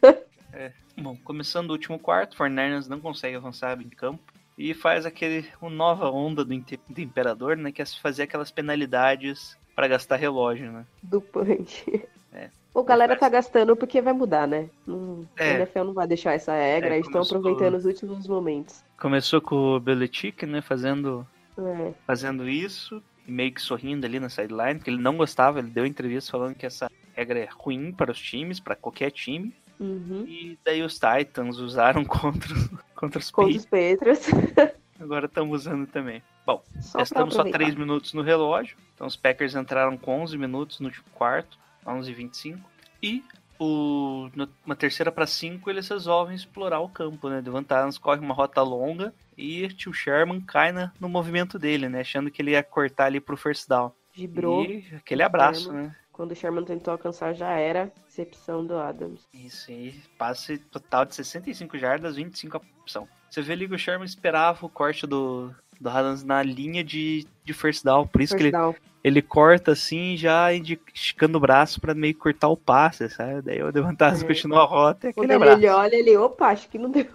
Bom, 0.98 1.16
começando 1.24 1.70
o 1.70 1.74
último 1.74 1.98
quarto, 1.98 2.36
Fernandes 2.36 2.88
não 2.88 3.00
consegue 3.00 3.36
avançar 3.36 3.80
em 3.82 3.90
campo 3.90 4.22
e 4.58 4.74
faz 4.74 5.06
aquele 5.06 5.46
uma 5.62 5.72
nova 5.72 6.10
onda 6.12 6.44
do, 6.46 6.54
do 6.90 7.02
imperador, 7.02 7.58
né, 7.58 7.72
que 7.72 7.82
é 7.82 7.86
fazer 7.86 8.24
aquelas 8.24 8.52
penalidades 8.52 9.58
para 9.76 9.88
gastar 9.88 10.18
relógio, 10.18 10.72
né? 10.72 10.86
Do 11.02 11.22
punch. 11.22 11.86
É. 12.34 12.50
O 12.74 12.82
galera 12.82 13.18
tá 13.18 13.28
gastando 13.28 13.76
porque 13.76 14.02
vai 14.02 14.14
mudar, 14.14 14.48
né? 14.48 14.70
Não, 14.88 15.28
É. 15.36 15.52
A 15.52 15.54
NFL 15.56 15.84
não 15.84 15.94
vai 15.94 16.08
deixar 16.08 16.32
essa 16.32 16.54
regra, 16.54 16.92
É, 16.92 16.94
eles 16.96 17.06
estão 17.08 17.22
aproveitando 17.22 17.76
os 17.76 17.84
últimos 17.84 18.26
momentos. 18.26 18.86
Começou 18.98 19.42
com 19.42 19.76
o 19.76 19.80
Belichick, 19.82 20.46
né, 20.46 20.62
fazendo 20.62 21.28
É. 21.60 21.92
fazendo 22.08 22.48
isso 22.48 23.04
e 23.28 23.32
meio 23.34 23.54
que 23.54 23.62
sorrindo 23.62 24.06
ali 24.06 24.18
na 24.18 24.30
sideline, 24.30 24.76
porque 24.76 24.90
ele 24.90 25.02
não 25.02 25.18
gostava, 25.18 25.60
ele 25.60 25.72
deu 25.72 25.86
entrevista 25.86 26.32
falando 26.32 26.56
que 26.56 26.66
essa 26.66 26.90
regra 27.22 27.40
é 27.40 27.50
ruim 27.52 27.92
para 27.92 28.12
os 28.12 28.20
times, 28.20 28.60
para 28.60 28.76
qualquer 28.76 29.12
time. 29.12 29.54
Uhum. 29.80 30.26
E 30.28 30.58
daí 30.64 30.82
os 30.84 31.00
Titans 31.00 31.58
usaram 31.58 32.04
contra, 32.06 32.54
contra 32.96 33.20
os 33.20 33.32
Contra 33.32 33.60
Patriots, 33.64 34.28
os 34.28 34.34
Patriots. 34.34 34.76
agora 35.00 35.26
estamos 35.26 35.62
usando 35.62 35.88
também. 35.88 36.22
Bom, 36.46 36.62
Só 36.80 36.92
pra 36.92 37.00
Gastamos 37.02 37.34
só 37.34 37.42
aproveitar. 37.42 37.66
3 37.66 37.76
minutos 37.76 38.14
no 38.14 38.22
relógio. 38.22 38.78
Então 38.96 39.08
os 39.08 39.16
Packers 39.16 39.56
entraram 39.56 39.98
com 39.98 40.22
11 40.22 40.38
minutos 40.38 40.80
no 40.80 40.88
último 40.88 41.06
quarto, 41.14 41.58
11 41.86 42.12
e 42.12 42.14
25. 42.14 42.72
E 43.02 43.24
o, 43.60 44.30
numa 44.36 44.76
terceira 44.76 45.12
para 45.12 45.28
cinco, 45.28 45.70
eles 45.70 45.88
resolvem 45.88 46.36
explorar 46.36 46.80
o 46.80 46.90
campo, 46.90 47.30
né? 47.30 47.42
Devant 47.42 47.72
Adams 47.72 47.98
corre 47.98 48.20
uma 48.20 48.34
rota 48.34 48.62
longa 48.62 49.14
e 49.38 49.68
tio 49.70 49.94
Sherman 49.94 50.42
cai 50.42 50.72
na, 50.72 50.92
no 51.00 51.08
movimento 51.08 51.60
dele, 51.60 51.88
né? 51.88 52.02
Achando 52.02 52.32
que 52.32 52.42
ele 52.42 52.52
ia 52.52 52.64
cortar 52.64 53.06
ali 53.06 53.20
pro 53.20 53.38
first 53.38 53.68
down. 53.68 53.92
Gibrou. 54.14 54.66
E 54.66 54.86
aquele 54.96 55.24
abraço, 55.24 55.72
né? 55.72 55.96
Quando 56.22 56.34
o 56.34 56.36
Sherman 56.36 56.64
tentou 56.64 56.92
alcançar, 56.92 57.34
já 57.34 57.50
era 57.58 57.92
recepção 58.06 58.64
do 58.64 58.78
Adams. 58.78 59.28
Isso 59.34 59.72
aí, 59.72 59.96
passe 60.20 60.60
total 60.60 61.04
de 61.04 61.16
65 61.16 61.80
jardas, 61.80 62.16
25 62.16 62.58
a 62.58 62.62
opção. 62.80 63.08
Você 63.28 63.42
vê 63.42 63.54
ali 63.54 63.68
que 63.68 63.74
o 63.74 63.80
Sherman 63.80 64.06
esperava 64.06 64.64
o 64.64 64.70
corte 64.70 65.08
do, 65.08 65.52
do 65.80 65.90
Adams 65.90 66.24
na 66.24 66.44
linha 66.44 66.84
de, 66.84 67.26
de 67.44 67.54
first 67.54 67.84
down, 67.84 68.06
por 68.06 68.22
isso 68.22 68.34
First 68.34 68.38
que 68.38 68.44
ele, 68.50 68.52
down. 68.52 68.76
ele 69.04 69.20
corta 69.20 69.72
assim, 69.72 70.16
já 70.16 70.54
esticando 70.54 71.40
o 71.40 71.42
braço 71.42 71.82
pra 71.82 71.96
meio 71.96 72.16
cortar 72.16 72.50
o 72.50 72.56
passe, 72.56 73.10
sabe? 73.10 73.42
Daí 73.42 73.64
o 73.64 73.72
Devantaz 73.72 74.22
É. 74.22 74.28
continua 74.28 74.62
a 74.62 74.66
rota 74.66 75.10
e 75.10 75.14
Quando 75.14 75.32
ele, 75.32 75.68
olha, 75.70 75.96
ele, 75.96 76.16
opa, 76.18 76.50
acho 76.50 76.70
que 76.70 76.78
não 76.78 76.92
deu. 76.92 77.08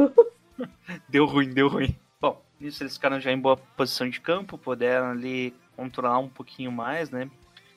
Deu 1.09 1.27
ruim, 1.27 1.51
deu 1.51 1.69
ruim. 1.69 1.95
Bom, 2.21 2.43
nisso 2.59 2.83
eles 2.83 2.95
ficaram 2.95 3.21
já 3.21 3.31
em 3.31 3.39
boa 3.39 3.57
posição 3.57 4.11
de 4.11 4.21
campo, 4.21 4.59
puderam 4.59 5.11
ali 5.13 5.55
controlar 5.77 6.19
um 6.19 6.29
pouquinho 6.29 6.73
mais, 6.73 7.09
né? 7.09 7.31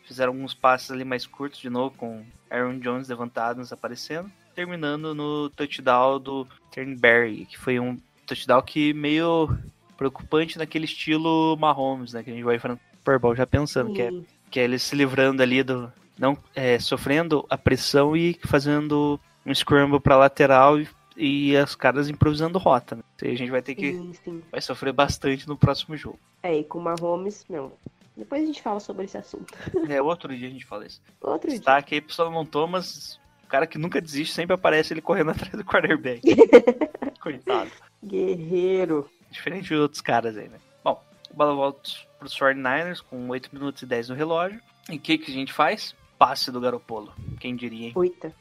Fizeram 0.09 0.33
alguns 0.33 0.55
passes 0.55 0.89
ali 0.89 1.05
mais 1.05 1.27
curtos 1.27 1.59
de 1.59 1.69
novo, 1.69 1.95
com 1.95 2.25
Aaron 2.49 2.79
Jones 2.79 3.07
levantados 3.07 3.71
aparecendo. 3.71 4.31
Terminando 4.55 5.13
no 5.13 5.51
touchdown 5.51 6.19
do 6.19 6.47
Turnberry, 6.71 7.45
que 7.45 7.59
foi 7.59 7.79
um 7.79 7.95
touchdown 8.25 8.63
que 8.63 8.91
meio 8.91 9.55
preocupante 9.95 10.57
naquele 10.57 10.85
estilo 10.85 11.55
Mahomes, 11.57 12.13
né? 12.13 12.23
Que 12.23 12.31
a 12.31 12.33
gente 12.33 12.43
vai 12.43 12.55
enfrentar 12.55 12.81
no 12.91 12.97
Super 12.97 13.19
Bowl 13.19 13.35
já 13.35 13.45
pensando, 13.45 13.93
que 13.93 14.01
é 14.01 14.09
que 14.49 14.59
é 14.59 14.63
ele 14.63 14.79
se 14.79 14.95
livrando 14.95 15.43
ali 15.43 15.61
do. 15.61 15.93
não 16.17 16.35
é, 16.55 16.79
Sofrendo 16.79 17.45
a 17.47 17.55
pressão 17.55 18.17
e 18.17 18.35
fazendo 18.45 19.19
um 19.45 19.53
scramble 19.53 19.99
pra 19.99 20.17
lateral 20.17 20.79
e, 20.79 20.89
e 21.15 21.55
as 21.55 21.75
caras 21.75 22.09
improvisando 22.09 22.57
rota. 22.57 22.95
Né? 22.95 23.03
Aí 23.21 23.31
a 23.31 23.37
gente 23.37 23.51
vai 23.51 23.61
ter 23.61 23.75
que. 23.75 23.93
Sim, 23.93 24.13
sim. 24.23 24.43
Vai 24.51 24.59
sofrer 24.59 24.91
bastante 24.91 25.47
no 25.47 25.55
próximo 25.55 25.95
jogo. 25.95 26.17
É, 26.41 26.57
e 26.57 26.63
com 26.63 26.79
o 26.79 26.81
Mahomes, 26.81 27.45
não. 27.47 27.71
Depois 28.19 28.43
a 28.43 28.45
gente 28.45 28.61
fala 28.61 28.79
sobre 28.79 29.05
esse 29.05 29.17
assunto. 29.17 29.53
É, 29.89 30.01
outro 30.01 30.35
dia 30.35 30.47
a 30.47 30.51
gente 30.51 30.65
fala 30.65 30.85
isso. 30.85 31.01
Outro 31.21 31.47
dia. 31.49 31.57
Destaque 31.57 31.95
aí 31.95 32.01
pro 32.01 32.13
Solomon 32.13 32.45
Thomas, 32.45 33.19
o 33.43 33.47
cara 33.47 33.65
que 33.65 33.77
nunca 33.77 34.01
desiste, 34.01 34.33
sempre 34.35 34.53
aparece 34.53 34.93
ele 34.93 35.01
correndo 35.01 35.31
atrás 35.31 35.51
do 35.53 35.63
quarterback. 35.63 36.21
Coitado. 37.21 37.71
Guerreiro. 38.03 39.09
Diferente 39.31 39.67
de 39.69 39.75
outros 39.75 40.01
caras 40.01 40.35
aí, 40.37 40.49
né? 40.49 40.57
Bom, 40.83 41.01
a 41.29 41.33
bola 41.33 41.53
volta 41.55 41.89
pros 42.19 42.33
49ers 42.37 43.01
com 43.01 43.27
8 43.29 43.49
minutos 43.53 43.81
e 43.81 43.85
10 43.85 44.09
no 44.09 44.15
relógio. 44.15 44.59
E 44.89 44.95
o 44.95 44.99
que, 44.99 45.17
que 45.17 45.31
a 45.31 45.33
gente 45.33 45.53
faz? 45.53 45.95
Passe 46.17 46.51
do 46.51 46.59
Garopolo. 46.59 47.13
Quem 47.39 47.55
diria, 47.55 47.87
hein? 47.87 47.93
Oita. 47.95 48.33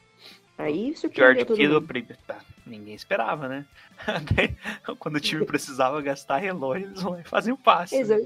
Aí 0.57 0.87
George 0.87 0.97
surpreendeu 0.99 1.45
todo 1.45 1.55
Kittle, 1.57 1.73
mundo. 1.75 1.87
prim- 1.87 2.07
tá, 2.27 2.39
ninguém 2.65 2.93
esperava, 2.93 3.47
né? 3.47 3.65
Daí, 4.35 4.57
Quando 4.97 5.15
o 5.15 5.19
time 5.21 5.45
precisava 5.45 6.01
gastar 6.01 6.37
relógio, 6.37 6.87
eles 6.87 7.01
vão 7.01 7.13
lá 7.13 7.21
e 7.21 7.23
fazem 7.23 7.53
o 7.53 7.57
passe. 7.57 8.03
né? 8.03 8.17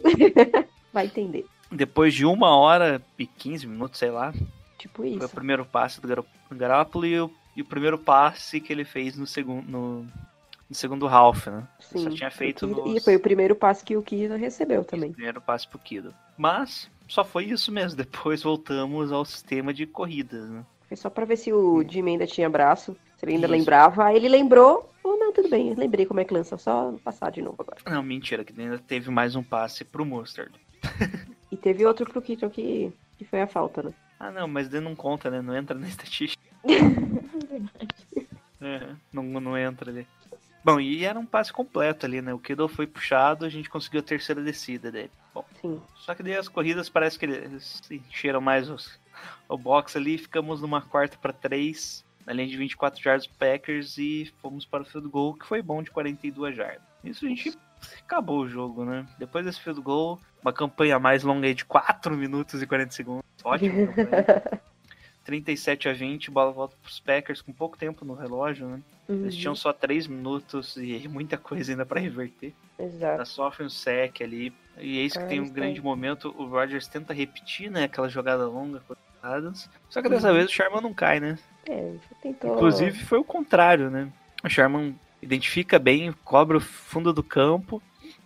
Vai 0.94 1.06
entender. 1.08 1.46
Depois 1.72 2.14
de 2.14 2.26
uma 2.26 2.56
hora 2.56 3.02
e 3.18 3.26
15 3.26 3.66
minutos, 3.68 3.98
sei 4.00 4.12
lá, 4.12 4.32
Tipo 4.78 4.98
foi 5.02 5.12
o 5.14 5.18
isso. 5.18 5.30
primeiro 5.30 5.66
passe 5.66 6.00
do 6.00 6.08
do 6.08 6.26
Garoppolo 6.56 7.06
e 7.06 7.20
o, 7.20 7.32
e 7.56 7.62
o 7.62 7.66
primeiro 7.66 7.98
passe 7.98 8.60
que 8.62 8.72
ele 8.72 8.86
fez 8.86 9.18
no 9.18 9.26
segundo, 9.26 9.66
no, 9.68 10.04
no 10.04 10.76
segundo 10.76 11.08
half, 11.08 11.48
né? 11.48 11.68
Sim. 11.80 12.04
Só 12.04 12.10
tinha 12.12 12.30
feito 12.30 12.66
O 12.66 12.70
Kiro- 12.70 12.86
nos- 12.90 12.96
E 13.02 13.04
foi 13.04 13.16
o 13.16 13.20
primeiro 13.20 13.56
passe 13.56 13.84
que 13.84 13.98
o 13.98 14.04
Kiro 14.04 14.36
recebeu 14.36 14.84
também. 14.86 15.12
Primeiro 15.12 15.42
passe 15.42 15.68
pro 15.68 15.80
Kido. 15.80 16.14
Mas 16.38 16.92
só 17.08 17.24
foi 17.24 17.46
isso 17.46 17.72
mesmo. 17.72 17.98
Depois 17.98 18.44
voltamos 18.44 19.12
ao 19.12 19.26
sistema 19.26 19.74
de 19.74 19.88
corridas, 19.88 20.48
né? 20.50 20.64
Foi 20.88 20.96
só 20.98 21.10
pra 21.10 21.26
ver 21.26 21.38
se 21.38 21.52
o 21.52 21.84
Jimmy 21.90 22.12
ainda 22.12 22.28
tinha 22.28 22.48
braço, 22.50 22.96
se 23.18 23.26
ele 23.26 23.34
ainda 23.34 23.48
Isso. 23.48 23.56
lembrava. 23.56 24.06
Aí 24.06 24.16
ele 24.18 24.30
lembrou. 24.30 24.92
Oh, 25.04 25.16
não, 25.18 25.34
tudo 25.34 25.50
bem, 25.50 25.74
lembrei 25.74 26.06
como 26.06 26.20
é 26.20 26.24
que 26.26 26.34
lança, 26.34 26.58
só 26.58 26.94
passar 27.04 27.32
de 27.32 27.42
novo 27.42 27.56
agora. 27.60 27.78
Não, 27.90 28.04
mentira, 28.04 28.44
que 28.46 28.54
ainda 28.62 28.78
teve 28.78 29.10
mais 29.10 29.36
um 29.36 29.42
passe 29.44 29.84
pro 29.84 30.06
Mustard. 30.06 30.52
E 31.52 31.56
teve 31.56 31.86
outro 31.86 32.10
pro 32.10 32.20
que, 32.20 32.36
que 32.36 33.26
foi 33.30 33.40
a 33.40 33.46
falta, 33.46 33.84
né? 33.84 33.94
Ah, 34.20 34.32
não, 34.32 34.48
mas 34.48 34.72
não 34.72 34.96
conta, 34.96 35.30
né? 35.30 35.40
Não 35.40 35.56
entra 35.56 35.78
na 35.78 35.88
estatística. 35.88 36.44
É, 38.66 38.96
não, 39.12 39.24
não 39.24 39.58
entra 39.58 39.92
ali. 39.92 40.08
Bom, 40.64 40.80
e 40.80 41.04
era 41.04 41.20
um 41.20 41.26
passe 41.26 41.52
completo 41.52 42.06
ali, 42.06 42.22
né? 42.22 42.34
O 42.34 42.40
Kittle 42.40 42.70
foi 42.70 42.88
puxado, 42.88 43.44
a 43.44 43.50
gente 43.50 43.70
conseguiu 43.70 44.00
a 44.00 44.04
terceira 44.04 44.42
descida 44.42 44.90
dele. 44.90 45.12
Bom, 45.34 45.44
Sim. 45.62 45.82
só 45.96 46.16
que 46.16 46.24
daí 46.24 46.38
as 46.38 46.48
corridas 46.48 46.88
parece 46.88 47.20
que 47.20 47.26
eles 47.26 47.82
encheram 47.92 48.40
mais 48.40 48.70
os, 48.70 48.98
o 49.50 49.58
box 49.58 49.98
ali. 49.98 50.18
Ficamos 50.18 50.62
numa 50.62 50.82
quarta 50.82 51.18
para 51.18 51.34
três, 51.34 52.06
na 52.26 52.32
linha 52.32 52.48
de 52.48 52.56
24 52.56 53.04
jardas 53.04 53.28
Packers 53.28 53.98
e 53.98 54.32
fomos 54.42 54.66
para 54.66 54.84
o 54.84 54.86
field 54.86 55.10
goal, 55.10 55.34
que 55.34 55.46
foi 55.46 55.62
bom 55.62 55.84
de 55.84 55.92
42 55.92 56.56
jardas. 56.56 56.82
Isso 57.04 57.26
a 57.26 57.28
gente 57.28 57.58
acabou 58.06 58.42
o 58.42 58.48
jogo, 58.50 58.84
né? 58.86 59.06
Depois 59.18 59.46
desse 59.46 59.60
field 59.60 59.82
goal, 59.82 60.20
uma 60.42 60.54
campanha 60.54 61.00
mais 61.00 61.24
longa 61.24 61.48
aí 61.48 61.54
de 61.54 61.66
4 61.66 62.16
minutos 62.16 62.62
e 62.62 62.68
40 62.68 62.92
segundos. 62.92 63.24
Ótimo. 63.44 63.88
campanha. 63.94 64.62
37 65.26 65.88
a 65.88 65.94
20, 65.94 66.30
bola 66.30 66.52
volta 66.52 66.76
para 66.82 66.90
os 66.90 67.00
Packers 67.00 67.42
com 67.42 67.54
pouco 67.54 67.78
tempo 67.78 68.04
no 68.04 68.14
relógio, 68.14 68.68
né? 68.68 68.82
Eles 69.08 69.34
Uhum, 69.36 69.40
tinham 69.40 69.56
só 69.56 69.72
3 69.72 70.08
minutos 70.08 70.76
e 70.76 71.08
muita 71.08 71.38
coisa 71.38 71.72
ainda 71.72 71.86
para 71.86 72.00
reverter. 72.00 72.54
Exato. 72.78 73.16
Ela 73.16 73.26
sofre 73.26 73.64
um 73.64 73.70
sec 73.70 74.22
ali. 74.22 74.54
E 74.78 75.00
é 75.00 75.02
isso 75.04 75.20
que 75.20 75.26
tem 75.28 75.40
um 75.40 75.50
grande 75.50 75.76
tem. 75.76 75.84
momento. 75.84 76.34
O 76.38 76.46
Rodgers 76.46 76.88
tenta 76.88 77.14
repetir, 77.14 77.70
né? 77.72 77.84
Aquela 77.86 78.10
jogada 78.10 78.46
longa 78.48 78.82
com 78.82 78.94
Adams. 79.22 79.70
Só 79.90 80.02
que 80.02 80.10
dessa 80.10 80.30
Uhum. 80.30 80.36
vez 80.36 80.50
o 80.50 80.52
Sherman 80.54 80.82
não 80.82 80.94
cai, 80.94 81.20
né? 81.20 81.38
É, 81.70 81.94
tentou. 82.22 82.56
Inclusive 82.56 83.00
foi 83.06 83.20
o 83.20 83.24
contrário, 83.24 83.90
né? 83.90 84.12
O 84.44 84.50
Sherman 84.50 85.00
identifica 85.24 85.80
bem, 85.80 86.14
cobra 86.24 86.58
o 86.58 86.62
fundo 86.62 87.12
do 87.14 87.24
campo. 87.24 87.82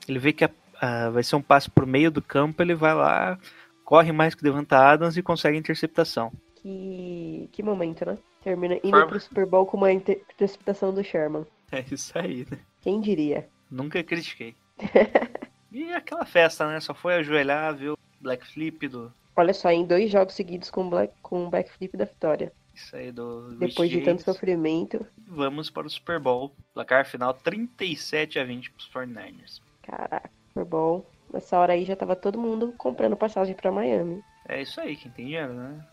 Ele 0.08 0.20
vê 0.20 0.34
que 0.34 0.44
a- 0.46 0.50
a- 0.82 1.10
vai 1.10 1.24
ser 1.24 1.36
um 1.36 1.42
passe 1.42 1.70
pro 1.70 1.88
meio 1.88 2.12
do 2.12 2.22
campo. 2.22 2.62
Ele 2.62 2.76
vai 2.76 2.94
lá, 2.94 3.38
corre 3.86 4.12
mais 4.12 4.36
que 4.36 4.42
o 4.42 4.44
Devonta 4.44 4.78
Adams 4.78 5.16
e 5.18 5.22
consegue 5.24 5.56
a 5.58 5.60
interceptação. 5.60 6.32
Que, 6.62 7.50
que 7.52 7.64
momento, 7.64 8.06
né? 8.06 8.18
Termina 8.44 8.76
indo 8.76 8.90
Forma. 8.90 9.08
pro 9.08 9.20
Super 9.20 9.46
Bowl 9.46 9.66
com 9.66 9.78
uma 9.78 9.92
inter- 9.92 10.22
interceptação 10.34 10.94
do 10.94 11.04
Sherman. 11.04 11.46
É 11.72 11.84
isso 11.92 12.18
aí, 12.18 12.46
né? 12.50 12.58
Quem 12.82 13.00
diria? 13.02 13.48
Nunca 13.70 14.02
critiquei. 14.04 14.56
e 15.72 15.92
aquela 15.94 16.26
festa, 16.26 16.68
né? 16.68 16.80
Só 16.80 16.94
foi 16.94 17.16
ajoelhar, 17.16 17.76
o 17.84 17.98
Black 18.22 18.46
Flip 18.48 18.88
do. 18.88 19.12
Olha 19.36 19.54
só, 19.54 19.70
em 19.70 19.86
dois 19.86 20.10
jogos 20.10 20.34
seguidos 20.34 20.70
com 20.72 20.88
o 20.88 20.90
black, 20.90 21.14
com 21.22 21.46
o 21.46 21.50
backflip 21.50 21.96
da 21.96 22.06
vitória. 22.06 22.52
Isso 22.78 22.96
aí 22.96 23.12
do. 23.12 23.56
Depois 23.58 23.90
de 23.90 24.02
tanto 24.02 24.22
sofrimento. 24.22 25.04
Vamos 25.28 25.68
para 25.68 25.88
o 25.88 25.90
Super 25.90 26.20
Bowl. 26.20 26.56
Placar 26.76 27.08
final 27.08 27.34
37 27.34 28.38
a 28.38 28.44
20 28.44 28.72
para 28.72 28.80
os 28.80 28.90
49ers. 28.90 29.62
Caraca, 29.82 30.30
Super 30.50 30.64
Bowl. 30.64 31.10
Nessa 31.34 31.58
hora 31.58 31.74
aí 31.74 31.84
já 31.84 31.96
tava 31.96 32.16
todo 32.16 32.40
mundo 32.40 32.74
comprando 32.78 33.18
passagem 33.18 33.56
pra 33.56 33.72
Miami. 33.72 34.24
É 34.48 34.62
isso 34.62 34.80
aí, 34.80 34.96
quem 34.96 35.12
tem 35.12 35.26
dinheiro, 35.26 35.54
né? 35.54 35.86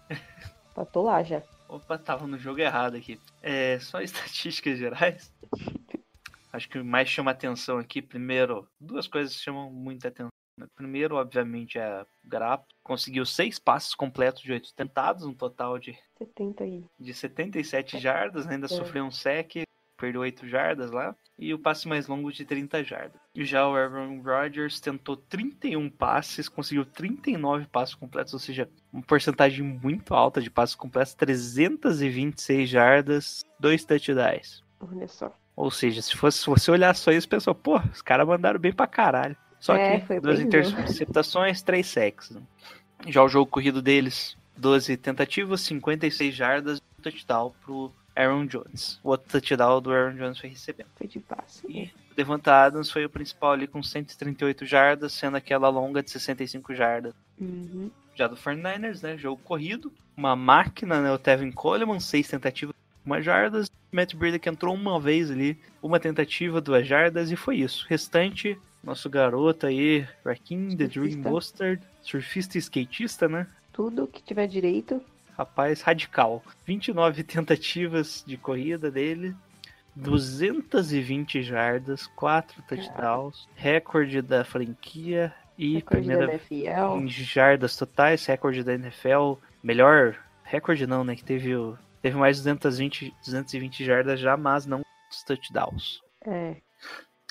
Tô 0.92 1.02
lá 1.02 1.22
já. 1.22 1.42
Opa, 1.66 1.96
tava 1.96 2.26
no 2.26 2.38
jogo 2.38 2.60
errado 2.60 2.96
aqui. 2.96 3.18
É, 3.42 3.78
só 3.80 4.00
estatísticas 4.04 4.78
gerais. 4.78 5.32
Acho 6.52 6.68
que 6.68 6.78
o 6.78 6.84
mais 6.84 7.08
chama 7.08 7.30
atenção 7.30 7.78
aqui, 7.78 8.02
primeiro, 8.02 8.68
duas 8.78 9.08
coisas 9.08 9.34
chamam 9.34 9.70
muita 9.70 10.08
atenção. 10.08 10.33
Né? 10.56 10.66
Primeiro, 10.74 11.16
obviamente, 11.16 11.78
é 11.78 12.02
o 12.02 12.06
Grapp. 12.28 12.64
Conseguiu 12.82 13.24
seis 13.26 13.58
passos 13.58 13.94
completos 13.94 14.42
de 14.42 14.52
oito 14.52 14.74
tentados, 14.74 15.24
um 15.24 15.34
total 15.34 15.78
de, 15.78 15.96
70 16.18 16.64
aí. 16.64 16.84
de 16.98 17.14
77 17.14 17.98
jardas. 17.98 18.46
Ainda 18.46 18.66
É. 18.66 18.68
sofreu 18.68 19.04
um 19.04 19.10
sec, 19.10 19.64
perdeu 19.96 20.20
8 20.22 20.46
jardas 20.48 20.90
lá. 20.90 21.14
E 21.36 21.52
o 21.52 21.58
passe 21.58 21.88
mais 21.88 22.06
longo 22.06 22.30
de 22.32 22.44
30 22.44 22.84
jardas. 22.84 23.20
E 23.34 23.44
já 23.44 23.66
o 23.68 23.74
Aaron 23.74 24.20
Rodgers 24.22 24.78
tentou 24.80 25.16
31 25.16 25.90
passes, 25.90 26.48
conseguiu 26.48 26.84
39 26.84 27.66
passos 27.66 27.96
completos, 27.96 28.32
ou 28.32 28.38
seja, 28.38 28.68
uma 28.92 29.02
porcentagem 29.02 29.64
muito 29.64 30.14
alta 30.14 30.40
de 30.40 30.48
passos 30.48 30.76
completos, 30.76 31.14
326 31.14 32.68
jardas, 32.68 33.44
dois 33.58 33.84
touchdowns. 33.84 34.62
Olha 34.80 35.08
só. 35.08 35.32
Ou 35.56 35.70
seja, 35.70 36.02
se 36.02 36.16
fosse 36.16 36.38
se 36.38 36.46
você 36.46 36.70
olhar 36.70 36.94
só 36.94 37.10
isso, 37.12 37.28
pessoal, 37.28 37.54
pô, 37.54 37.78
os 37.92 38.02
caras 38.02 38.26
mandaram 38.26 38.58
bem 38.60 38.72
pra 38.72 38.86
caralho. 38.86 39.36
Só 39.64 39.74
É, 39.74 39.98
que 39.98 40.20
duas 40.20 40.40
interceptações, 40.40 41.62
três 41.62 41.86
sacks. 41.86 42.28
né? 42.28 42.42
Já 43.06 43.22
o 43.22 43.28
jogo 43.30 43.50
corrido 43.50 43.80
deles, 43.80 44.36
12 44.58 44.94
tentativas, 44.98 45.62
56 45.62 46.34
jardas, 46.34 46.82
um 46.98 47.02
touchdown 47.02 47.54
pro 47.64 47.90
Aaron 48.14 48.44
Jones. 48.44 49.00
O 49.02 49.08
outro 49.08 49.26
touchdown 49.30 49.80
do 49.80 49.90
Aaron 49.90 50.16
Jones 50.16 50.38
foi 50.38 50.50
recebendo. 50.50 50.88
Foi 50.96 51.06
de 51.06 51.18
passe. 51.18 51.66
E 51.66 51.84
o 52.12 52.14
Devonta 52.14 52.52
Adams 52.52 52.90
foi 52.90 53.06
o 53.06 53.08
principal 53.08 53.52
ali 53.52 53.66
com 53.66 53.82
138 53.82 54.66
jardas, 54.66 55.14
sendo 55.14 55.38
aquela 55.38 55.70
longa 55.70 56.02
de 56.02 56.10
65 56.10 56.74
jardas. 56.74 57.14
Uhum. 57.40 57.90
Já 58.14 58.26
do 58.28 58.36
49ers, 58.36 59.02
né? 59.02 59.16
Jogo 59.16 59.40
corrido. 59.42 59.90
Uma 60.14 60.36
máquina, 60.36 61.00
né? 61.00 61.10
O 61.10 61.18
Tevin 61.18 61.50
Coleman, 61.50 62.00
seis 62.00 62.28
tentativas, 62.28 62.74
uma 63.02 63.22
jardas. 63.22 63.70
Matt 63.90 64.14
Breida 64.14 64.38
que 64.38 64.50
entrou 64.50 64.74
uma 64.74 65.00
vez 65.00 65.30
ali, 65.30 65.58
uma 65.82 65.98
tentativa, 65.98 66.60
duas 66.60 66.86
jardas, 66.86 67.30
e 67.30 67.36
foi 67.36 67.56
isso. 67.56 67.86
Restante, 67.88 68.58
nosso 68.84 69.08
garoto 69.08 69.66
aí, 69.66 70.06
Rakim, 70.24 70.76
The 70.76 70.86
Dream. 70.86 71.18
Mustard, 71.18 71.82
surfista 72.02 72.56
e 72.56 72.60
skatista, 72.60 73.28
né? 73.28 73.46
Tudo 73.72 74.06
que 74.06 74.22
tiver 74.22 74.46
direito. 74.46 75.02
rapaz 75.36 75.80
radical. 75.80 76.42
29 76.66 77.24
tentativas 77.24 78.22
de 78.26 78.36
corrida 78.36 78.90
dele, 78.90 79.34
220 79.96 81.42
jardas, 81.42 82.06
4 82.08 82.62
touchdowns, 82.68 83.48
recorde 83.54 84.22
da 84.22 84.44
franquia 84.44 85.32
e 85.56 85.74
Recorde 85.74 86.06
primeira 86.06 86.40
em 86.96 87.08
jardas 87.08 87.76
totais, 87.76 88.26
recorde 88.26 88.62
da 88.64 88.74
NFL, 88.74 89.34
melhor 89.62 90.16
recorde 90.42 90.86
não, 90.86 91.04
né, 91.04 91.16
que 91.16 91.24
teve 91.24 91.54
o 91.56 91.78
teve 92.02 92.16
mais 92.16 92.36
220 92.38 93.14
220 93.20 93.84
jardas 93.84 94.20
já, 94.20 94.36
mas 94.36 94.66
não 94.66 94.82
os 95.10 95.22
touchdowns. 95.22 96.00
É. 96.26 96.56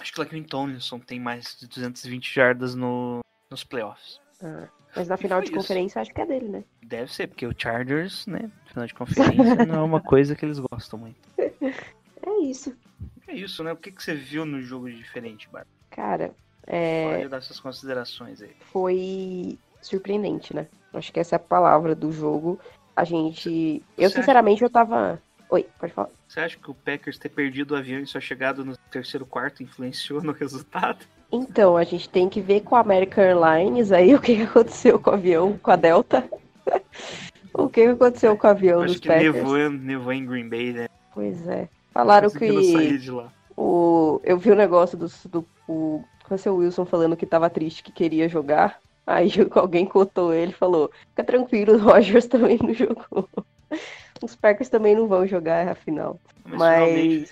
Acho 0.01 0.11
que 0.11 0.19
o 0.19 0.23
Laquin 0.23 0.43
Tomlinson 0.43 0.99
tem 0.99 1.19
mais 1.19 1.57
de 1.59 1.67
220 1.67 2.33
jardas 2.33 2.75
no, 2.75 3.19
nos 3.49 3.63
playoffs. 3.63 4.19
ah. 4.41 4.67
Mas 4.95 5.07
na 5.07 5.17
final 5.17 5.41
de 5.41 5.47
isso? 5.47 5.55
conferência 5.55 6.01
acho 6.01 6.13
que 6.13 6.21
é 6.21 6.25
dele, 6.25 6.47
né? 6.47 6.63
Deve 6.83 7.11
ser, 7.11 7.27
porque 7.27 7.47
o 7.47 7.53
Chargers, 7.57 8.27
né, 8.27 8.51
final 8.67 8.85
de 8.85 8.93
conferência 8.93 9.65
não 9.65 9.75
é 9.75 9.81
uma 9.81 9.99
coisa 10.01 10.35
que 10.35 10.45
eles 10.45 10.59
gostam 10.59 10.99
muito. 10.99 11.17
É 12.25 12.45
isso. 12.45 12.73
É 13.27 13.33
isso, 13.33 13.63
né? 13.65 13.73
O 13.73 13.75
que, 13.75 13.91
que 13.91 14.01
você 14.01 14.15
viu 14.15 14.45
no 14.45 14.61
jogo 14.61 14.89
de 14.89 14.97
diferente, 14.97 15.45
Bárbara? 15.49 15.67
Cara, 15.89 16.33
é, 16.65 17.17
Pode 17.17 17.27
dar 17.27 17.41
suas 17.41 17.59
considerações 17.59 18.41
aí. 18.41 18.55
foi 18.71 19.57
surpreendente, 19.81 20.55
né? 20.55 20.67
Acho 20.93 21.11
que 21.11 21.19
essa 21.19 21.35
é 21.35 21.37
a 21.37 21.39
palavra 21.39 21.93
do 21.93 22.13
jogo. 22.13 22.59
A 22.95 23.03
gente. 23.03 23.83
Eu, 23.97 24.09
Você 24.09 24.17
sinceramente, 24.17 24.63
eu 24.63 24.69
tava. 24.69 25.21
Oi, 25.49 25.67
pode 25.77 25.91
falar. 25.91 26.09
Você 26.33 26.39
acha 26.39 26.57
que 26.57 26.71
o 26.71 26.73
Packers 26.73 27.19
ter 27.19 27.29
perdido 27.29 27.75
o 27.75 27.77
avião 27.77 27.99
e 27.99 28.07
sua 28.07 28.19
chegada 28.19 28.63
no 28.63 28.75
terceiro 28.89 29.23
quarto 29.23 29.61
influenciou 29.61 30.19
no 30.23 30.31
resultado? 30.33 31.05
Então, 31.31 31.77
a 31.77 31.83
gente 31.83 32.09
tem 32.09 32.27
que 32.27 32.41
ver 32.41 32.61
com 32.61 32.75
a 32.75 32.79
American 32.79 33.23
Airlines 33.23 33.91
aí 33.91 34.15
o 34.15 34.19
que 34.19 34.41
aconteceu 34.41 34.99
com 34.99 35.11
o 35.11 35.13
avião, 35.13 35.59
com 35.61 35.69
a 35.69 35.75
Delta. 35.75 36.27
o 37.53 37.69
que 37.69 37.83
aconteceu 37.83 38.35
com 38.35 38.47
o 38.47 38.49
avião 38.49 38.79
Eu 38.79 38.87
dos 38.87 38.93
acho 38.93 39.01
que 39.03 39.09
Packers. 39.09 39.35
nevou, 39.35 39.69
nevou 39.69 40.11
em 40.11 40.25
Green 40.25 40.49
Bay, 40.49 40.73
né? 40.73 40.89
Pois 41.13 41.47
é. 41.47 41.69
Falaram 41.93 42.31
que 42.31 42.97
de 42.97 43.11
lá. 43.11 43.31
o... 43.55 44.19
eu 44.23 44.35
vi 44.35 44.49
o 44.49 44.55
negócio 44.55 44.97
do, 44.97 45.05
do 45.29 45.47
o 45.67 46.03
Russell 46.27 46.55
Wilson 46.55 46.85
falando 46.85 47.15
que 47.15 47.27
tava 47.27 47.47
triste, 47.47 47.83
que 47.83 47.91
queria 47.91 48.27
jogar. 48.27 48.79
Aí 49.05 49.29
alguém 49.53 49.85
contou 49.85 50.33
ele 50.33 50.51
e 50.51 50.55
falou: 50.55 50.89
Fica 51.09 51.23
tranquilo, 51.23 51.75
o 51.75 51.77
Rogers 51.77 52.25
também 52.25 52.57
não 52.59 52.73
jogou. 52.73 53.29
Os 54.21 54.35
Packers 54.35 54.69
também 54.69 54.95
não 54.95 55.07
vão 55.07 55.27
jogar 55.27 55.67
a 55.67 55.75
final. 55.75 56.19
Mas, 56.45 56.59
Mas 56.59 57.31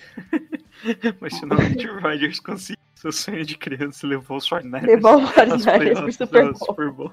mas 1.20 1.38
finalmente 1.38 1.88
o 1.88 2.00
Rodgers 2.00 2.40
conseguiu 2.40 2.82
seu 2.94 3.12
sonho 3.12 3.44
de 3.44 3.58
criança 3.58 4.06
e 4.06 4.08
levou 4.08 4.36
os 4.36 4.48
49ers 4.48 4.86
levou 4.86 5.16
o 5.16 5.26
49ers 5.26 5.98
pro 6.02 6.12
Super 6.12 6.44
Bowl. 6.44 6.54
Super 6.54 6.90
Bowl. 6.90 7.12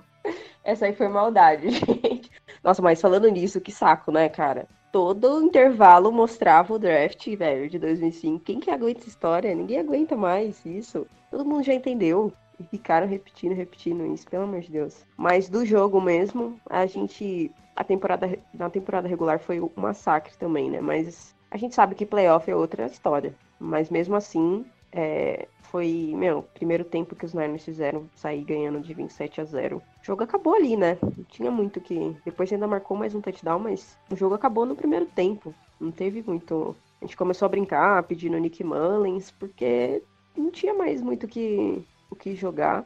Essa 0.63 0.86
aí 0.86 0.93
foi 0.93 1.07
maldade, 1.07 1.70
gente. 1.72 2.32
Nossa, 2.63 2.82
mas 2.82 3.01
falando 3.01 3.28
nisso, 3.28 3.59
que 3.59 3.72
saco, 3.72 4.11
né, 4.11 4.30
cara? 4.30 4.67
Todo 4.91 5.41
intervalo 5.41 6.11
mostrava 6.11 6.74
o 6.74 6.80
draft, 6.80 7.28
velho, 7.36 7.70
de 7.70 7.80
2005. 7.80 8.43
Quem 8.43 8.59
que 8.59 8.70
aguenta 8.70 8.99
essa 8.99 9.09
história? 9.09 9.53
Ninguém 9.53 9.80
aguenta 9.80 10.15
mais 10.15 10.63
isso. 10.65 11.07
Todo 11.32 11.45
mundo 11.45 11.63
já 11.63 11.74
entendeu. 11.74 12.32
E 12.59 12.63
ficaram 12.63 13.07
repetindo, 13.07 13.55
repetindo 13.55 14.05
isso, 14.13 14.28
pelo 14.28 14.43
amor 14.43 14.59
de 14.61 14.72
Deus. 14.72 15.05
Mas 15.15 15.47
do 15.47 15.65
jogo 15.65 16.01
mesmo, 16.01 16.59
a 16.70 16.86
gente. 16.86 17.51
A 17.80 17.84
temporada, 17.86 18.38
na 18.54 18.70
temporada 18.70 19.08
regular 19.08 19.40
foi 19.40 19.62
um 19.62 19.70
massacre 19.74 20.38
também, 20.38 20.70
né? 20.70 20.82
Mas 20.82 21.34
a 21.50 21.56
gente 21.56 21.74
sabe 21.74 21.96
que 21.96 22.06
playoff 22.06 22.52
é 22.52 22.54
outra 22.54 22.86
história. 22.86 23.34
Mas 23.58 23.90
mesmo 23.90 24.18
assim, 24.18 24.66
é, 24.92 25.48
foi, 25.62 26.14
meu, 26.14 26.44
primeiro 26.54 26.84
tempo 26.84 27.16
que 27.16 27.26
os 27.26 27.34
Niners 27.34 27.64
fizeram 27.64 28.10
sair 28.16 28.44
ganhando 28.44 28.82
de 28.82 28.94
27 28.94 29.40
a 29.40 29.46
0. 29.46 29.78
O 29.78 29.82
jogo 30.06 30.24
acabou 30.24 30.56
ali, 30.56 30.76
né? 30.76 30.98
Não 31.02 31.24
tinha 31.24 31.50
muito 31.50 31.80
que. 31.80 32.18
Depois 32.26 32.52
ainda 32.52 32.68
marcou 32.68 32.98
mais 32.98 33.16
um 33.16 33.22
touchdown, 33.22 33.60
mas 33.60 33.98
o 34.12 34.16
jogo 34.16 34.36
acabou 34.36 34.66
no 34.66 34.76
primeiro 34.76 35.06
tempo. 35.06 35.56
Não 35.80 35.90
teve 35.90 36.22
muito. 36.22 36.76
A 37.02 37.06
gente 37.06 37.16
começou 37.16 37.46
a 37.46 37.50
brincar, 37.50 38.04
pedindo 38.04 38.38
Nick 38.38 38.62
Mullins, 38.62 39.32
porque 39.32 40.04
não 40.36 40.52
tinha 40.52 40.74
mais 40.74 41.02
muito 41.02 41.30
que, 41.30 41.82
o 42.10 42.16
que 42.16 42.36
jogar. 42.36 42.84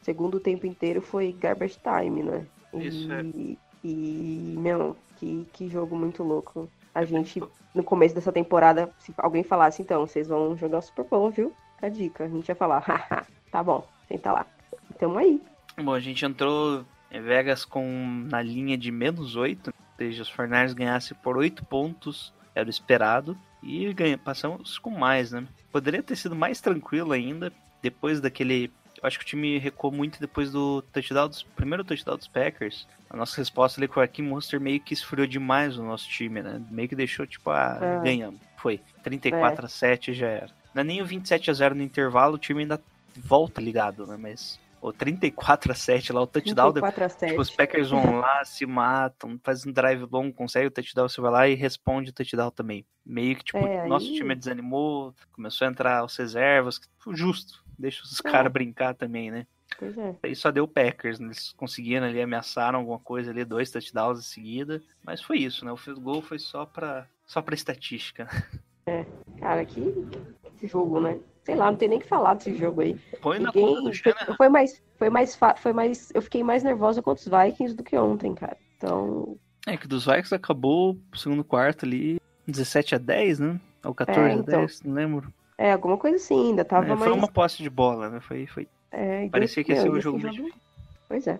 Segundo 0.00 0.40
tempo 0.40 0.66
inteiro 0.66 1.02
foi 1.02 1.30
garbage 1.30 1.78
time, 1.78 2.22
né? 2.22 2.46
Isso, 2.72 3.12
é. 3.12 3.22
E, 3.82 4.54
meu, 4.58 4.96
que, 5.16 5.46
que 5.52 5.68
jogo 5.68 5.96
muito 5.96 6.22
louco. 6.22 6.68
A 6.94 7.04
gente, 7.04 7.42
no 7.74 7.84
começo 7.84 8.14
dessa 8.14 8.32
temporada, 8.32 8.90
se 8.98 9.12
alguém 9.16 9.42
falasse, 9.42 9.82
então, 9.82 10.06
vocês 10.06 10.28
vão 10.28 10.56
jogar 10.56 10.78
o 10.78 10.82
Super 10.82 11.04
Bowl, 11.04 11.30
viu? 11.30 11.52
Fica 11.74 11.86
a 11.86 11.90
dica. 11.90 12.24
A 12.24 12.28
gente 12.28 12.48
ia 12.48 12.54
falar, 12.54 12.78
haha, 12.86 13.26
tá 13.50 13.62
bom, 13.62 13.86
senta 14.08 14.32
lá. 14.32 14.46
Tamo 14.98 15.18
aí. 15.18 15.40
Bom, 15.76 15.94
a 15.94 16.00
gente 16.00 16.24
entrou 16.24 16.84
em 17.10 17.20
Vegas 17.20 17.64
com 17.64 18.26
na 18.28 18.42
linha 18.42 18.76
de 18.76 18.90
menos 18.90 19.36
8, 19.36 19.68
ou 19.68 19.74
seja, 19.96 20.22
os 20.22 20.32
49ers 20.32 20.74
ganhassem 20.74 21.16
por 21.22 21.36
8 21.36 21.64
pontos, 21.64 22.32
era 22.54 22.66
o 22.66 22.70
esperado, 22.70 23.36
e 23.62 23.92
ganha, 23.92 24.18
passamos 24.18 24.78
com 24.78 24.90
mais, 24.90 25.32
né? 25.32 25.46
Poderia 25.72 26.02
ter 26.02 26.16
sido 26.16 26.34
mais 26.34 26.60
tranquilo 26.60 27.12
ainda, 27.12 27.52
depois 27.82 28.20
daquele... 28.20 28.70
Eu 29.02 29.06
acho 29.06 29.18
que 29.18 29.24
o 29.24 29.28
time 29.28 29.58
recuou 29.58 29.92
muito 29.92 30.20
depois 30.20 30.52
do 30.52 30.82
touchdown 30.92 31.28
dos, 31.28 31.42
primeiro 31.42 31.82
touchdown 31.84 32.16
dos 32.16 32.28
Packers. 32.28 32.86
A 33.08 33.16
nossa 33.16 33.36
resposta 33.38 33.80
ali 33.80 33.88
com 33.88 33.98
o 33.98 34.02
Akim 34.02 34.22
Monster 34.22 34.60
meio 34.60 34.78
que 34.80 34.92
esfriou 34.94 35.26
demais 35.26 35.76
o 35.78 35.82
nosso 35.82 36.08
time, 36.08 36.42
né? 36.42 36.60
Meio 36.70 36.88
que 36.88 36.94
deixou, 36.94 37.26
tipo, 37.26 37.50
ah, 37.50 37.78
É. 37.80 38.00
ganhamos. 38.04 38.40
Foi. 38.58 38.80
34 39.02 39.64
a 39.64 39.68
7 39.68 40.12
já 40.12 40.26
era. 40.28 40.50
Não 40.74 40.82
é 40.82 40.84
nem 40.84 41.00
o 41.02 41.06
27 41.06 41.50
a 41.50 41.54
0 41.54 41.74
no 41.74 41.82
intervalo, 41.82 42.34
o 42.34 42.38
time 42.38 42.60
ainda 42.62 42.80
volta 43.16 43.60
ligado, 43.60 44.06
né? 44.06 44.16
Mas 44.18 44.60
o 44.82 44.92
34 44.92 45.72
a 45.72 45.74
7 45.74 46.12
lá, 46.12 46.20
o 46.20 46.26
touchdown 46.26 46.70
34 46.72 47.04
a 47.04 47.08
7. 47.08 47.30
Tipo, 47.30 47.40
os 47.42 47.50
Packers 47.50 47.90
vão 47.90 48.00
lá, 48.20 48.44
se 48.44 48.64
matam, 48.66 49.40
fazem 49.42 49.70
um 49.70 49.74
drive 49.74 50.06
longo, 50.12 50.32
consegue 50.34 50.66
o 50.66 50.70
touchdown, 50.70 51.08
você 51.08 51.20
vai 51.22 51.30
lá 51.30 51.48
e 51.48 51.54
responde 51.54 52.10
o 52.10 52.12
touchdown 52.12 52.50
também. 52.50 52.84
Meio 53.04 53.34
que, 53.36 53.44
tipo, 53.44 53.58
É, 53.58 53.86
nosso 53.88 54.06
aí- 54.06 54.14
time 54.14 54.34
desanimou, 54.36 55.14
começou 55.32 55.66
a 55.66 55.70
entrar 55.70 56.04
os 56.04 56.14
reservas, 56.16 56.78
justo, 57.12 57.64
deixa 57.80 58.02
os 58.04 58.20
É. 58.24 58.30
caras 58.30 58.52
brincar 58.52 58.94
também, 58.94 59.30
né? 59.30 59.46
Pois 59.78 59.96
é. 59.96 60.14
Aí 60.22 60.34
só 60.34 60.50
deu 60.50 60.64
o 60.64 60.68
Packers, 60.68 61.18
né? 61.20 61.26
eles 61.28 61.52
conseguiram 61.52 62.06
ali, 62.06 62.20
ameaçaram 62.20 62.80
alguma 62.80 62.98
coisa 62.98 63.30
ali, 63.30 63.44
dois 63.44 63.70
touchdowns 63.70 64.18
em 64.18 64.22
seguida, 64.22 64.82
mas 65.04 65.22
foi 65.22 65.38
isso, 65.38 65.64
né? 65.64 65.72
O 65.72 65.76
field 65.76 66.00
goal 66.00 66.20
foi 66.20 66.38
só 66.38 66.66
pra, 66.66 67.06
só 67.24 67.40
pra 67.40 67.54
estatística. 67.54 68.28
Cara, 69.38 69.64
que, 69.64 69.80
que 70.58 70.66
jogo, 70.66 71.00
né? 71.00 71.18
Sei 71.44 71.54
lá, 71.54 71.70
não 71.70 71.78
tem 71.78 71.88
nem 71.88 71.98
que 72.00 72.06
falar 72.06 72.34
desse 72.34 72.54
jogo 72.56 72.80
aí. 72.82 72.94
Põe 73.22 73.38
na 73.38 73.52
conta 73.52 73.58
Ninguém. 73.66 73.74
do 73.76 73.82
Foi, 73.84 73.94
Shanahan. 74.12 74.36
foi 74.36 74.48
mais. 74.48 74.82
Foi 74.98 75.10
mais, 75.10 75.34
fa- 75.36 75.56
foi 75.56 75.72
mais. 75.72 76.10
Eu 76.14 76.20
fiquei 76.22 76.42
mais 76.44 76.62
nervosa 76.62 77.00
contra 77.00 77.22
os 77.22 77.28
Vikings 77.48 77.74
do 77.74 77.82
que 77.82 77.96
ontem, 77.96 78.34
cara. 78.34 78.56
Então. 78.76 79.38
É 79.66 79.76
que 79.76 79.86
dos 79.88 80.04
Vikings 80.04 80.34
acabou 80.34 80.98
o 81.12 81.16
segundo 81.16 81.42
quarto 81.44 81.84
ali, 81.86 82.20
17 82.46 82.94
a 82.94 82.98
10, 82.98 83.38
né? 83.40 83.60
Ou 83.84 83.94
14 83.94 84.20
É, 84.20 84.32
a 84.32 84.34
então. 84.34 84.60
10, 84.60 84.82
não 84.82 84.92
lembro. 84.94 85.32
É, 85.60 85.72
alguma 85.72 85.98
coisa 85.98 86.16
assim, 86.16 86.48
ainda 86.48 86.64
tava 86.64 86.86
É, 86.86 86.88
mais. 86.88 87.02
foi 87.02 87.12
uma 87.12 87.28
posse 87.28 87.62
de 87.62 87.68
bola, 87.68 88.08
né? 88.08 88.20
Foi, 88.20 88.46
foi 88.46 88.66
é, 88.90 89.28
Parecia 89.28 89.62
que 89.62 89.72
ia 89.72 89.82
ser 89.82 89.94
e 89.94 90.00
jogo 90.00 90.18
muito 90.18 90.32
difícil. 90.34 90.58
Pois 91.06 91.26
é. 91.26 91.38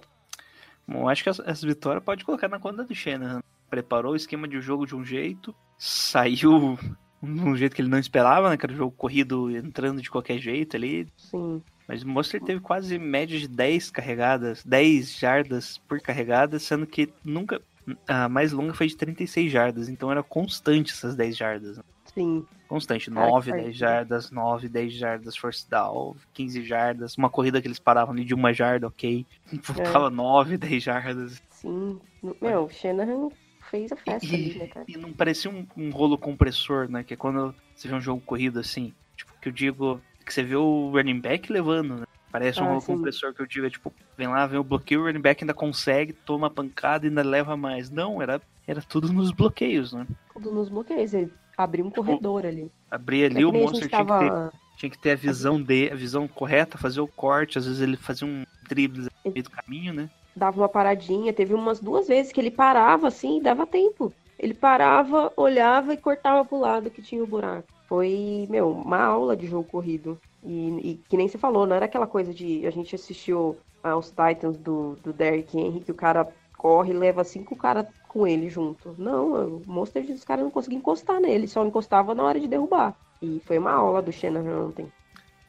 Bom, 0.87 1.09
acho 1.09 1.23
que 1.23 1.31
essa, 1.31 1.43
essa 1.47 1.67
vitória 1.67 2.03
pode 2.03 2.23
colocar 2.23 2.47
na 2.47 2.59
conta 2.59 2.85
do 2.85 2.95
Shanahan. 2.95 3.43
Preparou 3.71 4.13
o 4.13 4.17
esquema 4.17 4.47
de 4.47 4.61
jogo 4.61 4.87
de 4.87 4.95
um 4.95 5.03
jeito, 5.03 5.55
saiu 5.79 6.79
de 7.23 7.41
um 7.41 7.57
jeito 7.57 7.75
que 7.75 7.81
ele 7.81 7.89
não 7.89 7.99
esperava, 7.99 8.51
né? 8.51 8.59
Que 8.59 8.67
era 8.67 8.75
o 8.75 8.77
jogo 8.77 8.95
corrido 8.95 9.51
entrando 9.57 10.03
de 10.03 10.11
qualquer 10.11 10.39
jeito 10.39 10.77
ali. 10.77 11.09
Sim. 11.17 11.63
Mas 11.89 12.03
o 12.03 12.09
Monster 12.09 12.43
teve 12.43 12.61
quase 12.61 12.99
média 12.99 13.39
de 13.39 13.49
10 13.49 13.91
carregadas, 13.91 14.63
10 14.65 15.19
jardas 15.19 15.79
por 15.89 15.99
carregada, 15.99 16.59
sendo 16.59 16.87
que 16.87 17.11
nunca. 17.25 17.59
A 18.07 18.29
mais 18.29 18.53
longa 18.53 18.75
foi 18.75 18.87
de 18.87 18.97
36 18.97 19.51
jardas, 19.51 19.89
então 19.89 20.13
era 20.13 20.23
constante 20.23 20.93
essas 20.93 21.17
10 21.17 21.37
jardas. 21.37 21.79
né? 21.79 21.83
Sim. 22.15 22.45
Constante, 22.69 23.11
Cara, 23.11 23.27
que 23.27 23.33
9, 23.33 23.51
10 23.53 23.63
partida. 23.65 23.79
jardas, 23.79 24.31
9, 24.31 24.69
10 24.69 24.93
jardas, 24.93 25.37
force 25.37 25.69
down, 25.69 26.15
15 26.33 26.63
jardas, 26.65 27.17
uma 27.17 27.29
corrida 27.29 27.61
que 27.61 27.67
eles 27.67 27.79
paravam 27.81 28.13
ali 28.15 28.25
de 28.25 28.35
uma 28.35 28.53
jarda, 28.53 28.87
ok. 28.87 29.27
Voltava 29.65 30.09
9, 30.11 30.57
10 30.57 30.83
jardas. 30.83 31.43
Sim. 31.51 31.99
Meu, 32.41 32.65
o 32.65 32.71
Shanahan 32.71 33.29
fez 33.71 33.91
a 33.93 33.97
festa 33.97 34.27
E- 34.27 34.35
ali, 34.35 34.55
né, 34.59 34.67
cara? 34.69 34.85
E 34.89 34.97
não 34.97 35.13
parecia 35.13 35.51
um, 35.51 35.67
um 35.77 35.91
rolo 35.91 36.17
compressor, 36.17 36.89
né? 36.89 37.03
Que 37.03 37.15
é 37.15 37.17
quando 37.17 37.55
você 37.75 37.89
vê 37.89 37.95
um 37.95 38.01
jogo 38.01 38.21
corrido 38.25 38.61
assim. 38.61 38.93
Tipo, 39.17 39.33
que 39.41 39.49
eu 39.49 39.53
digo 39.53 40.01
que 40.25 40.33
você 40.33 40.43
vê 40.43 40.55
o 40.57 40.91
running 40.93 41.21
back 41.21 41.53
levando, 41.53 41.97
né? 41.97 42.05
Parece 42.31 42.61
um 42.61 42.65
Ah, 42.65 42.69
rolo 42.69 42.81
sim. 42.81 42.95
compressor 42.95 43.35
que 43.35 43.43
eu 43.43 43.47
digo, 43.47 43.67
é 43.67 43.71
tipo, 43.71 43.93
vem 44.17 44.29
lá, 44.29 44.47
vem 44.47 44.59
o 44.61 44.65
bloqueio, 44.65 45.01
o 45.01 45.05
running 45.07 45.21
back 45.21 45.43
ainda 45.43 45.53
consegue, 45.55 46.13
toma 46.13 46.47
a 46.47 46.51
pancada 46.51 47.05
e 47.05 47.09
ainda 47.09 47.23
leva 47.25 47.57
mais. 47.57 47.91
Não, 47.91 48.23
era, 48.23 48.41
era 48.67 48.81
tudo 48.81 49.13
nos 49.13 49.33
bloqueios, 49.33 49.93
né? 49.93 50.07
Tudo 50.33 50.53
nos 50.53 50.69
bloqueios. 50.69 51.13
Ele 51.13 51.33
abriu 51.63 51.85
um 51.85 51.91
corredor 51.91 52.47
ali. 52.47 52.71
Abrir 52.91 53.25
ali, 53.27 53.43
É 53.43 53.47
o 53.47 53.53
monstro 53.53 53.89
tinha, 53.89 53.91
que 53.91 53.97
ter, 53.97 54.07
tava. 54.07 54.53
tinha 54.77 54.91
que 54.91 54.99
ter 54.99 55.11
a 55.13 55.17
visão 55.17 55.61
de, 55.63 55.91
a 55.91 55.95
visão 55.95 56.27
correta, 56.29 56.79
fazer 56.79 57.01
o 57.01 57.09
corte, 57.09 57.59
às 57.59 57.67
vezes 57.67 57.81
ele 57.81 57.97
fazia 57.97 58.27
um 58.27 58.45
drible 58.69 59.09
no 59.25 59.33
meio 59.33 59.45
do 59.45 59.51
caminho, 59.51 59.93
né? 59.93 60.11
dava 60.35 60.61
uma 60.61 60.69
paradinha. 60.69 61.33
Teve 61.33 61.55
umas 61.55 61.81
duas 61.81 62.09
vezes 62.09 62.33
que 62.33 62.41
ele 62.41 62.51
parava 62.51 63.09
assim 63.09 63.39
e 63.39 63.43
dava 63.43 63.67
tempo. 63.67 64.13
Ele 64.39 64.55
parava, 64.55 65.33
olhava 65.37 65.93
e 65.93 65.99
cortava 65.99 66.45
pro 66.45 66.59
lado 66.59 66.91
que 66.91 67.03
tinha 67.03 67.23
o 67.23 67.27
buraco. 67.27 67.69
Foi, 67.87 68.47
meu, 68.49 68.71
uma 68.71 68.99
aula 68.99 69.37
de 69.37 69.47
jogo 69.47 69.69
corrido. 69.69 70.19
E, 70.43 70.93
e 70.93 71.01
que 71.09 71.17
nem 71.17 71.29
você 71.29 71.37
falou, 71.37 71.67
não 71.67 71.77
era 71.77 71.85
aquela 71.85 72.07
coisa 72.07 72.33
de. 72.33 72.67
A 72.67 72.71
gente 72.71 72.95
assistiu 72.95 73.59
aos 73.83 74.09
Titans 74.11 74.57
do, 74.57 74.97
do 75.03 75.13
Derrick 75.13 75.59
Henry, 75.59 75.81
que 75.81 75.91
o 75.91 75.95
cara 75.95 76.27
corre 76.61 76.93
e 76.93 76.97
leva 76.97 77.25
cinco 77.25 77.57
caras 77.57 77.87
com 78.07 78.27
ele 78.27 78.51
junto. 78.51 78.95
Não, 78.99 79.57
o 79.57 79.63
Mostert, 79.67 80.11
os 80.11 80.25
caras 80.25 80.45
não 80.45 80.51
conseguiam 80.51 80.79
encostar 80.79 81.19
nele, 81.19 81.49
só 81.49 81.65
encostava 81.65 82.15
na 82.15 82.23
hora 82.23 82.39
de 82.39 82.47
derrubar. 82.47 82.95
E 83.23 83.41
foi 83.47 83.57
uma 83.57 83.71
aula 83.71 84.03
do 84.03 84.13
Shanahan 84.13 84.67
ontem. 84.67 84.93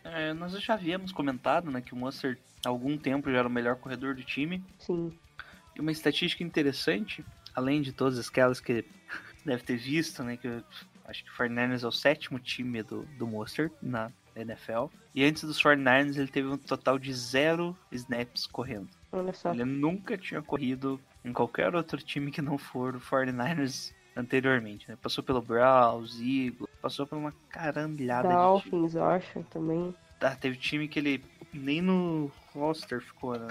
É, 0.05 0.31
nós 0.31 0.53
já 0.53 0.75
havíamos 0.75 1.11
comentado, 1.11 1.69
né, 1.69 1.81
que 1.81 1.93
o 1.93 1.97
Mustard 1.97 2.39
há 2.65 2.69
algum 2.69 2.97
tempo 2.97 3.29
já 3.29 3.39
era 3.39 3.47
o 3.47 3.51
melhor 3.51 3.75
corredor 3.75 4.15
do 4.15 4.23
time. 4.23 4.63
Sim. 4.79 5.11
E 5.75 5.81
uma 5.81 5.91
estatística 5.91 6.45
interessante, 6.45 7.25
além 7.53 7.81
de 7.81 7.91
todas 7.91 8.25
aquelas 8.25 8.61
que 8.61 8.85
deve 9.45 9.63
ter 9.63 9.75
visto, 9.75 10.23
né, 10.23 10.37
que 10.37 10.47
acho 11.05 11.25
que 11.25 11.29
o 11.29 11.33
49ers 11.33 11.83
é 11.83 11.87
o 11.87 11.91
sétimo 11.91 12.39
time 12.39 12.83
do, 12.83 13.03
do 13.17 13.27
Mustard 13.27 13.73
na 13.81 14.09
NFL. 14.33 14.85
E 15.13 15.25
antes 15.25 15.43
dos 15.43 15.61
49ers 15.61 16.17
ele 16.17 16.29
teve 16.29 16.47
um 16.47 16.57
total 16.57 16.97
de 16.97 17.13
zero 17.13 17.75
snaps 17.91 18.47
correndo. 18.47 19.00
Olha 19.11 19.33
só. 19.33 19.51
Ele 19.51 19.65
nunca 19.65 20.17
tinha 20.17 20.41
corrido 20.41 20.99
em 21.23 21.33
qualquer 21.33 21.75
outro 21.75 21.97
time 22.01 22.31
que 22.31 22.41
não 22.41 22.57
for 22.57 22.95
o 22.95 22.99
49ers 22.99 23.93
anteriormente, 24.15 24.89
né? 24.89 24.97
Passou 25.01 25.23
pelo 25.23 25.41
Browns, 25.41 26.19
Eagles, 26.19 26.69
passou 26.81 27.05
por 27.05 27.17
uma 27.17 27.33
carambilhada 27.49 28.27
de 28.27 28.33
time. 28.33 28.43
Dolphins, 28.43 28.95
eu 28.95 29.03
acho, 29.03 29.43
também. 29.43 29.95
Ah, 30.19 30.35
teve 30.35 30.57
time 30.57 30.87
que 30.87 30.99
ele 30.99 31.23
nem 31.53 31.81
no 31.81 32.31
roster 32.53 33.01
ficou, 33.01 33.37
né? 33.37 33.47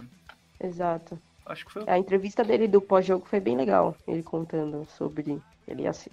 Exato. 0.62 1.18
Acho 1.46 1.64
que 1.66 1.72
foi 1.72 1.84
A 1.86 1.98
entrevista 1.98 2.44
dele 2.44 2.68
do 2.68 2.80
pós-jogo 2.80 3.26
foi 3.26 3.40
bem 3.40 3.56
legal. 3.56 3.96
Ele 4.06 4.22
contando 4.22 4.86
sobre. 4.86 5.40
Ele 5.66 5.86
assi- 5.86 6.10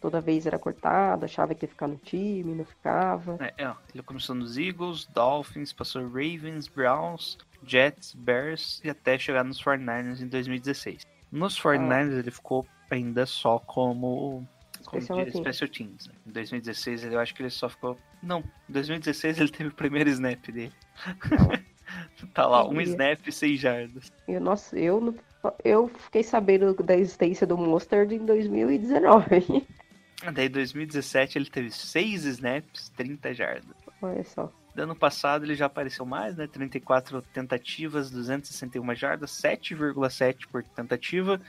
toda 0.00 0.20
vez 0.20 0.46
era 0.46 0.58
cortado, 0.58 1.24
achava 1.24 1.54
que 1.54 1.64
ia 1.64 1.68
ficar 1.68 1.86
no 1.88 1.96
time, 1.96 2.54
não 2.54 2.64
ficava. 2.64 3.36
É, 3.40 3.64
é, 3.64 3.74
ele 3.92 4.02
começou 4.02 4.34
nos 4.34 4.56
Eagles, 4.56 5.04
Dolphins, 5.06 5.72
passou 5.72 6.02
Ravens, 6.08 6.68
Browns, 6.68 7.36
Jets, 7.66 8.14
Bears 8.14 8.80
e 8.84 8.90
até 8.90 9.18
chegar 9.18 9.44
nos 9.44 9.62
49ers 9.62 10.20
em 10.20 10.26
2016. 10.28 11.06
Nos 11.30 11.60
49ers 11.60 12.18
ele 12.18 12.30
ficou 12.30 12.66
ainda 12.90 13.24
só 13.26 13.58
como, 13.58 14.46
como 14.84 15.00
Special 15.02 15.24
de 15.24 15.30
team. 15.32 15.44
Special 15.44 15.70
Teams. 15.70 16.06
né? 16.08 16.14
Em 16.26 16.30
2016 16.32 17.04
ele- 17.04 17.14
eu 17.14 17.20
acho 17.20 17.34
que 17.34 17.42
ele 17.42 17.50
só 17.50 17.68
ficou... 17.68 17.96
Não, 18.22 18.40
em 18.68 18.72
2016 18.72 19.38
ele 19.38 19.50
teve 19.50 19.70
o 19.70 19.74
primeiro 19.74 20.10
snap 20.10 20.44
dele. 20.50 20.72
tá 22.34 22.46
lá, 22.46 22.66
um 22.68 22.80
snap 22.80 23.26
e 23.26 23.32
6 23.32 23.60
jardas. 23.60 24.12
Eu, 24.28 24.40
nossa, 24.40 24.78
eu, 24.78 25.14
eu 25.64 25.88
fiquei 25.88 26.22
sabendo 26.22 26.74
da 26.82 26.96
existência 26.96 27.46
do 27.46 27.56
Mustard 27.56 28.14
em 28.14 28.24
2019. 28.24 29.66
Daí 30.34 30.46
em 30.46 30.50
2017 30.50 31.38
ele 31.38 31.48
teve 31.48 31.70
6 31.70 32.24
snaps, 32.24 32.90
30 32.90 33.32
jardas. 33.32 33.74
Olha 34.02 34.24
só. 34.24 34.52
Do 34.74 34.82
ano 34.82 34.94
passado 34.94 35.44
ele 35.44 35.54
já 35.54 35.66
apareceu 35.66 36.04
mais, 36.06 36.36
né? 36.36 36.46
34 36.46 37.20
tentativas, 37.32 38.10
261 38.10 38.94
jardas, 38.94 39.30
7,7 39.32 40.46
por 40.50 40.62
tentativa. 40.62 41.40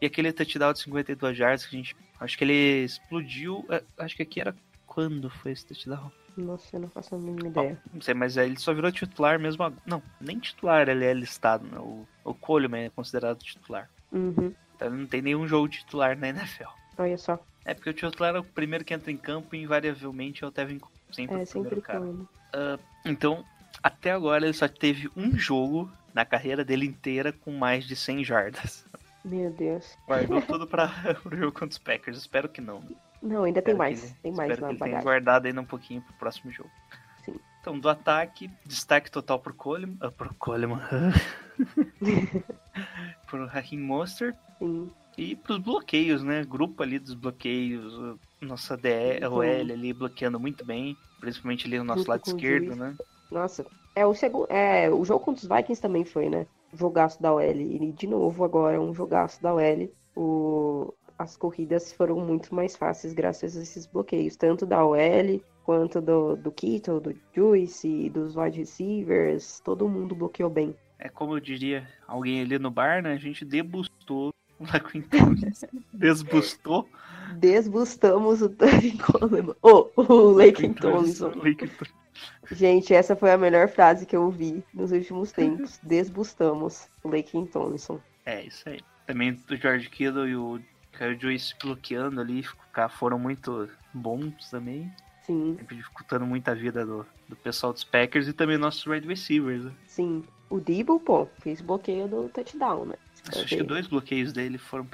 E 0.00 0.06
aquele 0.06 0.32
touchdown 0.32 0.72
de 0.72 0.80
52 0.80 1.36
jardas 1.36 1.66
que 1.66 1.76
a 1.76 1.78
gente. 1.78 1.96
Acho 2.18 2.38
que 2.38 2.44
ele 2.44 2.84
explodiu. 2.84 3.64
é, 3.68 3.82
Acho 3.98 4.16
que 4.16 4.22
aqui 4.22 4.40
era 4.40 4.54
quando 4.86 5.28
foi 5.30 5.52
esse 5.52 5.66
touchdown? 5.66 6.10
Nossa, 6.36 6.76
eu 6.76 6.80
não 6.80 6.88
faço 6.88 7.14
a 7.14 7.18
mínima 7.18 7.48
ideia. 7.48 7.78
Não 7.92 8.00
sei, 8.00 8.14
mas 8.14 8.36
ele 8.36 8.58
só 8.58 8.72
virou 8.72 8.90
titular 8.90 9.38
mesmo. 9.38 9.62
ag- 9.64 9.76
Não, 9.84 10.02
nem 10.20 10.38
titular 10.38 10.88
ele 10.88 11.04
é 11.04 11.12
listado, 11.12 11.66
né? 11.66 11.78
O, 11.78 12.06
o 12.24 12.32
Coleman 12.34 12.84
é 12.86 12.90
considerado 12.90 13.38
titular. 13.42 13.90
Uhum. 14.10 14.54
Então 14.74 14.88
ele 14.88 14.96
não 14.96 15.06
tem 15.06 15.20
nenhum 15.20 15.46
jogo 15.46 15.68
titular 15.68 16.16
na 16.16 16.28
NFL. 16.28 16.68
Olha 16.96 17.18
só. 17.18 17.38
É 17.64 17.74
porque 17.74 17.90
o 17.90 17.92
titular 17.94 18.34
é 18.34 18.38
o 18.38 18.44
primeiro 18.44 18.84
que 18.84 18.94
entra 18.94 19.10
em 19.10 19.16
campo 19.18 19.54
e 19.54 19.62
invariavelmente 19.62 20.42
é 20.42 20.46
o 20.46 20.50
Tevin. 20.50 20.80
Sempre 21.12 21.36
É 21.36 21.42
o 21.42 21.46
sempre 21.46 21.60
primeiro 21.68 21.82
cara. 21.82 22.00
como. 22.00 22.28
Então, 23.04 23.44
até 23.82 24.10
agora 24.12 24.44
ele 24.44 24.52
só 24.52 24.68
teve 24.68 25.10
um 25.16 25.36
jogo 25.36 25.90
na 26.14 26.24
carreira 26.24 26.64
dele 26.64 26.86
inteira 26.86 27.32
com 27.32 27.52
mais 27.52 27.84
de 27.84 27.94
100 27.96 28.24
jardas. 28.24 28.86
Meu 29.24 29.50
Deus. 29.50 29.96
Guardou 30.06 30.40
tudo 30.42 30.66
para 30.66 30.86
o 31.24 31.36
jogo 31.36 31.52
contra 31.52 31.68
os 31.68 31.78
Packers. 31.78 32.18
Espero 32.18 32.48
que 32.48 32.60
não. 32.60 32.82
Não, 33.22 33.44
ainda 33.44 33.60
tem 33.60 33.72
Espero 33.72 33.78
mais. 33.78 34.00
que 34.00 34.06
ele- 34.06 34.16
Tem 34.22 34.32
mais 34.32 34.50
espero 34.50 34.60
na 34.62 34.68
que 34.68 34.74
ele 34.82 34.90
tenha 34.90 35.02
guardado 35.02 35.46
ainda 35.46 35.60
um 35.60 35.64
pouquinho 35.66 36.00
pro 36.02 36.14
próximo 36.14 36.50
jogo. 36.50 36.70
Sim. 37.24 37.34
Então, 37.60 37.78
do 37.78 37.88
ataque, 37.88 38.50
destaque 38.64 39.10
total 39.10 39.38
pro 39.38 39.52
Coleman. 39.52 39.96
Ah, 40.00 40.10
pro 40.10 40.32
Coleman. 40.34 40.80
pro 43.26 43.46
Raheem 43.46 43.80
Mostert. 43.80 44.36
Sim. 44.58 44.90
E 45.18 45.36
pros 45.36 45.58
bloqueios, 45.58 46.22
né? 46.22 46.44
Grupo 46.44 46.82
ali 46.82 46.98
dos 46.98 47.14
bloqueios. 47.14 48.16
Nossa 48.40 48.76
DE, 48.76 49.20
Uhum. 49.22 49.34
OL 49.34 49.42
ali 49.42 49.92
bloqueando 49.92 50.40
muito 50.40 50.64
bem. 50.64 50.96
Principalmente 51.20 51.66
ali 51.66 51.78
no 51.78 51.84
nosso 51.84 52.00
Junto 52.00 52.10
lado 52.10 52.22
esquerdo, 52.26 52.74
né? 52.74 52.96
Nossa. 53.30 53.66
É, 53.94 54.06
o 54.06 54.14
segundo. 54.14 54.46
É, 54.50 54.90
o 54.90 55.04
jogo 55.04 55.24
contra 55.24 55.42
os 55.42 55.48
Vikings 55.48 55.80
também 55.80 56.04
foi, 56.04 56.28
né? 56.28 56.46
Jogaço 56.72 57.20
da 57.20 57.32
OL. 57.32 57.42
E 57.42 57.92
de 57.92 58.06
novo 58.06 58.44
agora 58.44 58.80
um 58.80 58.94
jogaço 58.94 59.42
da 59.42 59.54
OL. 59.54 59.90
O... 60.16 60.94
As 61.18 61.36
corridas 61.36 61.92
foram 61.92 62.18
muito 62.18 62.54
mais 62.54 62.74
fáceis 62.74 63.12
graças 63.12 63.54
a 63.54 63.62
esses 63.62 63.84
bloqueios, 63.84 64.36
tanto 64.36 64.64
da 64.64 64.82
OL 64.82 65.42
quanto 65.64 66.00
do, 66.00 66.34
do 66.34 66.50
Kittle, 66.50 66.98
do 66.98 67.14
Juice, 67.34 68.08
dos 68.08 68.36
wide 68.36 68.58
receivers. 68.58 69.60
Todo 69.60 69.88
mundo 69.88 70.14
bloqueou 70.14 70.48
bem. 70.48 70.74
É 70.98 71.08
como 71.08 71.36
eu 71.36 71.40
diria 71.40 71.86
alguém 72.08 72.40
ali 72.40 72.58
no 72.58 72.70
bar, 72.70 73.02
né? 73.02 73.12
A 73.12 73.18
gente 73.18 73.44
debustou 73.44 74.30
o. 74.58 74.64
Desbustou 75.92 76.88
Desbustamos 77.40 78.42
o 78.42 78.50
Tevin 78.50 78.98
Coleman. 78.98 79.54
Oh, 79.62 79.88
o. 79.96 80.32
Laken 80.32 80.74
Tomlinson. 80.74 81.32
Gente, 82.52 82.92
essa 82.92 83.16
foi 83.16 83.30
a 83.32 83.38
melhor 83.38 83.66
frase 83.68 84.04
que 84.04 84.14
eu 84.14 84.24
ouvi 84.24 84.62
nos 84.74 84.92
últimos 84.92 85.32
tempos. 85.32 85.80
Desbustamos 85.82 86.90
o 87.02 87.08
Laken 87.08 87.46
Tomlinson. 87.46 87.98
É, 88.26 88.44
isso 88.44 88.68
aí. 88.68 88.80
Também 89.06 89.32
o 89.32 89.56
George 89.56 89.88
Kittle 89.88 90.28
e 90.28 90.36
o 90.36 90.60
Kyle 90.92 91.18
Joyce 91.18 91.54
bloqueando 91.62 92.20
ali 92.20 92.44
foram 92.90 93.18
muito 93.18 93.70
bons 93.94 94.50
também. 94.50 94.92
Sim, 95.22 95.56
Sempre 95.58 95.76
dificultando 95.76 96.26
muito 96.26 96.48
a 96.48 96.54
vida 96.54 96.84
do, 96.84 97.06
do 97.26 97.36
pessoal 97.36 97.72
dos 97.72 97.84
Packers 97.84 98.28
e 98.28 98.34
também 98.34 98.58
nossos 98.58 98.86
wide 98.86 99.06
receivers. 99.06 99.64
Né? 99.64 99.72
sim. 99.86 100.24
O 100.50 100.58
Debo, 100.58 100.98
pô, 100.98 101.28
fez 101.38 101.60
bloqueio 101.60 102.08
do 102.08 102.28
touchdown, 102.28 102.84
né? 102.84 102.96
Acho 103.28 103.46
que 103.46 103.62
dois 103.62 103.86
bloqueios 103.86 104.32
dele 104.32 104.58
foram 104.58 104.84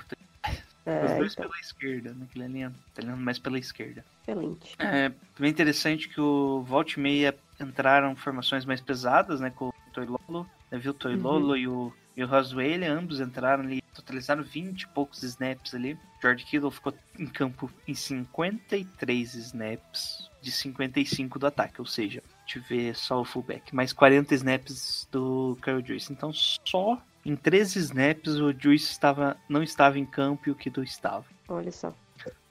por 0.95 1.05
Os 1.05 1.11
É, 1.11 1.19
dois 1.19 1.33
então, 1.33 1.45
pela 1.49 1.61
esquerda, 1.61 2.15
né? 2.15 2.27
Que 2.31 2.39
ele 2.39 2.45
alinha- 2.45 2.73
tá 2.95 3.03
mais 3.17 3.39
pela 3.39 3.59
esquerda. 3.59 4.05
excelente. 4.23 4.75
É 4.79 5.11
também 5.35 5.51
interessante 5.51 6.09
que 6.09 6.21
o 6.21 6.63
Volt 6.63 6.97
Meia 6.97 7.35
entraram 7.61 8.15
formações 8.15 8.65
mais 8.65 8.81
pesadas, 8.81 9.41
né? 9.41 9.51
Com 9.51 9.69
o 9.69 9.75
Toilolo. 9.93 10.49
Né, 10.71 10.79
viu 10.79 10.91
o 10.93 10.95
Toilolo 10.95 11.57
e 11.57 11.67
o, 11.69 11.93
e 12.17 12.23
o 12.25 12.27
Roswell, 12.27 12.93
ambos 12.93 13.21
entraram 13.21 13.63
ali, 13.63 13.81
totalizaram 13.95 14.43
20 14.43 14.83
e 14.83 14.87
poucos 14.89 15.23
snaps 15.23 15.75
ali. 15.75 15.97
George 16.21 16.45
Kittle 16.45 16.71
ficou 16.71 16.93
em 17.19 17.27
campo 17.27 17.71
em 17.87 17.95
53 17.95 19.35
snaps 19.35 20.29
de 20.43 20.51
55 20.51 21.39
do 21.39 21.47
ataque, 21.47 21.81
ou 21.81 21.87
seja, 21.87 22.23
te 22.47 22.59
ver 22.59 22.95
só 22.97 23.21
o 23.21 23.25
fullback, 23.25 23.75
mais 23.75 23.93
40 23.93 24.35
snaps 24.35 25.09
do 25.11 25.57
Kyle 25.63 25.85
Juice. 25.85 26.13
Então 26.13 26.33
só 26.33 27.01
em 27.31 27.37
13 27.37 27.79
snaps 27.81 28.35
o 28.37 28.53
Juice 28.53 28.91
estava, 28.91 29.37
não 29.49 29.63
estava 29.63 29.99
em 29.99 30.07
campo 30.07 30.49
e 30.49 30.51
o 30.53 30.55
Kittle 30.55 30.85
estava. 30.85 31.25
Olha 31.49 31.73
só. 31.73 31.93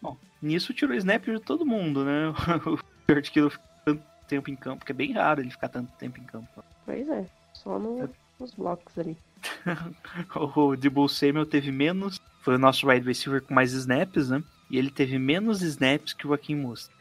Bom, 0.02 0.18
nisso 0.42 0.74
tirou 0.74 0.96
snap 0.96 1.24
de 1.26 1.40
todo 1.40 1.66
mundo, 1.66 2.04
né? 2.04 2.34
O 2.66 2.78
George 3.10 3.32
Kittle 3.32 3.50
ficou 3.52 3.66
tanto 3.86 4.04
tempo 4.28 4.50
em 4.50 4.56
campo, 4.56 4.86
que 4.86 4.92
é 4.92 4.96
bem 4.96 5.12
raro 5.14 5.42
ele 5.42 5.52
ficar 5.52 5.70
tanto 5.70 5.92
tempo 5.98 6.20
em 6.20 6.24
campo. 6.24 6.64
Pois 6.86 7.08
é, 7.10 7.26
só 7.54 7.78
no- 7.80 8.10
nos 8.40 8.54
blocos 8.54 8.98
ali. 8.98 9.18
O 10.36 10.76
Debo 10.76 11.08
Samuel 11.08 11.46
teve 11.46 11.72
menos, 11.72 12.20
foi 12.42 12.56
o 12.56 12.60
nosso 12.60 12.88
wide 12.88 13.06
receiver 13.06 13.42
com 13.42 13.54
mais 13.54 13.74
snaps, 13.74 14.30
né? 14.30 14.44
E 14.70 14.78
ele 14.78 14.90
teve 14.90 15.18
menos 15.20 15.62
snaps 15.62 16.14
que 16.14 16.26
o 16.26 16.30
Joaquim 16.30 16.56
Mostert. 16.56 16.96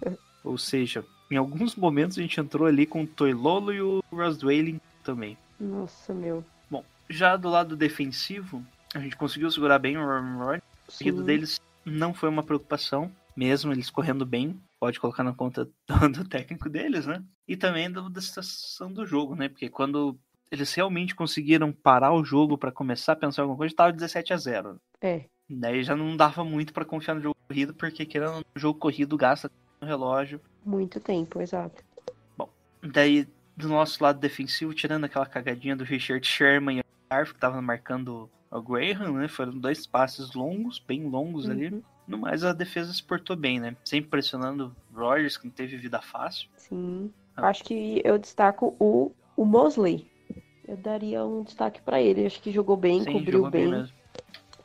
Ou 0.42 0.56
seja, 0.58 1.04
em 1.30 1.36
alguns 1.36 1.76
momentos 1.76 2.18
a 2.18 2.22
gente 2.22 2.40
entrou 2.40 2.66
ali 2.66 2.86
com 2.86 3.02
o 3.02 3.06
Toilolo 3.06 3.72
e 3.72 3.80
o 3.82 4.02
Ross 4.10 4.38
Dwayling 4.38 4.80
também. 5.04 5.36
Nossa, 5.60 6.12
meu. 6.14 6.42
Bom, 7.12 7.18
já 7.18 7.36
do 7.36 7.48
lado 7.50 7.76
defensivo, 7.76 8.64
a 8.94 8.98
gente 8.98 9.16
conseguiu 9.16 9.50
segurar 9.50 9.78
bem 9.78 9.96
o 9.96 10.00
Aaron 10.00 10.38
Rodgers. 10.38 10.62
O 10.88 10.92
seguido 10.92 11.22
deles 11.22 11.60
não 11.84 12.14
foi 12.14 12.28
uma 12.28 12.42
preocupação, 12.42 13.12
mesmo 13.36 13.70
eles 13.72 13.90
correndo 13.90 14.24
bem. 14.24 14.58
Pode 14.80 14.98
colocar 14.98 15.22
na 15.22 15.32
conta 15.34 15.68
do, 16.10 16.24
técnico 16.28 16.68
deles, 16.68 17.06
né? 17.06 17.22
E 17.46 17.56
também 17.56 17.90
do- 17.90 18.08
da 18.10 18.20
situação 18.20 18.92
do 18.92 19.06
jogo, 19.06 19.34
né? 19.36 19.48
Porque 19.48 19.68
quando 19.68 20.18
eles 20.50 20.72
realmente 20.74 21.14
conseguiram 21.14 21.72
parar 21.72 22.12
o 22.12 22.24
jogo 22.24 22.58
para 22.58 22.72
começar 22.72 23.12
a 23.12 23.16
pensar 23.16 23.42
em 23.42 23.44
alguma 23.44 23.58
coisa, 23.58 23.72
estava 23.72 23.92
17 23.92 24.32
a 24.32 24.36
0. 24.36 24.80
É, 25.00 25.24
Daí 25.48 25.82
já 25.82 25.94
não 25.94 26.16
dava 26.16 26.44
muito 26.44 26.72
para 26.72 26.84
confiar 26.84 27.14
no 27.14 27.20
jogo 27.20 27.36
corrido, 27.46 27.74
porque 27.74 28.06
querendo 28.06 28.40
o 28.54 28.58
jogo 28.58 28.78
corrido 28.78 29.16
gasta 29.18 29.50
no 29.80 29.86
relógio. 29.86 30.40
muito 30.64 30.98
tempo, 30.98 31.40
exato. 31.42 31.82
Daí, 32.82 33.28
do 33.56 33.68
nosso 33.68 34.02
lado 34.02 34.18
defensivo, 34.18 34.74
tirando 34.74 35.04
aquela 35.04 35.26
cagadinha 35.26 35.76
do 35.76 35.84
Richard 35.84 36.26
Sherman 36.26 36.82
Arf, 37.12 37.32
que 37.32 37.38
tava 37.40 37.60
marcando 37.62 38.28
o 38.50 38.60
Graham, 38.62 39.12
né? 39.18 39.28
Foram 39.28 39.52
dois 39.58 39.86
passes 39.86 40.34
longos, 40.34 40.78
bem 40.86 41.08
longos 41.08 41.48
ali. 41.48 41.68
Uhum, 41.68 41.82
No 42.06 42.18
mais, 42.18 42.44
a 42.44 42.52
defesa 42.52 42.92
se 42.92 43.02
portou 43.02 43.36
bem, 43.36 43.58
né? 43.60 43.76
Sempre 43.84 44.10
pressionando 44.10 44.74
o 44.94 44.98
Rogers, 44.98 45.36
que 45.36 45.46
não 45.46 45.52
teve 45.52 45.76
vida 45.76 46.00
fácil. 46.00 46.48
Sim. 46.56 47.10
Ah. 47.36 47.48
Acho 47.48 47.64
que 47.64 48.00
eu 48.04 48.18
destaco 48.18 48.74
o, 48.78 49.12
o 49.36 49.44
Mosley. 49.44 50.06
Eu 50.68 50.76
daria 50.76 51.24
um 51.24 51.42
destaque 51.42 51.80
pra 51.82 52.00
ele. 52.00 52.26
Acho 52.26 52.40
que 52.40 52.52
jogou 52.52 52.76
bem, 52.76 53.02
Sim, 53.02 53.12
cobriu 53.12 53.32
jogou 53.38 53.50
bem. 53.50 53.68
mesmo. 53.68 53.94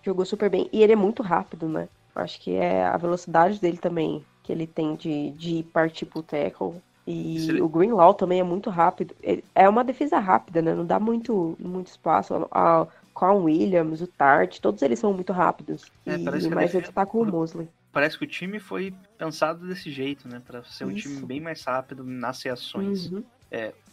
Jogou 0.04 0.26
super 0.26 0.50
bem. 0.50 0.70
E 0.72 0.82
ele 0.84 0.94
é 0.94 0.96
muito 0.96 1.22
rápido, 1.24 1.68
né? 1.68 1.88
Acho 2.16 2.40
que 2.42 2.52
é 2.56 2.84
a 2.86 2.98
velocidade 2.98 3.60
dele 3.62 3.78
também, 3.78 4.26
que 4.44 4.52
ele 4.52 4.66
tem 4.68 4.96
de, 4.96 5.32
de 5.32 5.64
partir 5.72 6.06
pro 6.06 6.24
tackle. 6.24 6.82
E 7.08 7.38
ele- 7.50 7.62
o 7.62 7.70
Greenlaw 7.70 8.14
também 8.14 8.40
é 8.40 8.44
muito 8.44 8.70
rápido. 8.70 9.16
Ele- 9.24 9.44
É 9.56 9.68
uma 9.70 9.84
defesa 9.84 10.20
rápida, 10.20 10.62
né? 10.62 10.76
Não 10.76 10.86
dá 10.86 11.00
muito, 11.00 11.56
muito 11.60 11.88
espaço. 11.88 12.34
A, 12.52 12.82
a 12.82 12.88
Con 13.14 13.44
Williams, 13.44 14.02
o 14.02 14.08
Tart, 14.08 14.60
todos 14.60 14.82
eles 14.82 15.00
são 15.00 15.14
muito 15.14 15.32
rápidos. 15.34 15.86
É, 16.06 16.16
e, 16.18 16.24
parece 16.26 16.48
que 16.48 16.54
a 16.54 16.56
mas 16.56 16.66
eu 16.74 16.82
defesa- 16.82 16.82
destaco 16.82 17.22
o 17.22 17.26
Mosley. 17.26 17.70
Parece 17.94 18.18
que 18.18 18.26
o 18.26 18.28
time 18.28 18.60
foi 18.60 18.94
pensado 19.18 19.66
desse 19.66 19.90
jeito, 19.90 20.28
né? 20.28 20.42
Pra 20.46 20.64
ser 20.66 20.86
um 20.86 20.92
Isso. 20.92 21.10
time 21.10 21.26
bem 21.26 21.40
mais 21.42 21.64
rápido 21.64 22.04
nas 22.04 22.44
reações. 22.44 23.10
Uhum, 23.12 23.24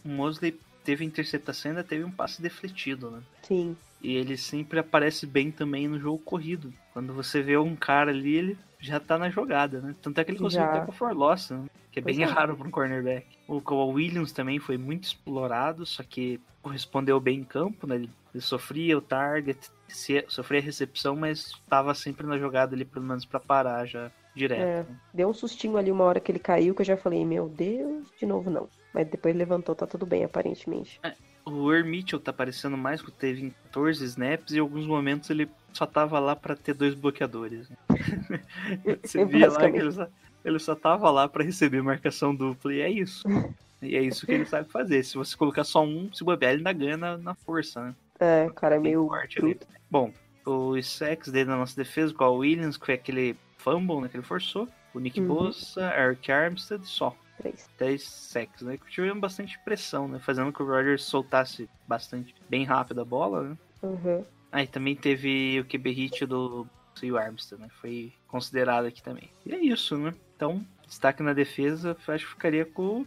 O 0.03 0.09
Mosley 0.09 0.59
teve 0.83 1.03
interceptação 1.03 1.71
e 1.71 1.75
ainda 1.75 1.83
teve 1.83 2.03
um 2.03 2.11
passe 2.11 2.41
defletido, 2.41 3.09
né? 3.09 3.21
sim. 3.41 3.75
E 4.03 4.13
ele 4.13 4.37
sempre 4.37 4.77
aparece 4.77 5.25
bem 5.25 5.49
também 5.49 5.87
no 5.87 5.99
jogo 5.99 6.19
corrido. 6.19 6.71
Quando 6.93 7.11
você 7.11 7.41
vê 7.41 7.57
um 7.57 7.75
cara 7.75 8.11
ali, 8.11 8.35
ele 8.35 8.57
já 8.85 8.99
tá 8.99 9.17
na 9.17 9.29
jogada, 9.29 9.81
né? 9.81 9.95
Tanto 10.01 10.19
é 10.19 10.23
que 10.23 10.31
ele 10.31 10.39
conseguiu 10.39 10.67
até 10.67 10.81
com 10.85 10.91
a 10.91 10.93
for 10.93 11.13
loss, 11.13 11.49
né? 11.51 11.65
Que 11.91 11.99
é 11.99 12.01
Pois 12.01 12.15
bem 12.15 12.25
é. 12.25 12.27
raro 12.27 12.55
para 12.55 12.67
um 12.67 12.71
cornerback. 12.71 13.25
O 13.47 13.61
Kawhi 13.61 13.93
Williams 13.93 14.31
também 14.31 14.59
foi 14.59 14.77
muito 14.77 15.03
explorado, 15.05 15.85
só 15.85 16.03
que 16.03 16.39
correspondeu 16.61 17.19
bem 17.19 17.39
em 17.39 17.43
campo, 17.43 17.85
né? 17.87 17.95
Ele, 17.95 18.09
ele 18.33 18.41
sofria 18.41 18.97
o 18.97 19.01
target, 19.01 19.69
se- 19.87 20.25
sofria 20.27 20.59
a 20.59 20.63
recepção, 20.63 21.15
mas 21.15 21.51
tava 21.69 21.93
sempre 21.93 22.25
na 22.27 22.37
jogada 22.37 22.75
ali, 22.75 22.83
pelo 22.85 23.05
menos 23.05 23.23
pra 23.25 23.39
parar 23.39 23.85
já 23.85 24.11
direto. 24.35 24.61
É. 24.61 24.83
né? 24.83 24.85
Deu 25.13 25.29
um 25.29 25.33
sustinho 25.33 25.77
ali 25.77 25.91
uma 25.91 26.03
hora 26.03 26.19
que 26.19 26.31
ele 26.31 26.39
caiu, 26.39 26.75
que 26.75 26.81
eu 26.81 26.85
já 26.85 26.97
falei, 26.97 27.23
meu 27.25 27.47
Deus, 27.47 28.07
de 28.19 28.25
novo 28.25 28.49
não. 28.49 28.67
Mas 28.93 29.07
depois 29.07 29.35
levantou, 29.35 29.75
tá 29.75 29.85
tudo 29.87 30.05
bem, 30.05 30.23
aparentemente. 30.23 30.99
O 31.45 31.71
Earl 31.71 31.87
Mitchell 31.87 32.19
tá 32.19 32.31
aparecendo 32.31 32.75
mais, 32.75 33.01
que 33.01 33.11
teve 33.11 33.53
14 33.65 34.03
snaps 34.03 34.53
e 34.53 34.57
em 34.57 34.59
alguns 34.59 34.87
momentos 34.87 35.29
ele 35.29 35.47
só 35.71 35.85
tava 35.85 36.17
lá 36.19 36.35
pra 36.35 36.55
ter 36.55 36.73
dois 36.73 36.93
bloqueadores. 36.95 37.69
né? 37.69 37.77
Você 39.03 39.23
via 39.25 39.51
lá 39.51 39.69
que 39.69 39.77
ele 39.77 39.91
só, 39.91 40.07
ele 40.43 40.59
só 40.59 40.75
tava 40.75 41.09
lá 41.11 41.27
pra 41.27 41.43
receber 41.43 41.81
marcação 41.83 42.33
dupla 42.33 42.73
e 42.73 42.81
é 42.81 42.89
isso. 42.89 43.23
E 43.81 43.95
é 43.95 44.01
isso 44.01 44.25
que 44.25 44.31
ele 44.31 44.45
sabe 44.45 44.69
fazer. 44.71 45.03
Se 45.03 45.15
você 45.15 45.35
colocar 45.37 45.63
só 45.63 45.83
um, 45.83 46.11
se 46.11 46.23
bobear, 46.23 46.51
ele 46.53 46.59
ainda 46.59 46.73
ganha 46.73 46.97
na, 46.97 47.17
na 47.17 47.35
força, 47.35 47.83
né? 47.83 47.95
É, 48.19 48.45
o 48.49 48.53
cara 48.53 48.75
é 48.75 48.79
meio 48.79 49.05
forte. 49.07 49.39
Bom, 49.91 50.11
os 50.45 50.87
sacks 50.89 51.31
dele 51.31 51.49
na 51.49 51.57
nossa 51.57 51.75
defesa, 51.75 52.13
com 52.13 52.23
o 52.25 52.37
Williams, 52.37 52.77
que 52.77 52.85
foi 52.85 52.95
aquele 52.95 53.35
fumble 53.57 54.01
né, 54.01 54.07
que 54.07 54.15
ele 54.15 54.23
forçou. 54.23 54.67
O 54.93 54.99
Nick 54.99 55.19
Uhum. 55.19 55.27
Bosa, 55.27 55.93
Eric 55.95 56.31
Armstead, 56.31 56.87
só. 56.87 57.15
Três. 57.37 57.69
10 57.77 58.03
sacks, 58.03 58.61
né? 58.61 58.77
Que 58.77 58.89
tiveram 58.89 59.19
bastante 59.19 59.59
pressão, 59.59 60.07
né? 60.07 60.19
Fazendo 60.19 60.53
que 60.53 60.63
o 60.63 60.65
Rodgers 60.65 61.03
soltasse 61.03 61.69
bastante, 61.87 62.33
bem 62.49 62.63
rápido 62.63 63.01
a 63.01 63.05
bola, 63.05 63.43
né? 63.43 63.57
Uhum. 63.83 64.25
Aí 64.51 64.65
também 64.67 64.95
teve 64.95 65.59
o 65.59 65.65
QB 65.65 65.91
hit 65.91 66.25
do 66.25 66.65
Seal 66.95 67.17
Armstead, 67.17 67.61
né? 67.61 67.67
Foi 67.81 68.13
considerado 68.27 68.85
aqui 68.85 69.03
também. 69.03 69.29
E 69.45 69.53
é 69.53 69.59
isso, 69.59 69.97
né? 69.97 70.13
Então, 70.35 70.65
destaque 70.87 71.21
na 71.21 71.33
defesa, 71.33 71.97
acho 72.07 72.25
que 72.25 72.31
ficaria 72.31 72.65
com 72.65 73.05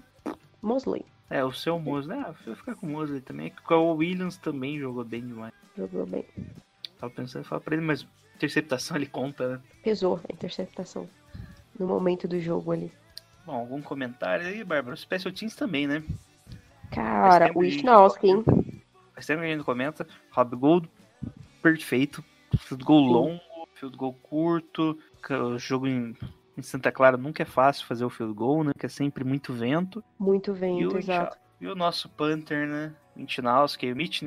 Mosley. 0.61 1.05
é, 1.31 1.43
o 1.45 1.53
seu 1.53 1.79
Mosley. 1.79 2.19
Ah, 2.19 2.35
eu 2.47 2.57
ficar 2.57 2.75
com 2.75 2.87
o 2.87 2.91
Mosley 2.91 3.21
também. 3.21 3.51
que 3.51 3.73
O 3.73 3.95
Williams 3.95 4.37
também 4.37 4.79
jogou 4.79 5.05
bem 5.05 5.27
demais. 5.27 5.55
Jogou 5.77 6.05
bem. 6.07 6.27
Tava 6.99 7.13
pensando 7.13 7.43
em 7.43 7.49
falar 7.49 7.61
pra 7.61 7.75
ele, 7.75 7.85
mas 7.85 8.07
interceptação 8.37 8.97
ele 8.99 9.07
conta, 9.07 9.57
né? 9.57 9.61
Pesou 9.83 10.21
a 10.29 10.33
interceptação. 10.33 11.09
No 11.79 11.87
momento 11.87 12.27
do 12.29 12.39
jogo 12.41 12.73
ali. 12.73 12.93
Bom, 13.49 13.55
algum 13.55 13.81
comentário 13.81 14.47
aí, 14.47 14.63
Bárbara? 14.63 14.93
Os 14.93 15.01
Special 15.01 15.33
Teams 15.33 15.57
também, 15.57 15.87
né? 15.87 16.03
Cara, 16.91 17.51
o 17.55 17.65
Ichnowski, 17.65 18.29
hein? 18.29 18.45
Faz 19.15 19.25
tempo 19.25 19.41
que 19.41 19.47
a 19.47 19.51
gente 19.51 19.65
comenta. 19.65 20.07
Rob 20.31 20.55
Gold, 20.55 20.91
perfeito. 21.63 22.23
Field 22.59 22.85
goal 22.85 23.01
longo, 23.01 23.41
field 23.73 23.97
goal 23.97 24.13
curto. 24.13 24.99
O 25.31 25.59
jogo 25.59 25.87
em, 25.87 26.15
em 26.59 26.63
Santa 26.63 26.93
Clara 26.93 27.17
nunca 27.17 27.43
é 27.43 27.47
fácil 27.47 27.87
fazer 27.87 28.05
o 28.05 28.11
field 28.11 28.35
goal, 28.35 28.65
né? 28.65 28.73
Que 28.79 28.85
é 28.85 28.89
sempre 28.91 29.25
muito 29.25 29.55
vento. 29.55 30.05
Muito 30.19 30.53
vento, 30.53 30.97
o, 30.97 30.99
exato. 30.99 31.39
e 31.59 31.67
o 31.67 31.75
nosso 31.75 32.07
Panther, 32.11 32.69
né? 32.69 32.95
Wichnowski, 33.17 33.91
o 33.91 33.97
Mitch 33.97 34.21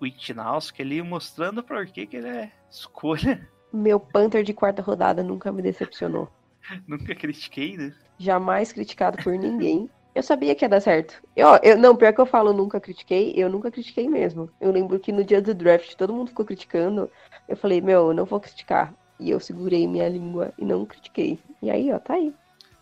Wichnowski 0.00 0.82
ali 0.82 1.02
mostrando 1.02 1.64
por 1.64 1.84
que 1.88 2.06
que 2.06 2.16
ele 2.16 2.28
é 2.28 2.52
escolha. 2.70 3.44
Meu 3.72 3.98
Panther 3.98 4.44
de 4.44 4.54
quarta 4.54 4.80
rodada 4.80 5.20
nunca 5.20 5.50
me 5.50 5.62
decepcionou. 5.62 6.28
nunca 6.86 7.14
critiquei, 7.14 7.76
né? 7.76 7.92
Jamais 8.18 8.72
criticado 8.72 9.22
por 9.22 9.32
ninguém. 9.36 9.88
Eu 10.14 10.22
sabia 10.22 10.54
que 10.54 10.64
ia 10.64 10.68
dar 10.68 10.80
certo. 10.80 11.22
Eu, 11.36 11.48
eu, 11.62 11.78
não, 11.78 11.94
pior 11.94 12.12
que 12.12 12.20
eu 12.20 12.26
falo 12.26 12.52
nunca 12.52 12.80
critiquei, 12.80 13.32
eu 13.36 13.48
nunca 13.48 13.70
critiquei 13.70 14.08
mesmo. 14.08 14.50
Eu 14.60 14.72
lembro 14.72 14.98
que 14.98 15.12
no 15.12 15.22
dia 15.22 15.40
do 15.40 15.54
draft 15.54 15.94
todo 15.94 16.12
mundo 16.12 16.28
ficou 16.28 16.44
criticando. 16.44 17.08
Eu 17.48 17.56
falei, 17.56 17.80
meu, 17.80 18.08
eu 18.08 18.14
não 18.14 18.24
vou 18.24 18.40
criticar. 18.40 18.92
E 19.20 19.30
eu 19.30 19.38
segurei 19.38 19.86
minha 19.86 20.08
língua 20.08 20.52
e 20.58 20.64
não 20.64 20.84
critiquei. 20.84 21.38
E 21.62 21.70
aí, 21.70 21.92
ó, 21.92 21.98
tá 21.98 22.14
aí. 22.14 22.34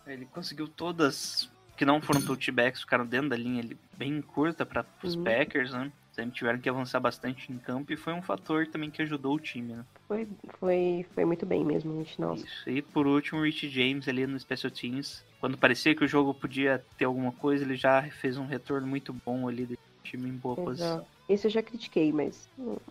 Ele 0.07 0.25
conseguiu 0.27 0.69
todas 0.69 1.51
que 1.77 1.85
não 1.85 2.01
foram 2.01 2.23
touchbacks, 2.23 2.81
ficaram 2.81 3.05
dentro 3.05 3.29
da 3.29 3.37
linha 3.37 3.63
bem 3.97 4.23
curta 4.23 4.65
para 4.65 4.87
os 5.03 5.15
Uhum. 5.15 5.25
Packers, 5.25 5.73
né? 5.73 5.93
Sempre 6.17 6.35
tiveram 6.35 6.59
que 6.59 6.67
avançar 6.67 6.99
bastante 6.99 7.53
em 7.53 7.59
campo 7.59 7.93
e 7.93 7.97
foi 7.97 8.15
um 8.15 8.23
fator 8.23 8.67
também 8.67 8.91
que 8.91 9.03
ajudou 9.03 9.35
o 9.35 9.39
time, 9.39 9.75
né? 9.75 9.85
Foi, 10.09 10.27
foi, 10.59 11.07
foi 11.15 11.27
muito 11.27 11.45
bem 11.45 11.63
mesmo, 11.63 11.95
gente. 11.99 12.19
Nossa. 12.19 12.43
Isso. 12.43 12.71
E 12.71 12.81
por 12.81 13.07
último, 13.07 13.41
o 13.41 13.45
Rich 13.45 13.69
James 13.69 14.09
ali 14.09 14.27
no 14.27 14.41
Special 14.41 14.71
Teams. 14.71 15.23
Quando 15.39 15.59
parecia 15.59 15.95
que 15.95 16.03
o 16.03 16.09
jogo 16.09 16.33
podia 16.33 16.83
ter 16.97 17.05
alguma 17.05 17.33
coisa, 17.33 17.65
ele 17.65 17.77
já 17.77 18.03
fez 18.05 18.39
um 18.39 18.47
retorno 18.47 18.87
muito 18.87 19.13
bom 19.13 19.47
ali 19.47 19.67
do 19.67 19.79
time 20.03 20.31
em 20.31 20.33
boa 20.33 20.57
posição. 20.57 20.95
Exato. 20.95 21.07
Esse 21.29 21.47
eu 21.49 21.51
já 21.51 21.63
critiquei, 21.63 22.11
mas. 22.11 22.49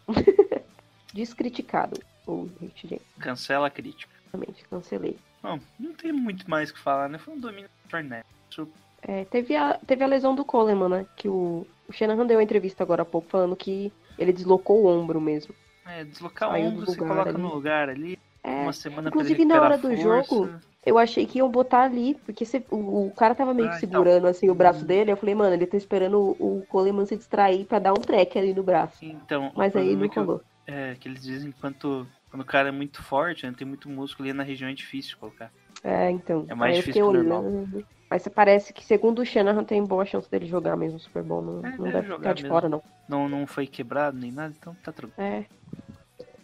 Descriticado. 1.11 1.99
O 2.27 2.47
Rich 2.61 2.87
James. 2.87 3.05
Cancela 3.17 3.65
a 3.65 3.71
crítica. 3.71 4.13
Realmente, 4.31 4.63
cancelei. 4.69 5.17
Bom, 5.41 5.59
não 5.79 5.93
tem 5.93 6.11
muito 6.11 6.47
mais 6.47 6.69
o 6.69 6.75
que 6.75 6.79
falar, 6.79 7.09
né? 7.09 7.17
Foi 7.17 7.33
um 7.33 7.39
domínio 7.39 7.69
do 7.89 8.69
É, 9.01 9.25
teve, 9.25 9.55
a, 9.55 9.79
teve 9.79 10.03
a 10.03 10.07
lesão 10.07 10.35
do 10.35 10.45
Coleman, 10.45 10.89
né? 10.89 11.05
Que 11.15 11.27
o, 11.27 11.65
o 11.87 11.93
Shanahan 11.93 12.25
deu 12.25 12.37
uma 12.37 12.43
entrevista 12.43 12.83
agora 12.83 13.01
há 13.01 13.05
pouco 13.05 13.27
falando 13.29 13.55
que 13.55 13.91
ele 14.17 14.31
deslocou 14.33 14.83
o 14.83 14.87
ombro 14.87 15.19
mesmo. 15.21 15.53
É, 15.85 16.03
deslocar 16.03 16.49
Saiu 16.49 16.65
o 16.65 16.67
ombro, 16.69 16.85
você 16.85 16.97
coloca 16.97 17.29
ali. 17.29 17.37
no 17.41 17.53
lugar 17.53 17.89
ali, 17.89 18.17
É, 18.43 18.49
uma 18.63 18.73
semana 18.73 19.09
inclusive, 19.09 19.45
na 19.45 19.61
hora 19.61 19.77
do 19.77 19.95
jogo, 19.95 20.49
Eu 20.85 20.99
achei 20.99 21.25
que 21.25 21.39
iam 21.39 21.49
botar 21.49 21.81
ali, 21.83 22.15
porque 22.25 22.45
se- 22.45 22.63
o, 22.69 23.07
o 23.07 23.11
cara 23.11 23.33
tava 23.33 23.55
meio 23.55 23.67
Ah, 23.67 23.71
que 23.71 23.77
então. 23.77 23.89
segurando 23.89 24.27
assim 24.27 24.49
o 24.51 24.53
braço 24.55 24.85
dele. 24.85 25.11
Eu 25.11 25.17
falei, 25.17 25.33
mano, 25.33 25.55
ele 25.55 25.65
tá 25.65 25.75
esperando 25.75 26.19
o, 26.39 26.59
o 26.59 26.65
Coleman 26.67 27.07
se 27.07 27.17
distrair 27.17 27.65
pra 27.65 27.79
dar 27.79 27.91
um 27.91 27.95
track 27.95 28.37
ali 28.37 28.53
no 28.53 28.61
braço. 28.61 29.03
Então, 29.03 29.51
Mas 29.55 29.75
aí 29.75 29.95
não 29.95 30.05
é 30.05 30.09
que, 30.09 30.19
eu- 30.19 30.23
rolou. 30.23 30.41
é, 30.67 30.93
que 30.99 31.07
eles 31.07 31.23
dizem 31.23 31.51
que 31.51 31.59
quando, 31.59 32.07
o 32.31 32.43
cara 32.45 32.69
é 32.69 32.71
muito 32.71 33.01
forte, 33.01 33.47
né, 33.47 33.53
tem 33.57 33.65
muito 33.67 33.89
músculo 33.89 34.27
ali 34.29 34.37
na 34.37 34.43
região, 34.43 34.69
é 34.69 34.73
difícil 34.73 35.17
colocar. 35.17 35.51
É, 35.83 36.11
então. 36.11 36.45
É 36.47 36.53
mais 36.53 36.75
difícil 36.75 36.93
que 37.03 37.09
o 37.09 37.13
normal. 37.13 37.43
olhando. 37.43 37.83
Mas 38.09 38.27
parece 38.27 38.71
que, 38.71 38.83
segundo 38.85 39.19
o 39.21 39.25
Shanahan, 39.25 39.63
tem 39.63 39.83
boa 39.83 40.05
chance 40.05 40.29
dele 40.29 40.45
jogar 40.45 40.75
mesmo 40.75 40.97
o 40.97 40.99
Super 40.99 41.23
Bowl. 41.23 41.41
Não, 41.41 41.65
É, 41.65 41.77
não 41.77 41.91
deve 41.91 42.13
ficar 42.13 42.33
de 42.33 42.43
mesmo. 42.43 42.55
fora, 42.55 42.69
não. 42.69 42.83
Não, 43.09 43.27
não 43.27 43.47
foi 43.47 43.65
quebrado 43.67 44.17
nem 44.17 44.31
nada, 44.31 44.53
então 44.59 44.75
tá 44.83 44.91
tranquilo. 44.91 45.27
É. 45.27 45.45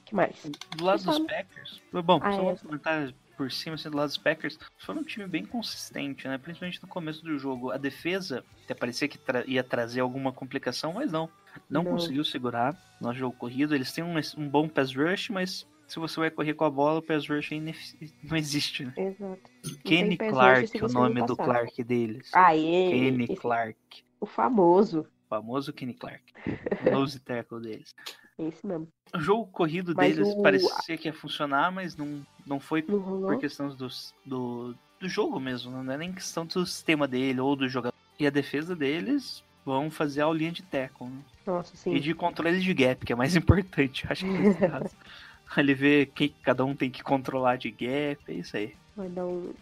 que 0.06 0.16
mais? 0.16 0.36
Do 0.76 0.84
lado 0.84 1.04
dos 1.04 1.20
Packers, 1.20 1.82
bom, 2.04 2.20
Ah, 2.22 2.32
só 2.34 2.42
é. 2.50 2.52
um 2.54 2.56
comentário 2.58 3.14
por 3.38 3.50
cima, 3.52 3.76
assim, 3.76 3.90
do 3.90 3.96
lado 3.98 4.08
dos 4.10 4.18
Packers, 4.18 4.60
foi 4.78 4.94
um 4.96 5.04
time 5.04 5.26
bem 5.26 5.46
consistente, 5.46 6.28
né? 6.28 6.38
Principalmente 6.38 6.82
no 6.82 6.88
começo 6.90 7.24
do 7.24 7.38
jogo. 7.40 7.72
A 7.72 7.78
defesa 7.78 8.44
até 8.66 8.74
parecia 8.74 9.08
que 9.08 9.18
tra- 9.18 9.44
ia 9.48 9.64
trazer 9.64 10.02
alguma 10.02 10.32
complicação, 10.34 10.94
mas 10.94 11.12
não. 11.12 11.30
Não, 11.70 11.84
Não. 11.84 11.92
conseguiu 11.92 12.24
segurar 12.26 12.76
no 13.00 13.14
jogo 13.14 13.36
corrido. 13.38 13.74
Eles 13.74 13.92
têm 13.92 14.04
um, 14.04 14.16
um 14.38 14.48
bom 14.50 14.68
pass 14.68 14.94
rush, 14.94 15.30
mas 15.30 15.66
se 15.92 16.00
você 16.00 16.20
vai 16.22 16.32
correr 16.32 16.54
com 16.54 16.64
a 16.64 16.70
bola, 16.70 17.00
o 17.00 17.02
pass 17.02 17.28
rush 17.28 17.52
não 18.24 18.38
existe, 18.38 18.86
né? 18.86 18.94
Exato. 18.96 19.42
Kenny 19.84 20.18
Clark, 20.18 20.84
o 20.84 20.88
nome 20.88 21.22
do. 21.26 21.36
Clark 21.36 21.84
deles. 21.84 22.30
Aê! 22.34 22.90
Kenny 22.92 23.24
esse- 23.26 23.36
Clark. 23.36 23.78
O 24.20 24.26
famoso. 24.26 25.02
O 25.02 25.30
famoso 25.30 25.74
Kenny 25.74 25.94
Clark. 25.94 26.22
O 26.88 26.92
nose 26.92 27.20
tackle 27.20 27.60
deles. 27.62 27.94
Esse 28.40 28.66
mesmo. 28.66 28.88
O 29.14 29.20
jogo 29.20 29.46
corrido 29.48 29.94
Mas 29.96 30.16
deles 30.16 30.34
o- 30.34 30.42
parecia 30.42 30.98
que 30.98 31.08
ia 31.10 31.14
funcionar, 31.14 31.72
mas 31.72 31.96
não, 31.98 32.26
não 32.48 32.60
foi 32.60 32.84
Não 32.88 33.02
por 33.22 33.38
questão 33.38 33.68
dos, 33.76 34.16
do, 34.26 34.74
do 35.00 35.10
jogo 35.10 35.40
mesmo, 35.40 35.72
né? 35.72 35.84
não 35.84 35.94
é 35.94 35.98
nem 35.98 36.14
questão 36.14 36.46
do 36.46 36.66
sistema 36.66 37.08
dele 37.08 37.40
ou 37.42 37.56
do 37.56 37.68
jogador. 37.68 37.94
E 38.18 38.26
a 38.26 38.30
defesa 38.30 38.76
deles 38.76 39.44
vão 39.66 39.92
fazer 39.92 40.22
a 40.22 40.26
aulinha 40.26 40.52
de 40.52 40.64
tackle, 40.64 41.08
né? 41.08 41.22
Nossa, 41.46 41.76
sim. 41.76 41.94
E 41.94 42.00
de 42.00 42.14
controle 42.16 42.60
de 42.62 42.74
gap, 42.74 43.06
que 43.06 43.12
é 43.12 43.16
mais 43.16 43.36
importante, 43.36 44.08
acho 44.10 44.24
que 44.26 44.32
nesse 44.32 44.58
caso. 44.68 44.96
Ali 45.56 45.74
ver 45.74 46.08
quem 46.08 46.34
cada 46.44 46.64
um 46.64 46.76
tem 46.76 46.90
que 46.90 47.04
controlar 47.04 47.58
de 47.58 47.70
gap, 47.72 48.20
é 48.28 48.34
isso 48.34 48.56
aí. 48.58 48.74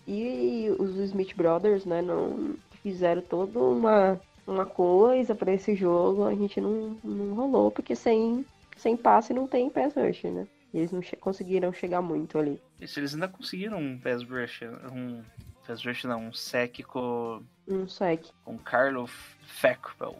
E 0.08 0.70
os 0.80 0.96
Smith 0.98 1.36
Brothers, 1.36 1.86
né, 1.86 2.02
não 2.02 2.56
fizeram 2.84 3.22
toda 3.22 3.60
uma, 3.60 4.20
uma 4.46 4.66
coisa 4.66 5.34
pra 5.36 5.54
esse 5.54 5.76
jogo, 5.76 6.26
a 6.26 6.34
gente 6.34 6.60
não, 6.60 6.98
não 7.04 7.34
rolou, 7.36 7.72
porque 7.72 7.96
sem, 7.96 8.46
sem 8.76 8.98
passe 8.98 9.34
não 9.34 9.48
tem 9.48 9.70
pass 9.70 9.94
rush, 9.96 10.24
né? 10.24 10.48
Eles 10.74 10.92
não 10.92 11.02
che- 11.02 11.16
conseguiram 11.16 11.74
chegar 11.74 12.02
muito 12.02 12.38
ali. 12.38 12.62
E 12.80 12.88
se 12.88 13.00
eles 13.00 13.14
ainda 13.14 13.28
conseguiram 13.28 13.80
um 13.80 13.98
pass 13.98 14.24
rush, 14.24 14.62
um 14.92 15.24
pass 15.66 15.84
rush 15.84 16.04
não, 16.06 16.28
um 16.28 16.34
sec 16.34 16.84
com, 16.84 17.42
Um 17.68 17.88
sec. 17.88 18.26
com 18.46 18.58
Carlo 18.58 19.08
Fackrell. 19.08 20.18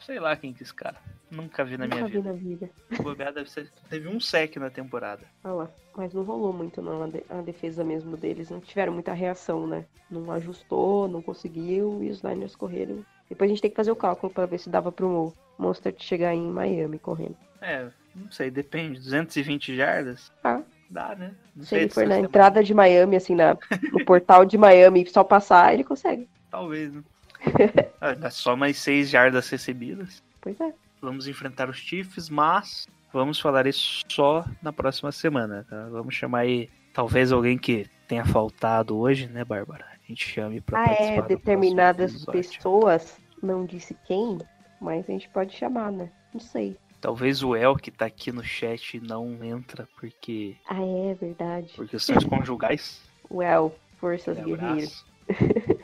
Sei 0.00 0.18
lá 0.18 0.34
quem 0.36 0.52
que 0.52 0.62
é 0.62 0.64
esse 0.64 0.74
cara. 0.74 0.96
Nunca 1.30 1.64
vi 1.64 1.76
na 1.76 1.86
minha 1.86 2.00
Nunca 2.00 2.08
vi 2.10 2.16
vida. 2.18 2.32
na 2.32 2.38
vida. 2.38 2.70
Se 2.90 3.02
bobear, 3.02 3.32
deve 3.32 3.48
ser... 3.50 3.70
Teve 3.88 4.08
um 4.08 4.18
sec 4.18 4.56
na 4.56 4.68
temporada. 4.70 5.22
Olha 5.44 5.52
lá. 5.54 5.70
Mas 5.96 6.12
não 6.12 6.22
rolou 6.22 6.52
muito 6.52 6.82
não, 6.82 7.04
a, 7.04 7.06
de- 7.06 7.24
a 7.30 7.40
defesa 7.40 7.84
mesmo 7.84 8.16
deles. 8.16 8.50
Não 8.50 8.60
tiveram 8.60 8.92
muita 8.92 9.12
reação, 9.12 9.66
né? 9.66 9.84
Não 10.10 10.30
ajustou, 10.32 11.06
não 11.08 11.22
conseguiu 11.22 12.02
e 12.02 12.10
os 12.10 12.22
Niners 12.22 12.56
correram. 12.56 13.04
Depois 13.28 13.48
a 13.48 13.52
gente 13.52 13.62
tem 13.62 13.70
que 13.70 13.76
fazer 13.76 13.92
o 13.92 13.96
cálculo 13.96 14.32
pra 14.32 14.46
ver 14.46 14.58
se 14.58 14.68
dava 14.68 14.90
pro 14.90 15.32
Monster 15.56 15.94
chegar 15.98 16.34
em 16.34 16.48
Miami 16.50 16.98
correndo. 16.98 17.36
É, 17.60 17.88
não 18.14 18.30
sei, 18.30 18.50
depende. 18.50 18.98
220 18.98 19.76
jardas? 19.76 20.32
Ah. 20.42 20.62
Dá, 20.88 21.14
né? 21.14 21.32
Não 21.54 21.64
Se 21.64 21.76
ele 21.76 21.88
for 21.88 22.04
na 22.04 22.18
entrada 22.18 22.64
de 22.64 22.74
Miami, 22.74 23.14
assim, 23.14 23.36
na, 23.36 23.56
no 23.92 24.04
portal 24.04 24.44
de 24.44 24.58
Miami, 24.58 25.06
só 25.06 25.22
passar, 25.22 25.72
ele 25.72 25.84
consegue. 25.84 26.28
Talvez, 26.50 26.92
né? 26.92 27.02
Ah, 28.00 28.30
só 28.30 28.56
mais 28.56 28.78
6 28.78 29.08
jardas 29.08 29.48
recebidas. 29.48 30.22
Pois 30.40 30.58
é. 30.60 30.72
Vamos 31.00 31.26
enfrentar 31.26 31.68
os 31.68 31.76
Chiefs, 31.78 32.28
mas 32.28 32.86
vamos 33.12 33.40
falar 33.40 33.66
isso 33.66 34.02
só 34.08 34.44
na 34.62 34.72
próxima 34.72 35.10
semana, 35.12 35.66
tá? 35.68 35.88
Vamos 35.90 36.14
chamar 36.14 36.40
aí, 36.40 36.68
talvez 36.92 37.32
alguém 37.32 37.56
que 37.58 37.86
tenha 38.06 38.24
faltado 38.24 38.96
hoje, 38.98 39.26
né, 39.28 39.44
Bárbara? 39.44 39.86
A 39.86 40.06
gente 40.06 40.26
chame 40.28 40.60
pra 40.60 40.82
Ah, 40.82 40.86
participar 40.86 41.24
é, 41.24 41.28
determinadas 41.28 42.24
pessoas, 42.26 43.16
não 43.42 43.64
disse 43.64 43.96
quem, 44.06 44.38
mas 44.80 45.08
a 45.08 45.12
gente 45.12 45.28
pode 45.30 45.56
chamar, 45.56 45.90
né? 45.92 46.10
Não 46.34 46.40
sei. 46.40 46.76
Talvez 47.00 47.42
o 47.42 47.56
El, 47.56 47.76
que 47.76 47.90
tá 47.90 48.04
aqui 48.06 48.30
no 48.30 48.44
chat, 48.44 49.00
não 49.00 49.42
entra 49.42 49.88
porque, 49.98 50.56
Ah, 50.68 50.82
é 50.82 51.14
verdade. 51.14 51.72
por 51.74 51.88
questões 51.88 52.24
conjugais. 52.24 53.00
Well, 53.32 53.72
forças 54.00 54.36
É, 54.36 54.42
guerreiras. 54.42 55.04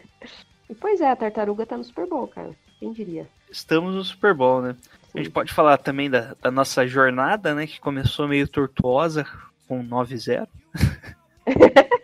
E 0.68 0.74
pois 0.74 1.00
é, 1.00 1.08
a 1.08 1.14
tartaruga 1.14 1.64
tá 1.64 1.76
no 1.76 1.84
Super 1.84 2.08
Bowl, 2.08 2.26
cara. 2.26 2.50
Quem 2.80 2.92
diria? 2.92 3.28
Estamos 3.48 3.94
no 3.94 4.02
Super 4.02 4.34
Bowl, 4.34 4.60
né? 4.60 4.74
A 5.16 5.18
gente 5.18 5.30
pode 5.30 5.50
falar 5.50 5.78
também 5.78 6.10
da, 6.10 6.36
da 6.42 6.50
nossa 6.50 6.86
jornada, 6.86 7.54
né? 7.54 7.66
Que 7.66 7.80
começou 7.80 8.28
meio 8.28 8.46
tortuosa, 8.46 9.26
com 9.66 9.82
9-0. 9.82 10.46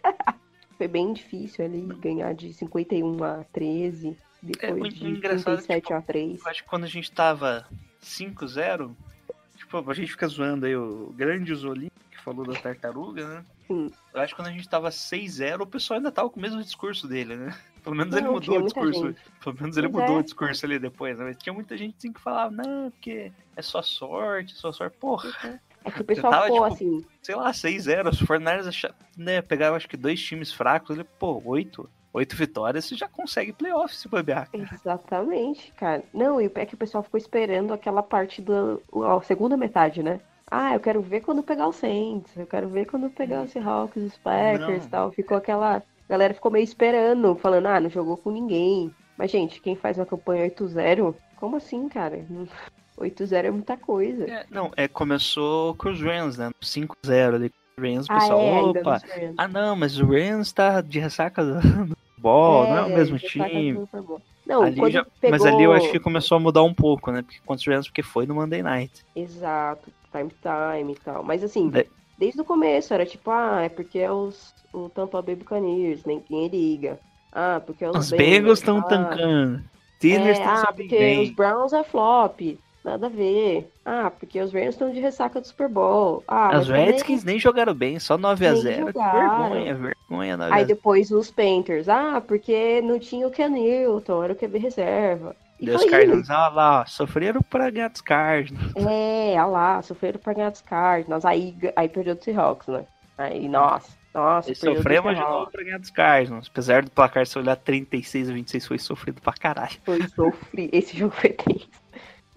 Foi 0.79 0.89
bem 0.89 1.13
difícil 1.13 1.65
ali 1.65 1.83
ganhar 2.01 2.35
de 2.35 2.55
51 2.55 3.23
a 3.23 3.45
13, 3.53 4.17
depois 4.43 4.75
muito 4.75 4.95
de 4.97 5.11
engraçado, 5.11 5.59
37 5.59 5.83
tipo, 5.83 5.95
a 5.95 6.01
3. 6.01 6.41
Eu 6.41 6.51
acho 6.51 6.63
que 6.63 6.69
quando 6.69 6.85
a 6.85 6.89
gente 6.89 7.13
tava 7.13 7.67
5-0, 8.03 8.91
tipo, 9.59 9.91
a 9.91 9.95
gente 9.95 10.11
fica 10.11 10.27
zoando 10.27 10.65
aí 10.65 10.75
o 10.75 11.13
grande 11.15 11.55
Zolim, 11.55 11.91
que 12.11 12.19
falou 12.19 12.47
da 12.47 12.59
tartaruga, 12.59 13.29
né? 13.29 13.45
Sim. 13.73 13.91
Eu 14.15 14.21
acho 14.21 14.35
que 14.35 14.41
quando 14.43 14.49
a 14.49 14.53
gente 14.53 14.69
tava 14.69 14.91
6-0, 14.91 15.61
o 15.63 15.67
pessoal 15.67 15.99
ainda 15.99 16.13
tava 16.13 16.29
com 16.31 16.39
o 16.39 16.43
mesmo 16.43 16.63
discurso 16.63 17.07
dele, 17.09 17.37
né? 17.37 17.55
Pelo 17.83 17.97
menos 17.97 18.15
ele 18.15 18.29
mudou 18.29 18.59
o 18.59 18.63
discurso. 18.63 19.07
gente. 19.07 19.21
Pelo 19.43 19.57
menos 19.61 19.77
ele 19.77 19.89
Pois 19.89 20.03
mudou 20.03 20.17
é. 20.17 20.21
o 20.21 20.23
discurso 20.23 20.67
ali 20.67 20.79
depois, 20.79 21.19
né? 21.19 21.25
Mas 21.25 21.37
tinha 21.37 21.53
muita 21.53 21.77
gente 21.77 21.97
assim 21.99 22.13
que 22.13 22.21
falava, 22.21 22.51
não, 22.51 22.91
porque 22.91 23.33
é 23.57 23.63
só 23.63 23.83
sorte, 23.83 24.55
só 24.55 24.71
sorte. 24.71 24.97
Porra, 24.99 25.29
É 25.85 25.91
que 25.91 26.01
o 26.01 26.05
pessoal 26.05 26.33
tava, 26.33 26.45
ficou 26.45 26.63
tipo, 26.63 26.75
assim, 26.75 27.05
sei 27.21 27.35
lá, 27.35 27.51
6-0. 27.51 28.09
Os 28.11 28.21
Fortnite 28.21 28.69
achava, 28.69 28.95
né, 29.17 29.43
pegava 29.43 29.77
acho 29.77 29.89
que 29.89 29.97
dois 29.97 30.23
times 30.23 30.53
fracos, 30.53 30.97
ele, 30.97 31.05
pô, 31.19 31.43
8. 31.45 31.89
8 32.15 32.37
vitórias, 32.37 32.85
você 32.85 32.95
já 32.95 33.09
consegue 33.09 33.55
playoff 33.55 33.97
se 33.97 34.07
bobear. 34.07 34.47
Exatamente, 34.53 35.73
cara. 35.73 36.05
Não, 36.13 36.41
e 36.41 36.47
o 36.47 36.53
é 36.57 36.67
que 36.67 36.75
o 36.75 36.79
pessoal 36.79 37.03
ficou 37.03 37.17
esperando 37.17 37.73
aquela 37.73 38.03
parte 38.03 38.43
da 38.43 38.77
segunda 39.23 39.57
metade, 39.57 40.03
né? 40.03 40.21
Ah, 40.55 40.75
eu 40.75 40.81
quero 40.81 41.01
ver 41.01 41.23
quando 41.23 41.43
pegar 41.43 41.67
o 41.67 41.73
Saints, 41.73 42.37
eu 42.37 42.47
quero 42.47 42.69
ver 42.69 42.85
quando 42.85 43.09
pegar 43.09 43.43
os 43.43 43.51
Seahawks, 43.53 44.03
os 44.03 44.19
Packers 44.19 44.85
e 44.85 44.89
tal. 44.91 45.11
Ficou 45.11 45.39
aquela. 45.39 45.79
A 45.79 45.83
galera 46.07 46.35
ficou 46.35 46.51
meio 46.53 46.63
esperando, 46.63 47.35
falando, 47.37 47.69
ah, 47.69 47.81
não 47.81 47.89
jogou 47.89 48.19
com 48.19 48.31
ninguém. 48.31 48.95
Mas, 49.17 49.31
gente, 49.31 49.63
quem 49.63 49.75
faz 49.75 49.97
uma 49.97 50.05
campanha 50.05 50.45
8-0, 50.45 51.15
como 51.37 51.57
assim, 51.57 51.89
cara? 51.89 52.23
8-0 52.99 53.47
é 53.47 53.51
muita 53.51 53.79
coisa. 53.79 54.31
É, 54.31 54.45
não, 54.51 54.71
é, 54.77 54.87
começou 54.87 55.75
com 55.75 55.89
os 55.89 56.03
Rams, 56.03 56.37
né? 56.37 56.51
5-0 56.61 57.35
ali 57.35 57.49
com 57.49 57.57
os 57.79 57.83
Rams, 57.83 58.07
o 58.07 58.13
ah, 58.13 58.19
pessoal, 58.19 58.41
é, 58.43 58.61
opa, 58.61 59.03
ah 59.39 59.49
não, 59.49 59.75
mas 59.75 59.99
o 59.99 60.05
Rams 60.05 60.53
tá 60.53 60.83
de 60.83 60.99
ressaca 60.99 61.43
do 61.43 61.61
do 61.87 61.97
ball, 62.19 62.69
não 62.69 62.77
é 62.77 62.83
o 62.83 62.91
mesmo 62.91 63.19
time. 63.19 63.73
Não, 64.47 64.63
Ali 64.63 64.93
já- 64.93 65.07
pegou... 65.19 65.31
Mas 65.31 65.47
ali 65.47 65.65
eu 65.65 65.73
acho 65.73 65.91
que 65.91 65.99
começou 65.99 66.37
a 66.37 66.41
mudar 66.41 66.63
um 66.63 66.75
pouco, 66.75 67.11
né? 67.11 67.23
Porque 67.23 67.41
contra 67.47 67.61
os 67.61 67.67
Rams, 67.67 67.87
porque 67.89 68.03
foi 68.03 68.27
no 68.27 68.35
Monday 68.35 68.63
Night. 68.63 69.05
Exato, 69.17 69.91
time 70.13 70.31
time 70.41 70.93
e 70.93 70.97
tal. 70.97 71.23
Mas 71.23 71.43
assim, 71.43 71.69
Da- 71.71 71.85
desde 72.19 72.41
o 72.41 72.45
começo 72.45 72.93
era 72.95 73.05
tipo, 73.07 73.31
ah, 73.31 73.63
é 73.63 73.69
porque 73.69 73.99
é 73.99 74.11
os, 74.13 74.55
o 74.73 74.89
Tampa 74.89 75.21
Bay 75.23 75.35
Buccaneers, 75.35 76.05
nem 76.05 76.21
quem 76.21 76.49
liga. 76.49 76.99
Ah, 77.33 77.61
porque 77.65 77.85
é 77.85 77.91
os, 77.91 77.97
Os 77.97 78.11
Bengals 78.13 78.59
estão 78.59 78.79
ah, 78.79 78.83
tancando. 78.83 79.63
Steelers 79.97 80.39
é, 80.39 80.45
ah, 80.45 80.73
porque 80.75 80.99
bem. 80.99 81.23
os 81.23 81.31
Browns 81.31 81.73
é 81.73 81.83
flop. 81.85 82.41
Nada 82.85 83.07
a 83.07 83.09
ver. 83.09 83.71
Ah, 83.85 84.11
porque 84.11 84.41
os 84.41 84.53
Rams 84.53 84.71
estão 84.71 84.91
de 84.91 84.99
ressaca 84.99 85.41
do 85.41 85.47
Super 85.47 85.69
Bowl. 85.69 86.25
Ah, 86.27 86.59
Os 86.59 86.69
Redskins 86.69 87.23
nem 87.23 87.39
jogaram 87.39 87.73
bem, 87.73 88.01
só 88.01 88.19
9x0. 88.19 88.63
Nem 88.65 88.75
Que 88.87 88.93
jogaram. 88.93 89.51
vergonha, 89.51 89.75
vergonha 89.77 90.37
9x0. 90.37 90.53
Aí 90.53 90.65
depois 90.65 91.11
os 91.13 91.31
Panthers. 91.31 91.89
Ah, 91.89 92.21
porque 92.21 92.81
não 92.83 92.99
tinha 92.99 93.25
o 93.29 93.31
Ken 93.31 93.49
Newton, 93.51 94.25
era 94.25 94.33
o 94.33 94.37
QB 94.37 94.59
reserva. 94.59 95.37
E 95.63 95.67
Deus 95.67 95.85
Cardinals, 95.85 96.29
olha 96.29 96.49
lá, 96.49 96.87
sofreram 96.87 97.41
pra 97.43 97.71
ganhar 97.71 97.89
dos 97.89 98.01
Cardinals. 98.01 98.73
É, 98.77 99.31
olha 99.35 99.45
lá, 99.47 99.83
sofreram 99.83 100.19
pra 100.19 100.33
ganhar 100.35 100.51
dos 100.51 100.61
Cardinals. 100.61 101.25
Aí, 101.25 101.57
aí 101.77 101.89
perdeu 101.89 102.17
do 102.17 102.25
Seahawks, 102.25 102.67
né? 102.67 102.85
Aí, 103.17 103.49
nossa, 103.49 103.93
nossa, 104.13 104.51
E 104.51 104.55
do 104.55 104.59
sofremos 104.59 105.15
de 105.15 105.21
novo 105.21 105.51
pra 105.53 105.63
ganhar 105.63 105.79
dos 105.79 105.91
Cardinals. 105.91 106.49
Apesar 106.51 106.83
do 106.83 106.91
placar 106.91 107.25
se 107.27 107.39
olhar 107.39 107.55
36 107.57 108.29
a 108.29 108.33
26, 108.33 108.67
foi 108.67 108.79
sofrido 108.79 109.21
pra 109.23 109.33
caralho. 109.35 109.77
Foi 109.85 110.03
sofrido. 110.09 110.71
Esse 110.75 110.97
jogo 110.97 111.15
foi 111.15 111.31
tenso. 111.31 111.69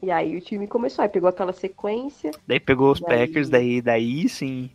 E 0.03 0.11
aí 0.11 0.37
o 0.37 0.41
time 0.41 0.67
começou, 0.67 1.01
aí 1.01 1.09
pegou 1.09 1.27
aquela 1.27 1.51
sequência. 1.53 2.29
Daí 2.45 2.59
pegou 2.59 2.91
os 2.91 2.99
Daí- 3.01 3.25
Packers, 3.25 3.49
daí, 3.49 3.81
daí 3.81 4.29
sim. 4.29 4.69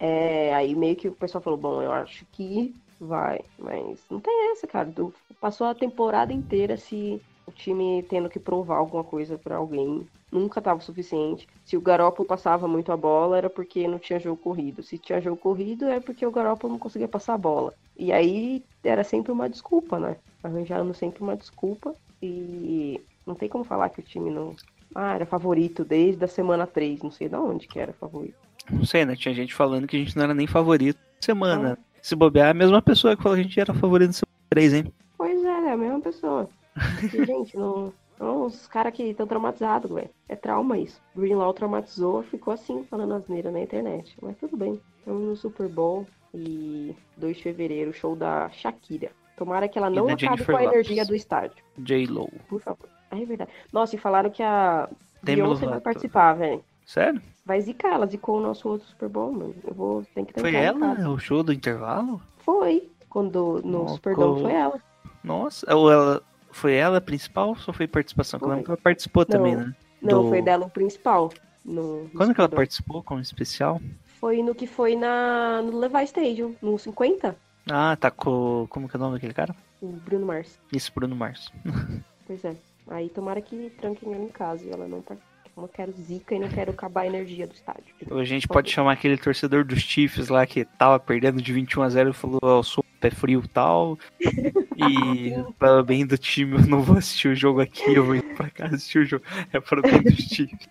É, 0.00 0.52
aí 0.54 0.74
meio 0.74 0.96
que 0.96 1.06
o 1.08 1.12
pessoal 1.12 1.40
falou, 1.40 1.58
bom, 1.58 1.80
eu 1.80 1.92
acho 1.92 2.26
que 2.32 2.74
vai. 3.00 3.38
Mas 3.58 4.00
não 4.10 4.18
tem 4.18 4.50
essa, 4.50 4.66
cara. 4.66 4.86
Du- 4.88 5.14
Passou 5.40 5.66
a 5.68 5.74
temporada 5.74 6.32
inteira 6.32 6.76
se 6.76 7.20
o 7.52 7.54
time 7.54 8.04
tendo 8.08 8.28
que 8.28 8.38
provar 8.38 8.76
alguma 8.76 9.04
coisa 9.04 9.38
pra 9.38 9.56
alguém. 9.56 10.06
Nunca 10.30 10.62
tava 10.62 10.80
o 10.80 10.82
suficiente. 10.82 11.46
Se 11.64 11.76
o 11.76 11.80
Garoppolo 11.80 12.26
passava 12.26 12.66
muito 12.66 12.90
a 12.90 12.96
bola, 12.96 13.36
era 13.36 13.50
porque 13.50 13.86
não 13.86 13.98
tinha 13.98 14.18
jogo 14.18 14.38
corrido. 14.38 14.82
Se 14.82 14.96
tinha 14.96 15.20
jogo 15.20 15.36
corrido, 15.36 15.84
é 15.86 16.00
porque 16.00 16.26
o 16.26 16.30
Garoppolo 16.30 16.72
não 16.72 16.80
conseguia 16.80 17.06
passar 17.06 17.34
a 17.34 17.38
bola. 17.38 17.74
E 17.96 18.10
aí 18.10 18.64
era 18.82 19.04
sempre 19.04 19.30
uma 19.30 19.48
desculpa, 19.48 19.98
né? 19.98 20.16
Arranjando 20.42 20.94
sempre 20.94 21.22
uma 21.22 21.36
desculpa. 21.36 21.94
E 22.22 23.00
não 23.26 23.34
tem 23.34 23.48
como 23.48 23.64
falar 23.64 23.90
que 23.90 24.00
o 24.00 24.02
time 24.02 24.30
não. 24.30 24.56
Ah, 24.94 25.14
era 25.14 25.26
favorito 25.26 25.84
desde 25.84 26.24
a 26.24 26.28
semana 26.28 26.66
3. 26.66 27.02
Não 27.02 27.10
sei 27.10 27.28
de 27.28 27.36
onde 27.36 27.68
que 27.68 27.78
era 27.78 27.92
favorito. 27.92 28.36
Não 28.70 28.84
sei, 28.84 29.04
né? 29.04 29.14
Tinha 29.14 29.34
gente 29.34 29.54
falando 29.54 29.86
que 29.86 29.96
a 29.96 29.98
gente 29.98 30.16
não 30.16 30.24
era 30.24 30.34
nem 30.34 30.46
favorito 30.46 30.96
na 30.96 31.22
semana. 31.22 31.78
Se 32.00 32.16
bobear, 32.16 32.48
é 32.48 32.50
a 32.50 32.54
mesma 32.54 32.80
pessoa 32.80 33.16
que 33.16 33.22
falou 33.22 33.36
que 33.36 33.42
a 33.42 33.44
gente 33.44 33.60
era 33.60 33.74
favorito 33.74 34.08
na 34.08 34.12
semana 34.14 34.46
3, 34.50 34.74
hein? 34.74 34.92
Pois 35.18 35.44
é, 35.44 35.46
é 35.46 35.72
a 35.72 35.76
mesma 35.76 36.00
pessoa. 36.00 36.48
E, 37.12 37.24
gente, 37.26 37.56
não. 37.56 37.92
não 38.18 38.46
os 38.46 38.66
caras 38.66 38.92
que 38.94 39.02
estão 39.04 39.26
traumatizados, 39.26 39.90
velho. 39.90 40.10
É 40.28 40.36
trauma 40.36 40.78
isso. 40.78 41.00
Greenlaw 41.16 41.52
traumatizou, 41.52 42.22
ficou 42.24 42.52
assim, 42.54 42.84
falando 42.84 43.14
asneira 43.14 43.50
na 43.50 43.60
internet. 43.60 44.16
Mas 44.22 44.36
tudo 44.38 44.56
bem. 44.56 44.80
Estamos 44.98 45.22
no 45.22 45.36
Super 45.36 45.68
Bowl 45.68 46.06
e 46.34 46.94
2 47.16 47.36
de 47.36 47.42
fevereiro, 47.42 47.92
show 47.92 48.14
da 48.16 48.48
Shakira. 48.50 49.10
Tomara 49.36 49.68
que 49.68 49.78
ela 49.78 49.90
não 49.90 50.04
acabe 50.04 50.20
Jennifer 50.20 50.46
com 50.46 50.52
a 50.52 50.64
Lopez. 50.64 50.72
energia 50.86 51.04
do 51.04 51.14
estádio, 51.14 51.64
J-Lo. 51.78 52.28
por 52.48 52.60
favor. 52.60 52.88
Ah, 53.10 53.18
é 53.20 53.24
verdade. 53.24 53.50
Nossa, 53.72 53.96
e 53.96 53.98
falaram 53.98 54.30
que 54.30 54.42
a 54.42 54.88
Demi 55.22 55.42
Beyoncé 55.42 55.66
vai 55.66 55.80
participar, 55.80 56.34
velho. 56.34 56.64
Sério? 56.86 57.20
Vai 57.44 57.60
zicar, 57.60 57.94
ela 57.94 58.06
zicou 58.06 58.38
o 58.38 58.40
nosso 58.40 58.68
outro 58.68 58.86
Super 58.86 59.08
Bowl, 59.08 59.32
mano. 59.32 59.54
Eu 59.66 59.74
vou, 59.74 60.04
tem 60.14 60.24
que 60.24 60.38
Foi 60.38 60.54
ela? 60.54 60.78
casa. 60.78 61.08
O 61.10 61.18
show 61.18 61.42
do 61.42 61.52
intervalo? 61.52 62.20
Foi. 62.38 62.88
Quando 63.08 63.60
no 63.64 63.88
Super 63.88 64.14
Bowl 64.14 64.38
foi 64.40 64.52
ela. 64.52 64.80
Nossa, 65.24 65.74
ou 65.74 65.90
ela. 65.90 66.22
Foi 66.52 66.74
ela 66.74 66.98
a 66.98 67.00
principal 67.00 67.48
ou 67.48 67.56
só 67.56 67.72
foi 67.72 67.86
participação? 67.88 68.38
Que 68.38 68.44
ela 68.46 68.76
participou 68.76 69.24
também, 69.26 69.56
né? 69.56 69.74
Não, 70.00 70.22
Do- 70.22 70.28
foi 70.28 70.40
dela 70.42 70.66
o 70.66 70.70
principal. 70.70 71.32
No, 71.64 72.08
Quando 72.16 72.34
que 72.34 72.40
ela 72.40 72.48
participou 72.48 73.02
como 73.02 73.20
especial? 73.20 73.80
Foi 74.20 74.42
no 74.42 74.54
que 74.54 74.66
foi 74.66 74.94
na, 74.96 75.62
no 75.62 75.78
Levi 75.78 76.02
Stadium, 76.04 76.54
no 76.62 76.78
50, 76.78 77.36
Ah, 77.70 77.96
tá 77.96 78.10
com. 78.10 78.66
Como 78.68 78.88
que 78.88 78.96
é 78.96 78.98
o 78.98 79.00
nome 79.02 79.14
daquele 79.14 79.34
cara? 79.34 79.54
o 79.80 79.88
Bruno 79.88 80.26
Mars. 80.26 80.58
Isso, 80.72 80.92
Bruno 80.94 81.16
Mars. 81.16 81.52
Pois 82.26 82.44
é. 82.44 82.54
Aí 82.88 83.08
tomara 83.08 83.40
que 83.40 83.70
tranquem 83.80 84.14
ela 84.14 84.24
em 84.24 84.28
casa 84.28 84.64
e 84.64 84.70
ela 84.70 84.86
não 84.86 85.02
tá. 85.02 85.14
Eu 85.56 85.62
não 85.62 85.68
quero 85.68 85.92
zica 85.92 86.34
e 86.34 86.38
não 86.38 86.48
quero 86.48 86.70
acabar 86.70 87.02
a 87.02 87.06
energia 87.06 87.46
do 87.48 87.52
estádio. 87.54 87.92
A 88.10 88.24
gente 88.24 88.46
pode 88.48 88.70
chamar 88.70 88.92
aquele 88.92 89.16
torcedor 89.18 89.64
dos 89.64 89.80
Chiefs 89.80 90.28
lá 90.28 90.46
que 90.46 90.64
tava 90.64 90.98
perdendo 91.00 91.42
de 91.42 91.52
21 91.52 91.82
a 91.82 91.88
0 91.88 92.10
e 92.10 92.12
falou, 92.12 92.38
eu 92.42 92.62
sou 92.62 92.84
pé 93.02 93.10
frio 93.10 93.42
e 93.44 93.48
tal. 93.48 93.98
E 94.20 95.34
para 95.58 95.82
bem 95.82 96.06
do 96.06 96.16
time, 96.16 96.54
eu 96.54 96.66
não 96.66 96.80
vou 96.80 96.96
assistir 96.96 97.28
o 97.28 97.34
jogo 97.34 97.60
aqui, 97.60 97.92
eu 97.92 98.04
vou 98.04 98.14
ir 98.14 98.22
pra 98.36 98.48
casa 98.48 98.76
assistir 98.76 98.98
o 99.00 99.04
jogo. 99.04 99.24
É 99.52 99.58
para 99.60 99.82
bem 99.82 100.02
dos 100.02 100.14
Chiefs. 100.14 100.68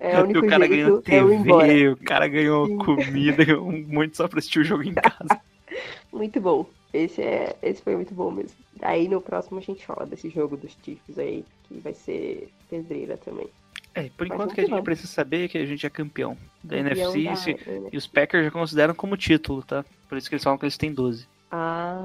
É 0.00 0.20
o 0.20 0.44
o 0.44 0.48
cara 0.48 0.66
ganhou 0.66 0.96
jeito 1.06 1.08
é. 1.08 1.64
TV, 1.64 1.88
o 1.90 1.96
cara 1.96 2.26
ganhou 2.26 2.66
Sim. 2.66 2.78
comida, 2.78 3.44
ganhou 3.44 3.68
um 3.68 3.86
monte 3.86 4.16
só 4.16 4.26
pra 4.26 4.40
assistir 4.40 4.58
o 4.58 4.64
jogo 4.64 4.82
em 4.82 4.92
casa. 4.92 5.40
Muito 6.12 6.40
bom. 6.40 6.66
Esse, 6.92 7.22
é, 7.22 7.56
esse 7.62 7.80
foi 7.80 7.96
muito 7.96 8.12
bom 8.12 8.30
mesmo. 8.30 8.58
Aí 8.82 9.08
no 9.08 9.18
próximo 9.18 9.58
a 9.58 9.62
gente 9.62 9.86
fala 9.86 10.04
desse 10.04 10.28
jogo 10.28 10.58
dos 10.58 10.76
Chiefs 10.84 11.18
aí, 11.18 11.42
que 11.66 11.78
vai 11.78 11.94
ser 11.94 12.50
pedreira 12.68 13.16
também. 13.16 13.48
É, 13.94 14.04
por 14.16 14.26
Mas 14.26 14.34
enquanto 14.34 14.54
que 14.54 14.60
a 14.60 14.64
gente 14.64 14.72
não. 14.74 14.82
precisa 14.82 15.08
saber 15.08 15.44
é 15.44 15.48
que 15.48 15.58
a 15.58 15.66
gente 15.66 15.84
é 15.84 15.90
campeão 15.90 16.36
da 16.64 16.76
Campeão 16.78 17.10
NFC 17.14 17.24
da- 17.24 17.36
se- 17.36 17.56
e 17.92 17.96
os 17.96 18.06
Packers 18.06 18.44
já 18.46 18.50
consideram 18.50 18.94
como 18.94 19.16
título, 19.16 19.62
tá? 19.62 19.84
Por 20.08 20.16
isso 20.16 20.28
que 20.28 20.34
eles 20.34 20.44
falam 20.44 20.58
que 20.58 20.64
eles 20.64 20.76
têm 20.78 20.92
12. 20.92 21.26
Ah. 21.50 22.00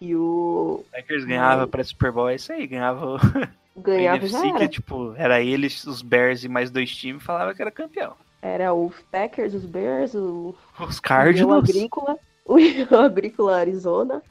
E 0.00 0.14
o. 0.14 0.80
Os 0.84 0.90
Packers 0.90 1.24
ganhava 1.24 1.66
para 1.66 1.82
Super 1.84 2.12
Bowl, 2.12 2.28
é 2.28 2.34
isso 2.34 2.52
aí, 2.52 2.66
ganhava 2.66 3.14
o 3.14 3.18
Ganhava 3.80 4.26
já 4.26 4.38
NFC, 4.38 4.50
que 4.52 4.56
era. 4.62 4.68
tipo, 4.68 5.14
era 5.16 5.40
eles, 5.42 5.84
os 5.86 6.02
Bears 6.02 6.44
e 6.44 6.48
mais 6.48 6.70
dois 6.70 6.90
times, 6.94 7.22
falava 7.22 7.54
que 7.54 7.62
era 7.62 7.70
campeão. 7.70 8.14
Era 8.42 8.72
o 8.74 8.92
Packers, 9.10 9.54
os 9.54 9.64
Bears, 9.64 10.14
o 10.14 10.54
Os 10.78 10.98
o 10.98 11.02
Cardinals. 11.02 11.68
Agrícola, 11.68 12.16
o 12.44 12.56
Agrícola 12.96 13.56
Arizona, 13.58 14.22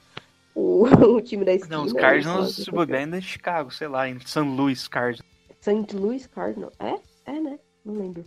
o, 0.53 0.85
o 1.15 1.21
time 1.21 1.43
da 1.45 1.53
esquina. 1.53 1.77
Não, 1.77 1.85
os 1.85 1.93
Cardinals 1.93 2.55
se 2.55 2.71
bobear 2.71 3.01
ainda 3.01 3.17
em 3.17 3.21
Chicago, 3.21 3.71
sei 3.73 3.87
lá, 3.87 4.07
em 4.09 4.19
St. 4.19 4.39
Louis 4.39 4.87
Cardinals. 4.87 5.34
St. 5.65 5.95
Louis 5.95 6.27
Cardinals. 6.27 6.75
É? 6.79 6.99
É, 7.25 7.39
né? 7.39 7.59
Não 7.83 7.95
lembro. 7.95 8.23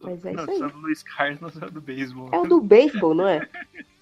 Mas 0.00 0.24
é 0.24 0.32
não, 0.32 0.44
isso 0.44 0.50
aí. 0.52 0.70
St. 0.70 0.76
Louis 0.76 1.02
Cardinals 1.02 1.60
é 1.60 1.66
do 1.66 1.80
beisebol. 1.80 2.28
É 2.32 2.38
o 2.38 2.46
do 2.46 2.60
beisebol, 2.60 3.12
não 3.12 3.26
é? 3.26 3.48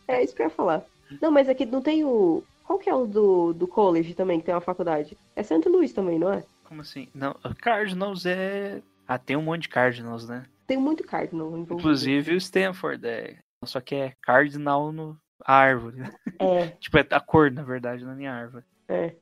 É 0.06 0.22
isso 0.22 0.36
que 0.36 0.42
eu 0.42 0.46
ia 0.46 0.50
falar. 0.50 0.84
Não, 1.22 1.30
mas 1.30 1.48
aqui 1.48 1.64
não 1.64 1.80
tem 1.80 2.04
o. 2.04 2.44
Qual 2.62 2.78
que 2.78 2.90
é 2.90 2.94
o 2.94 3.06
do, 3.06 3.54
do 3.54 3.66
college 3.66 4.14
também, 4.14 4.38
que 4.38 4.44
tem 4.44 4.54
uma 4.54 4.60
faculdade? 4.60 5.16
É 5.34 5.42
St. 5.42 5.66
Louis 5.66 5.94
também, 5.94 6.18
não 6.18 6.30
é? 6.30 6.44
Como 6.64 6.82
assim? 6.82 7.08
Não, 7.14 7.34
Cardinals 7.58 8.26
é. 8.26 8.82
Ah, 9.08 9.18
tem 9.18 9.36
um 9.36 9.42
monte 9.42 9.62
de 9.62 9.68
Cardinals, 9.70 10.28
né? 10.28 10.44
Tem 10.66 10.76
muito 10.76 11.04
Cardinal 11.04 11.48
envolvido. 11.48 11.74
Inclusive 11.74 12.32
o 12.32 12.36
Stanford, 12.36 13.06
é. 13.06 13.38
Só 13.64 13.80
que 13.80 13.94
é 13.94 14.12
Cardinal 14.20 14.92
no 14.92 15.18
a 15.42 15.54
árvore. 15.54 16.02
É, 16.38 16.68
tipo, 16.80 16.98
é 16.98 17.06
a 17.10 17.20
cor, 17.20 17.50
na 17.50 17.62
verdade, 17.62 18.04
não 18.04 18.12
é 18.12 18.16
nem 18.16 18.26
a 18.26 18.34
árvore. 18.34 18.64
é. 18.88 19.16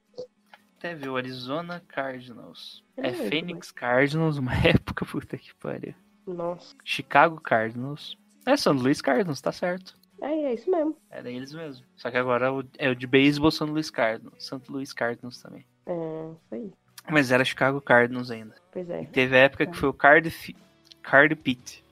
Até 0.82 0.96
viu, 0.96 1.16
Arizona 1.16 1.80
Cardinals. 1.86 2.82
É 2.96 3.02
lembro, 3.02 3.28
Phoenix 3.28 3.70
Cardinals, 3.70 4.36
uma 4.36 4.50
época, 4.66 5.04
puta 5.06 5.38
que 5.38 5.54
pariu. 5.54 5.94
Nossa. 6.26 6.74
Chicago 6.84 7.40
Cardinals. 7.40 8.16
É 8.44 8.56
St. 8.56 8.70
Louis 8.70 9.00
Cardinals, 9.00 9.40
tá 9.40 9.52
certo. 9.52 9.96
É, 10.20 10.26
é 10.26 10.54
isso 10.54 10.68
mesmo. 10.68 10.96
Era 11.08 11.30
eles 11.30 11.54
mesmo. 11.54 11.86
Só 11.94 12.10
que 12.10 12.16
agora 12.16 12.52
o- 12.52 12.64
é 12.78 12.88
o 12.88 12.96
de 12.96 13.06
beisebol 13.06 13.52
St. 13.52 13.62
Louis 13.70 13.90
Cardinals. 13.90 14.44
St. 14.44 14.60
Louis 14.68 14.92
Cardinals 14.92 15.40
também. 15.40 15.64
É, 15.86 15.92
isso 16.32 16.54
aí. 16.56 16.72
Mas 17.08 17.30
era 17.30 17.44
Chicago 17.44 17.80
Cardinals 17.80 18.32
ainda. 18.32 18.56
Pois 18.72 18.90
é. 18.90 19.04
Teve 19.04 19.36
a 19.36 19.40
época 19.42 19.66
que 19.66 19.76
foi 19.76 19.88
o 19.88 19.92
Cardiff, 19.94 20.56
Cardi 21.00 21.36
Pitt. 21.36 21.84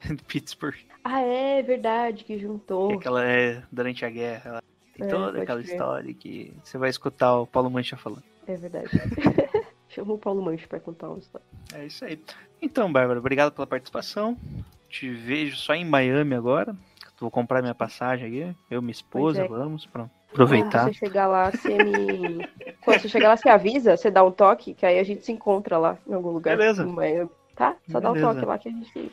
Pittsburgh. 0.26 0.74
Ah, 1.04 1.20
é 1.20 1.62
verdade, 1.62 2.24
que 2.24 2.36
juntou. 2.40 2.88
Que 2.88 2.94
aquela 2.94 3.24
é 3.24 3.62
durante 3.70 4.04
a 4.04 4.10
guerra. 4.10 4.50
Ela 4.50 4.62
tem 4.94 5.06
É, 5.06 5.08
toda 5.08 5.42
aquela 5.42 5.60
crer. 5.62 5.72
história 5.72 6.12
que 6.14 6.52
você 6.64 6.76
vai 6.76 6.90
escutar 6.90 7.36
o 7.36 7.46
Paulo 7.46 7.70
Mancha 7.70 7.96
falando. 7.96 8.31
É 8.46 8.56
verdade. 8.56 8.88
Chama 9.88 10.14
o 10.14 10.18
Paulo 10.18 10.42
Mancho 10.42 10.68
pra 10.68 10.80
contar 10.80 11.08
uma 11.08 11.18
história. 11.18 11.46
É 11.74 11.84
isso 11.86 12.04
aí. 12.04 12.18
Então, 12.60 12.90
Bárbara, 12.90 13.18
obrigado 13.18 13.52
pela 13.52 13.66
participação. 13.66 14.36
Te 14.88 15.10
vejo 15.10 15.56
só 15.56 15.74
em 15.74 15.84
Miami 15.84 16.34
agora. 16.34 16.74
Vou 17.20 17.30
comprar 17.30 17.62
minha 17.62 17.74
passagem 17.74 18.26
aqui. 18.26 18.56
Eu 18.68 18.80
e 18.80 18.82
minha 18.82 18.90
esposa, 18.90 19.44
é. 19.44 19.48
vamos 19.48 19.86
pra 19.86 20.10
aproveitar. 20.30 20.84
Quando 20.84 20.94
você 20.94 20.98
chegar 20.98 21.26
lá, 21.28 21.50
você 21.52 21.84
me. 21.84 22.48
Quando 22.84 23.00
você 23.00 23.08
chegar 23.08 23.28
lá, 23.28 23.36
você 23.36 23.48
avisa, 23.48 23.96
você 23.96 24.10
dá 24.10 24.24
um 24.24 24.32
toque, 24.32 24.74
que 24.74 24.84
aí 24.84 24.98
a 24.98 25.04
gente 25.04 25.24
se 25.24 25.30
encontra 25.30 25.78
lá 25.78 25.96
em 26.04 26.14
algum 26.14 26.30
lugar. 26.30 26.56
Beleza. 26.56 26.82
Em 26.82 26.92
Miami. 26.92 27.30
Tá? 27.54 27.76
Só 27.88 28.00
dá 28.00 28.10
um 28.10 28.14
Beleza. 28.14 28.34
toque 28.34 28.46
lá 28.46 28.58
que 28.58 28.68
a 28.68 28.72
gente. 28.72 29.12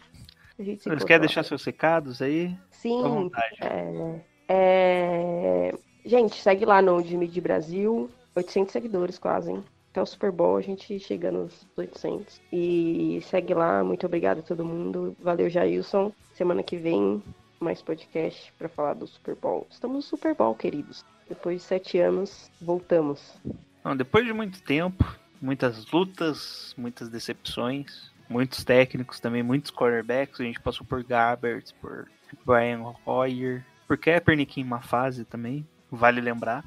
A 0.58 0.64
gente 0.64 0.78
se 0.78 0.84
Você 0.84 0.90
encontra 0.90 1.08
quer 1.08 1.14
lá. 1.14 1.20
deixar 1.20 1.44
seus 1.44 1.64
recados 1.64 2.22
aí? 2.22 2.58
Sim. 2.72 3.02
vontade. 3.04 3.58
É, 3.62 4.22
é, 4.48 5.74
Gente, 6.04 6.42
segue 6.42 6.66
lá 6.66 6.82
no 6.82 7.04
Jimmy 7.04 7.28
de 7.28 7.40
Brasil. 7.40 8.10
800 8.36 8.72
seguidores 8.72 9.18
quase, 9.18 9.52
hein? 9.52 9.64
Até 9.92 10.02
o 10.02 10.06
Super 10.06 10.32
Bowl 10.32 10.58
a 10.58 10.62
gente 10.62 11.00
chega 11.00 11.32
nos 11.32 11.66
800. 11.76 12.40
E 12.54 13.20
segue 13.24 13.54
lá. 13.54 13.84
Muito 13.84 14.06
obrigado 14.06 14.40
a 14.40 14.44
todo 14.44 14.64
mundo. 14.64 15.16
Valeu, 15.20 15.50
Jailson. 15.50 16.12
Semana 16.34 16.62
que 16.62 16.78
vem, 16.78 17.24
mais 17.60 17.82
podcast 17.82 18.54
pra 18.58 18.70
falar 18.70 18.94
do 18.94 19.08
Super 19.08 19.36
Bowl. 19.36 19.66
Estamos 19.70 19.96
no 19.98 20.02
Super 20.02 20.36
Bowl, 20.36 20.54
queridos. 20.54 21.04
Depois 21.28 21.58
de 21.58 21.64
sete 21.64 22.00
anos, 22.00 22.50
voltamos. 22.62 23.34
Não, 23.84 23.96
depois 23.96 24.26
de 24.26 24.34
muito 24.34 24.62
tempo, 24.62 25.04
muitas 25.42 25.90
lutas, 25.92 26.74
muitas 26.78 27.10
decepções, 27.10 28.12
muitos 28.30 28.64
técnicos 28.64 29.20
também, 29.20 29.42
muitos 29.42 29.72
quarterbacks. 29.72 30.40
A 30.40 30.44
gente 30.44 30.60
passou 30.60 30.86
por 30.86 31.04
Gabbert, 31.04 31.74
por 31.82 32.08
Brian 32.46 32.94
Hoyer, 33.06 33.66
por 33.88 33.98
Kaepernick 33.98 34.62
em 34.62 34.64
uma 34.64 34.82
fase 34.82 35.26
também, 35.26 35.68
vale 35.92 36.22
lembrar. 36.22 36.64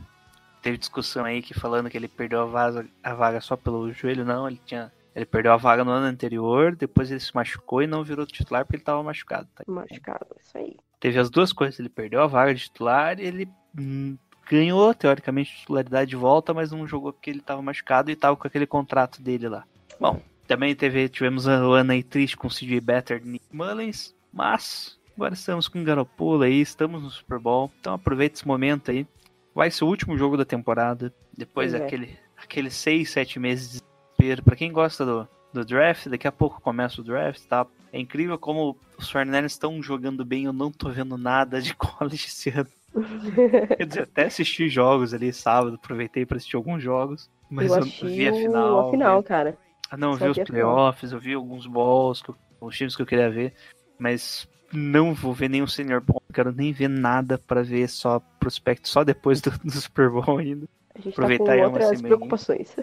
Teve 0.62 0.78
discussão 0.78 1.24
aí 1.24 1.42
que 1.42 1.52
falando 1.52 1.90
que 1.90 1.96
ele 1.96 2.06
perdeu 2.06 2.42
a, 2.42 2.46
vaga, 2.46 2.86
a 3.02 3.14
vaga 3.14 3.40
só 3.40 3.56
pelo 3.56 3.92
joelho, 3.92 4.24
não, 4.24 4.46
ele 4.46 4.60
tinha. 4.64 4.92
Ele 5.14 5.26
perdeu 5.26 5.52
a 5.52 5.56
vaga 5.56 5.84
no 5.84 5.90
ano 5.90 6.06
anterior, 6.06 6.74
depois 6.74 7.10
ele 7.10 7.20
se 7.20 7.34
machucou 7.34 7.82
e 7.82 7.86
não 7.86 8.02
virou 8.02 8.24
titular 8.24 8.64
porque 8.64 8.76
ele 8.76 8.82
estava 8.82 9.02
machucado. 9.02 9.46
Tá? 9.54 9.64
Machucado, 9.66 10.26
isso 10.40 10.56
aí. 10.56 10.76
Teve 10.98 11.18
as 11.18 11.28
duas 11.28 11.52
coisas, 11.52 11.78
ele 11.78 11.90
perdeu 11.90 12.22
a 12.22 12.26
vaga 12.26 12.54
de 12.54 12.62
titular 12.62 13.18
e 13.20 13.24
ele 13.24 13.48
hum, 13.78 14.16
ganhou, 14.48 14.94
teoricamente, 14.94 15.54
titularidade 15.54 16.10
de 16.10 16.16
volta, 16.16 16.54
mas 16.54 16.70
não 16.70 16.86
jogou 16.86 17.12
porque 17.12 17.28
ele 17.28 17.40
estava 17.40 17.60
machucado 17.60 18.10
e 18.10 18.14
estava 18.14 18.36
com 18.36 18.46
aquele 18.46 18.66
contrato 18.66 19.20
dele 19.20 19.48
lá. 19.48 19.64
Bom, 20.00 20.22
também 20.46 20.74
teve, 20.74 21.08
tivemos 21.08 21.46
um 21.46 21.72
ano 21.72 21.92
aí 21.92 22.02
triste 22.02 22.36
com 22.36 22.46
o 22.46 22.50
CJ 22.50 22.80
Better 22.80 23.22
e 23.24 23.28
Nick 23.28 23.44
Mullins, 23.52 24.14
mas 24.32 24.98
agora 25.16 25.34
estamos 25.34 25.68
com 25.68 25.80
o 25.80 25.84
Garoppolo 25.84 26.42
aí, 26.42 26.60
estamos 26.60 27.02
no 27.02 27.10
Super 27.10 27.38
Bowl, 27.38 27.70
então 27.80 27.94
aproveita 27.94 28.36
esse 28.36 28.46
momento 28.46 28.90
aí. 28.90 29.06
Vai 29.54 29.70
ser 29.70 29.84
o 29.84 29.88
último 29.88 30.16
jogo 30.16 30.36
da 30.36 30.44
temporada, 30.44 31.12
depois 31.36 31.72
Pois 31.72 31.74
é. 31.74 31.78
daquele 31.84 32.18
aqueles 32.42 32.74
seis, 32.74 33.10
sete 33.10 33.38
meses 33.38 33.72
de 33.74 33.80
desespero. 33.80 34.42
Pra 34.42 34.56
quem 34.56 34.72
gosta 34.72 35.04
do, 35.04 35.28
do 35.52 35.64
draft, 35.64 36.08
daqui 36.08 36.26
a 36.26 36.32
pouco 36.32 36.60
começa 36.60 37.00
o 37.00 37.04
draft, 37.04 37.42
tá? 37.46 37.66
É 37.92 38.00
incrível 38.00 38.38
como 38.38 38.76
os 38.98 39.10
Fernandes 39.10 39.52
estão 39.52 39.82
jogando 39.82 40.24
bem, 40.24 40.44
eu 40.44 40.52
não 40.52 40.70
tô 40.72 40.88
vendo 40.90 41.16
nada 41.18 41.60
de 41.60 41.74
college 41.76 42.26
esse 42.26 42.50
ano. 42.50 42.68
Quer 43.76 43.86
dizer, 43.86 44.02
até 44.02 44.24
assisti 44.26 44.68
jogos 44.68 45.14
ali 45.14 45.32
sábado, 45.32 45.76
aproveitei 45.76 46.26
pra 46.26 46.36
assistir 46.36 46.56
alguns 46.56 46.82
jogos, 46.82 47.30
mas 47.50 47.70
eu 47.70 47.78
eu, 47.78 47.84
vi 47.84 48.28
a 48.28 48.32
final. 48.32 48.88
a 48.88 48.90
final, 48.90 49.18
vi- 49.20 49.28
cara. 49.28 49.58
Ah, 49.90 49.96
não, 49.96 50.12
eu 50.12 50.18
Só 50.18 50.24
vi 50.24 50.30
os 50.40 50.48
playoffs, 50.48 51.12
eu 51.12 51.18
vi 51.18 51.34
alguns 51.34 51.66
balls, 51.66 52.22
os 52.60 52.76
times 52.76 52.96
que 52.96 53.02
eu 53.02 53.06
queria 53.06 53.30
ver, 53.30 53.52
mas 53.98 54.48
não 54.72 55.12
vou 55.14 55.34
ver 55.34 55.48
nenhum 55.50 55.66
senior 55.66 56.00
ball, 56.00 56.21
não 56.32 56.44
quero 56.44 56.52
nem 56.52 56.72
ver 56.72 56.88
nada 56.88 57.36
pra 57.36 57.62
ver 57.62 57.88
só 57.88 58.20
prospecto 58.40 58.88
só 58.88 59.04
depois 59.04 59.40
do, 59.42 59.50
do 59.58 59.70
Super 59.70 60.08
Bowl 60.08 60.38
ainda. 60.38 60.66
A 60.94 60.98
gente 61.00 61.12
Aproveitar 61.12 61.44
tá 61.44 61.56
com 61.56 61.62
outras 61.64 62.02
preocupações. 62.02 62.76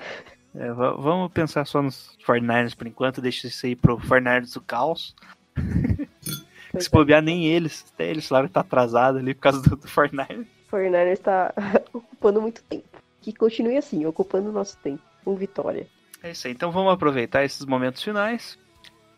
É, 0.55 0.71
va- 0.71 0.93
vamos 0.93 1.31
pensar 1.31 1.65
só 1.65 1.81
nos 1.81 2.17
49ers 2.25 2.75
por 2.75 2.87
enquanto, 2.87 3.21
deixa 3.21 3.47
isso 3.47 3.65
aí 3.65 3.75
pro 3.75 3.97
49ers 3.97 4.53
do 4.53 4.61
caos. 4.61 5.15
Se 6.79 6.89
bobear 6.89 7.21
nem 7.21 7.47
eles, 7.47 7.85
até 7.93 8.09
eles 8.09 8.27
falaram 8.27 8.47
que 8.47 8.53
tá 8.53 8.59
atrasado 8.61 9.17
ali 9.17 9.33
por 9.33 9.41
causa 9.41 9.61
do, 9.61 9.75
do 9.75 9.87
49ers. 9.87 10.45
O 10.71 10.75
49ers 10.75 11.17
tá 11.17 11.53
ocupando 11.91 12.41
muito 12.41 12.61
tempo. 12.63 12.87
Que 13.21 13.33
continue 13.33 13.77
assim, 13.77 14.05
ocupando 14.05 14.49
o 14.49 14.53
nosso 14.53 14.77
tempo. 14.77 15.01
Com 15.25 15.35
vitória. 15.35 15.87
É 16.21 16.31
isso 16.31 16.47
aí, 16.47 16.53
então 16.53 16.71
vamos 16.71 16.93
aproveitar 16.93 17.43
esses 17.43 17.65
momentos 17.65 18.03
finais. 18.03 18.57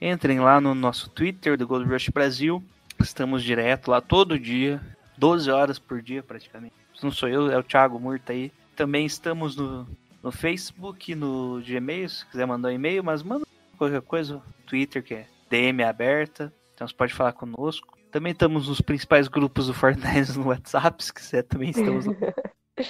Entrem 0.01 0.39
lá 0.39 0.59
no 0.61 0.73
nosso 0.73 1.09
Twitter 1.09 1.57
do 1.57 1.67
Gold 1.67 1.87
Rush 1.89 2.09
Brasil. 2.09 2.63
Estamos 3.01 3.43
direto 3.43 3.89
lá 3.89 3.99
todo 3.99 4.39
dia, 4.39 4.81
12 5.17 5.49
horas 5.49 5.79
por 5.79 6.01
dia 6.01 6.21
praticamente. 6.21 6.75
Não 7.01 7.11
sou 7.11 7.27
eu, 7.27 7.51
é 7.51 7.57
o 7.57 7.63
Thiago 7.63 7.99
Murta 7.99 8.31
aí. 8.31 8.51
Também 8.75 9.05
estamos 9.05 9.55
no, 9.55 9.87
no 10.21 10.31
Facebook, 10.31 11.15
no 11.15 11.61
Gmail, 11.65 12.09
se 12.09 12.25
quiser 12.27 12.45
mandar 12.45 12.69
um 12.69 12.71
e-mail, 12.71 13.03
mas 13.03 13.23
manda 13.23 13.45
qualquer 13.77 14.01
coisa, 14.01 14.35
no 14.35 14.43
Twitter 14.67 15.03
que 15.03 15.15
é 15.15 15.27
DM 15.49 15.83
aberta, 15.83 16.53
então 16.73 16.87
você 16.87 16.93
pode 16.93 17.13
falar 17.13 17.33
conosco. 17.33 17.97
Também 18.11 18.31
estamos 18.31 18.67
nos 18.67 18.81
principais 18.81 19.27
grupos 19.27 19.67
do 19.67 19.73
Fortnite 19.73 20.31
no 20.37 20.47
WhatsApp, 20.47 21.03
se 21.03 21.13
quiser 21.13 21.43
também 21.43 21.71
estamos 21.71 22.05
lá. 22.05 22.13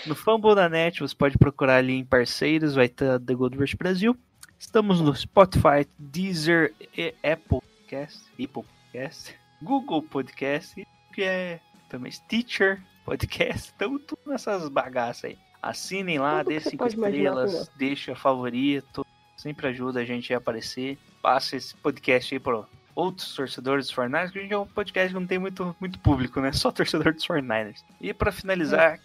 No 0.05 0.15
Fumble 0.15 0.55
da 0.55 0.69
Net, 0.69 1.01
você 1.01 1.13
pode 1.13 1.37
procurar 1.37 1.77
ali 1.77 1.93
em 1.95 2.05
parceiros, 2.05 2.75
vai 2.75 2.87
ter 2.87 3.19
The 3.19 3.33
Gold 3.33 3.57
Rush 3.57 3.73
Brasil. 3.73 4.15
Estamos 4.57 5.01
no 5.01 5.13
Spotify, 5.13 5.85
Deezer 5.99 6.73
e 6.95 7.13
Apple 7.23 7.59
Podcast, 7.59 8.23
Apple 8.39 8.63
Podcast, 8.63 9.35
Google 9.61 10.01
Podcast, 10.01 10.87
que 11.13 11.23
é 11.23 11.59
também 11.87 12.11
Stitcher 12.11 12.81
Podcast. 13.05 13.69
Estamos 13.69 14.01
tudo 14.03 14.21
nessas 14.25 14.67
bagaças 14.69 15.25
aí. 15.25 15.37
Assinem 15.61 16.17
lá, 16.17 16.41
dê 16.41 16.59
cinco 16.59 16.77
pode 16.77 16.95
imaginar 16.95 17.45
estrelas, 17.45 17.71
deixa 17.77 18.15
favorito, 18.15 19.05
sempre 19.37 19.67
ajuda 19.67 19.99
a 19.99 20.05
gente 20.05 20.33
a 20.33 20.37
aparecer. 20.37 20.97
Passa 21.21 21.55
esse 21.55 21.75
podcast 21.75 22.33
aí 22.33 22.39
para 22.39 22.63
outros 22.95 23.35
torcedores 23.35 23.87
dos 23.87 23.95
49ers, 23.95 24.31
que 24.31 24.39
a 24.39 24.41
gente 24.41 24.53
é 24.53 24.57
um 24.57 24.65
podcast 24.65 25.13
que 25.13 25.19
não 25.19 25.27
tem 25.27 25.37
muito, 25.37 25.75
muito 25.79 25.99
público, 25.99 26.41
né? 26.41 26.51
Só 26.51 26.71
torcedor 26.71 27.13
dos 27.13 27.25
49ers. 27.25 27.83
E 27.99 28.11
para 28.13 28.31
finalizar, 28.31 28.99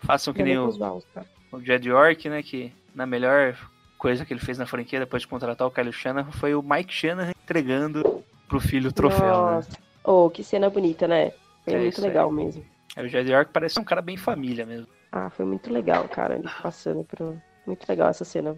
façam 0.00 0.34
que 0.34 0.42
nem 0.42 0.56
Também 0.56 0.88
o, 0.88 1.02
cara. 1.14 1.26
o 1.52 1.60
Jed 1.60 1.88
York, 1.88 2.28
né? 2.28 2.42
Que 2.42 2.70
na 2.94 3.06
melhor 3.06 3.56
coisa 3.96 4.26
que 4.26 4.32
ele 4.34 4.40
fez 4.40 4.58
na 4.58 4.66
franquia 4.66 5.00
depois 5.00 5.22
de 5.22 5.28
contratar 5.28 5.66
o 5.66 5.70
Kyle 5.70 5.90
Shanahan 5.90 6.30
foi 6.32 6.54
o 6.54 6.62
Mike 6.62 6.92
Shanahan 6.92 7.30
entregando 7.30 8.22
pro 8.46 8.60
filho 8.60 8.90
o 8.90 8.92
troféu, 8.92 9.60
né? 9.60 9.66
Oh, 10.04 10.28
que 10.30 10.44
cena 10.44 10.68
bonita, 10.70 11.08
né? 11.08 11.32
Foi 11.64 11.74
É 11.74 11.78
muito 11.78 11.92
isso 11.94 12.02
aí. 12.02 12.08
legal 12.08 12.30
mesmo. 12.30 12.64
É, 12.96 13.02
O 13.02 13.08
Jed 13.08 13.30
York 13.30 13.50
parece 13.52 13.80
um 13.80 13.84
cara 13.84 14.02
bem 14.02 14.16
família 14.16 14.64
mesmo. 14.66 14.86
Ah, 15.10 15.30
foi 15.30 15.44
muito 15.44 15.72
legal, 15.72 16.06
cara. 16.08 16.34
Ele 16.36 16.48
passando 16.62 17.02
por. 17.04 17.36
Muito 17.66 17.88
legal 17.88 18.08
essa 18.08 18.24
cena. 18.24 18.54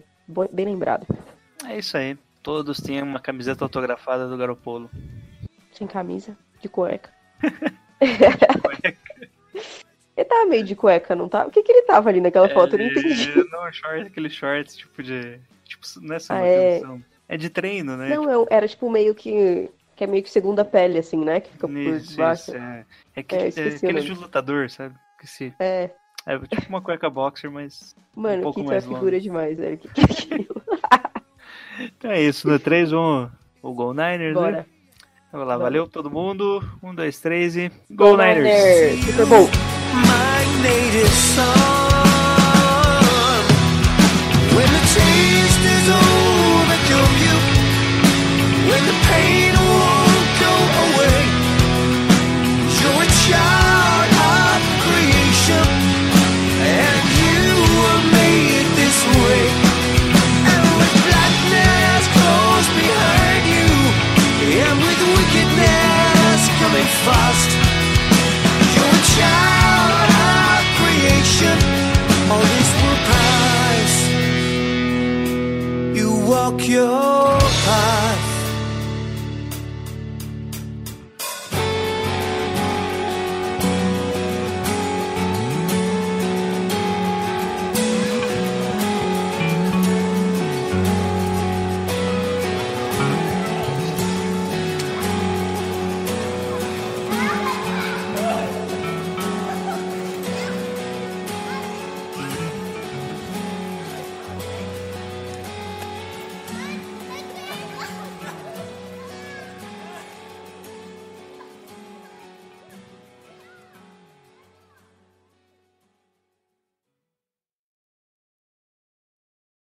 Bem 0.51 0.65
lembrado. 0.65 1.07
É 1.65 1.77
isso 1.77 1.95
aí. 1.97 2.17
Todos 2.43 2.79
têm 2.81 3.01
uma 3.01 3.19
camiseta 3.19 3.63
autografada 3.63 4.27
do 4.27 4.37
Garopolo. 4.37 4.89
Sem 5.71 5.87
camisa, 5.87 6.37
de 6.61 6.67
cueca. 6.67 7.09
Ele 10.15 10.25
tava 10.25 10.45
meio 10.47 10.63
de 10.63 10.75
cueca, 10.75 11.15
não 11.15 11.29
tá? 11.29 11.45
O 11.45 11.51
que 11.51 11.61
que 11.61 11.71
ele 11.71 11.83
tava 11.83 12.09
ali 12.09 12.19
naquela 12.19 12.49
foto? 12.49 12.73
Eu 12.75 12.79
não 12.79 12.85
entendi. 12.87 13.29
É, 13.39 13.43
Não, 13.51 13.71
short, 13.71 14.01
aquele 14.07 14.29
shorts 14.29 14.75
tipo 14.75 15.03
de. 15.03 15.39
Tipo, 15.65 15.83
não 16.01 16.15
é 16.15 16.19
só 16.19 16.33
uma 16.33 16.41
Ah, 16.43 16.47
é. 16.47 16.81
É 17.29 17.37
de 17.37 17.49
treino, 17.49 17.95
né? 17.97 18.15
Não, 18.15 18.29
eu- 18.31 18.47
era 18.49 18.67
tipo 18.67 18.89
meio 18.89 19.13
que. 19.13 19.69
Que 19.97 20.03
é 20.03 20.07
meio 20.07 20.23
que 20.23 20.29
segunda 20.29 20.63
pele, 20.63 20.99
assim, 20.99 21.17
né? 21.25 21.41
Que 21.41 21.49
fica 21.51 21.67
por 21.67 21.75
Isso, 21.75 22.15
baixo. 22.15 22.43
isso, 22.51 22.55
é. 22.55 22.85
É, 23.15 23.19
aquele, 23.19 23.41
É, 23.41 23.45
é, 23.47 23.75
aquele 23.75 23.93
nome. 23.93 24.05
de 24.05 24.13
lutador, 24.13 24.69
sabe? 24.69 24.95
Esqueci. 25.15 25.53
É. 25.59 25.89
É 26.25 26.37
tipo 26.39 26.69
uma 26.69 26.81
cueca 26.81 27.09
boxer, 27.09 27.49
mas. 27.51 27.95
Mano, 28.15 28.43
pouco 28.43 28.59
que 28.61 28.65
é 28.67 28.69
mais 28.69 28.85
figura 28.85 29.19
demais, 29.19 29.57
velho. 29.57 29.77
Que 29.77 29.87
que 29.89 30.01
é 30.01 30.03
aquilo? 30.03 30.61
Então 31.79 32.11
é 32.11 32.21
isso, 32.21 32.47
no 32.47 32.57
3, 32.59 32.91
vamos. 32.91 33.31
O 33.61 33.73
Gol 33.73 33.93
Niners, 33.93 34.33
Bora. 34.33 34.51
né? 34.51 34.65
Vamos 35.31 35.47
lá, 35.47 35.57
valeu 35.57 35.87
todo 35.87 36.09
mundo. 36.09 36.61
Um, 36.81 36.93
dois, 36.95 37.19
três 37.19 37.55
e. 37.57 37.71
Gol 37.91 38.17
Niners! 38.17 38.43
Niners! 38.43 39.05
Super 39.05 39.25
Bowl! 39.25 39.47
my 39.47 40.61
native 40.63 41.07
song. 41.09 41.76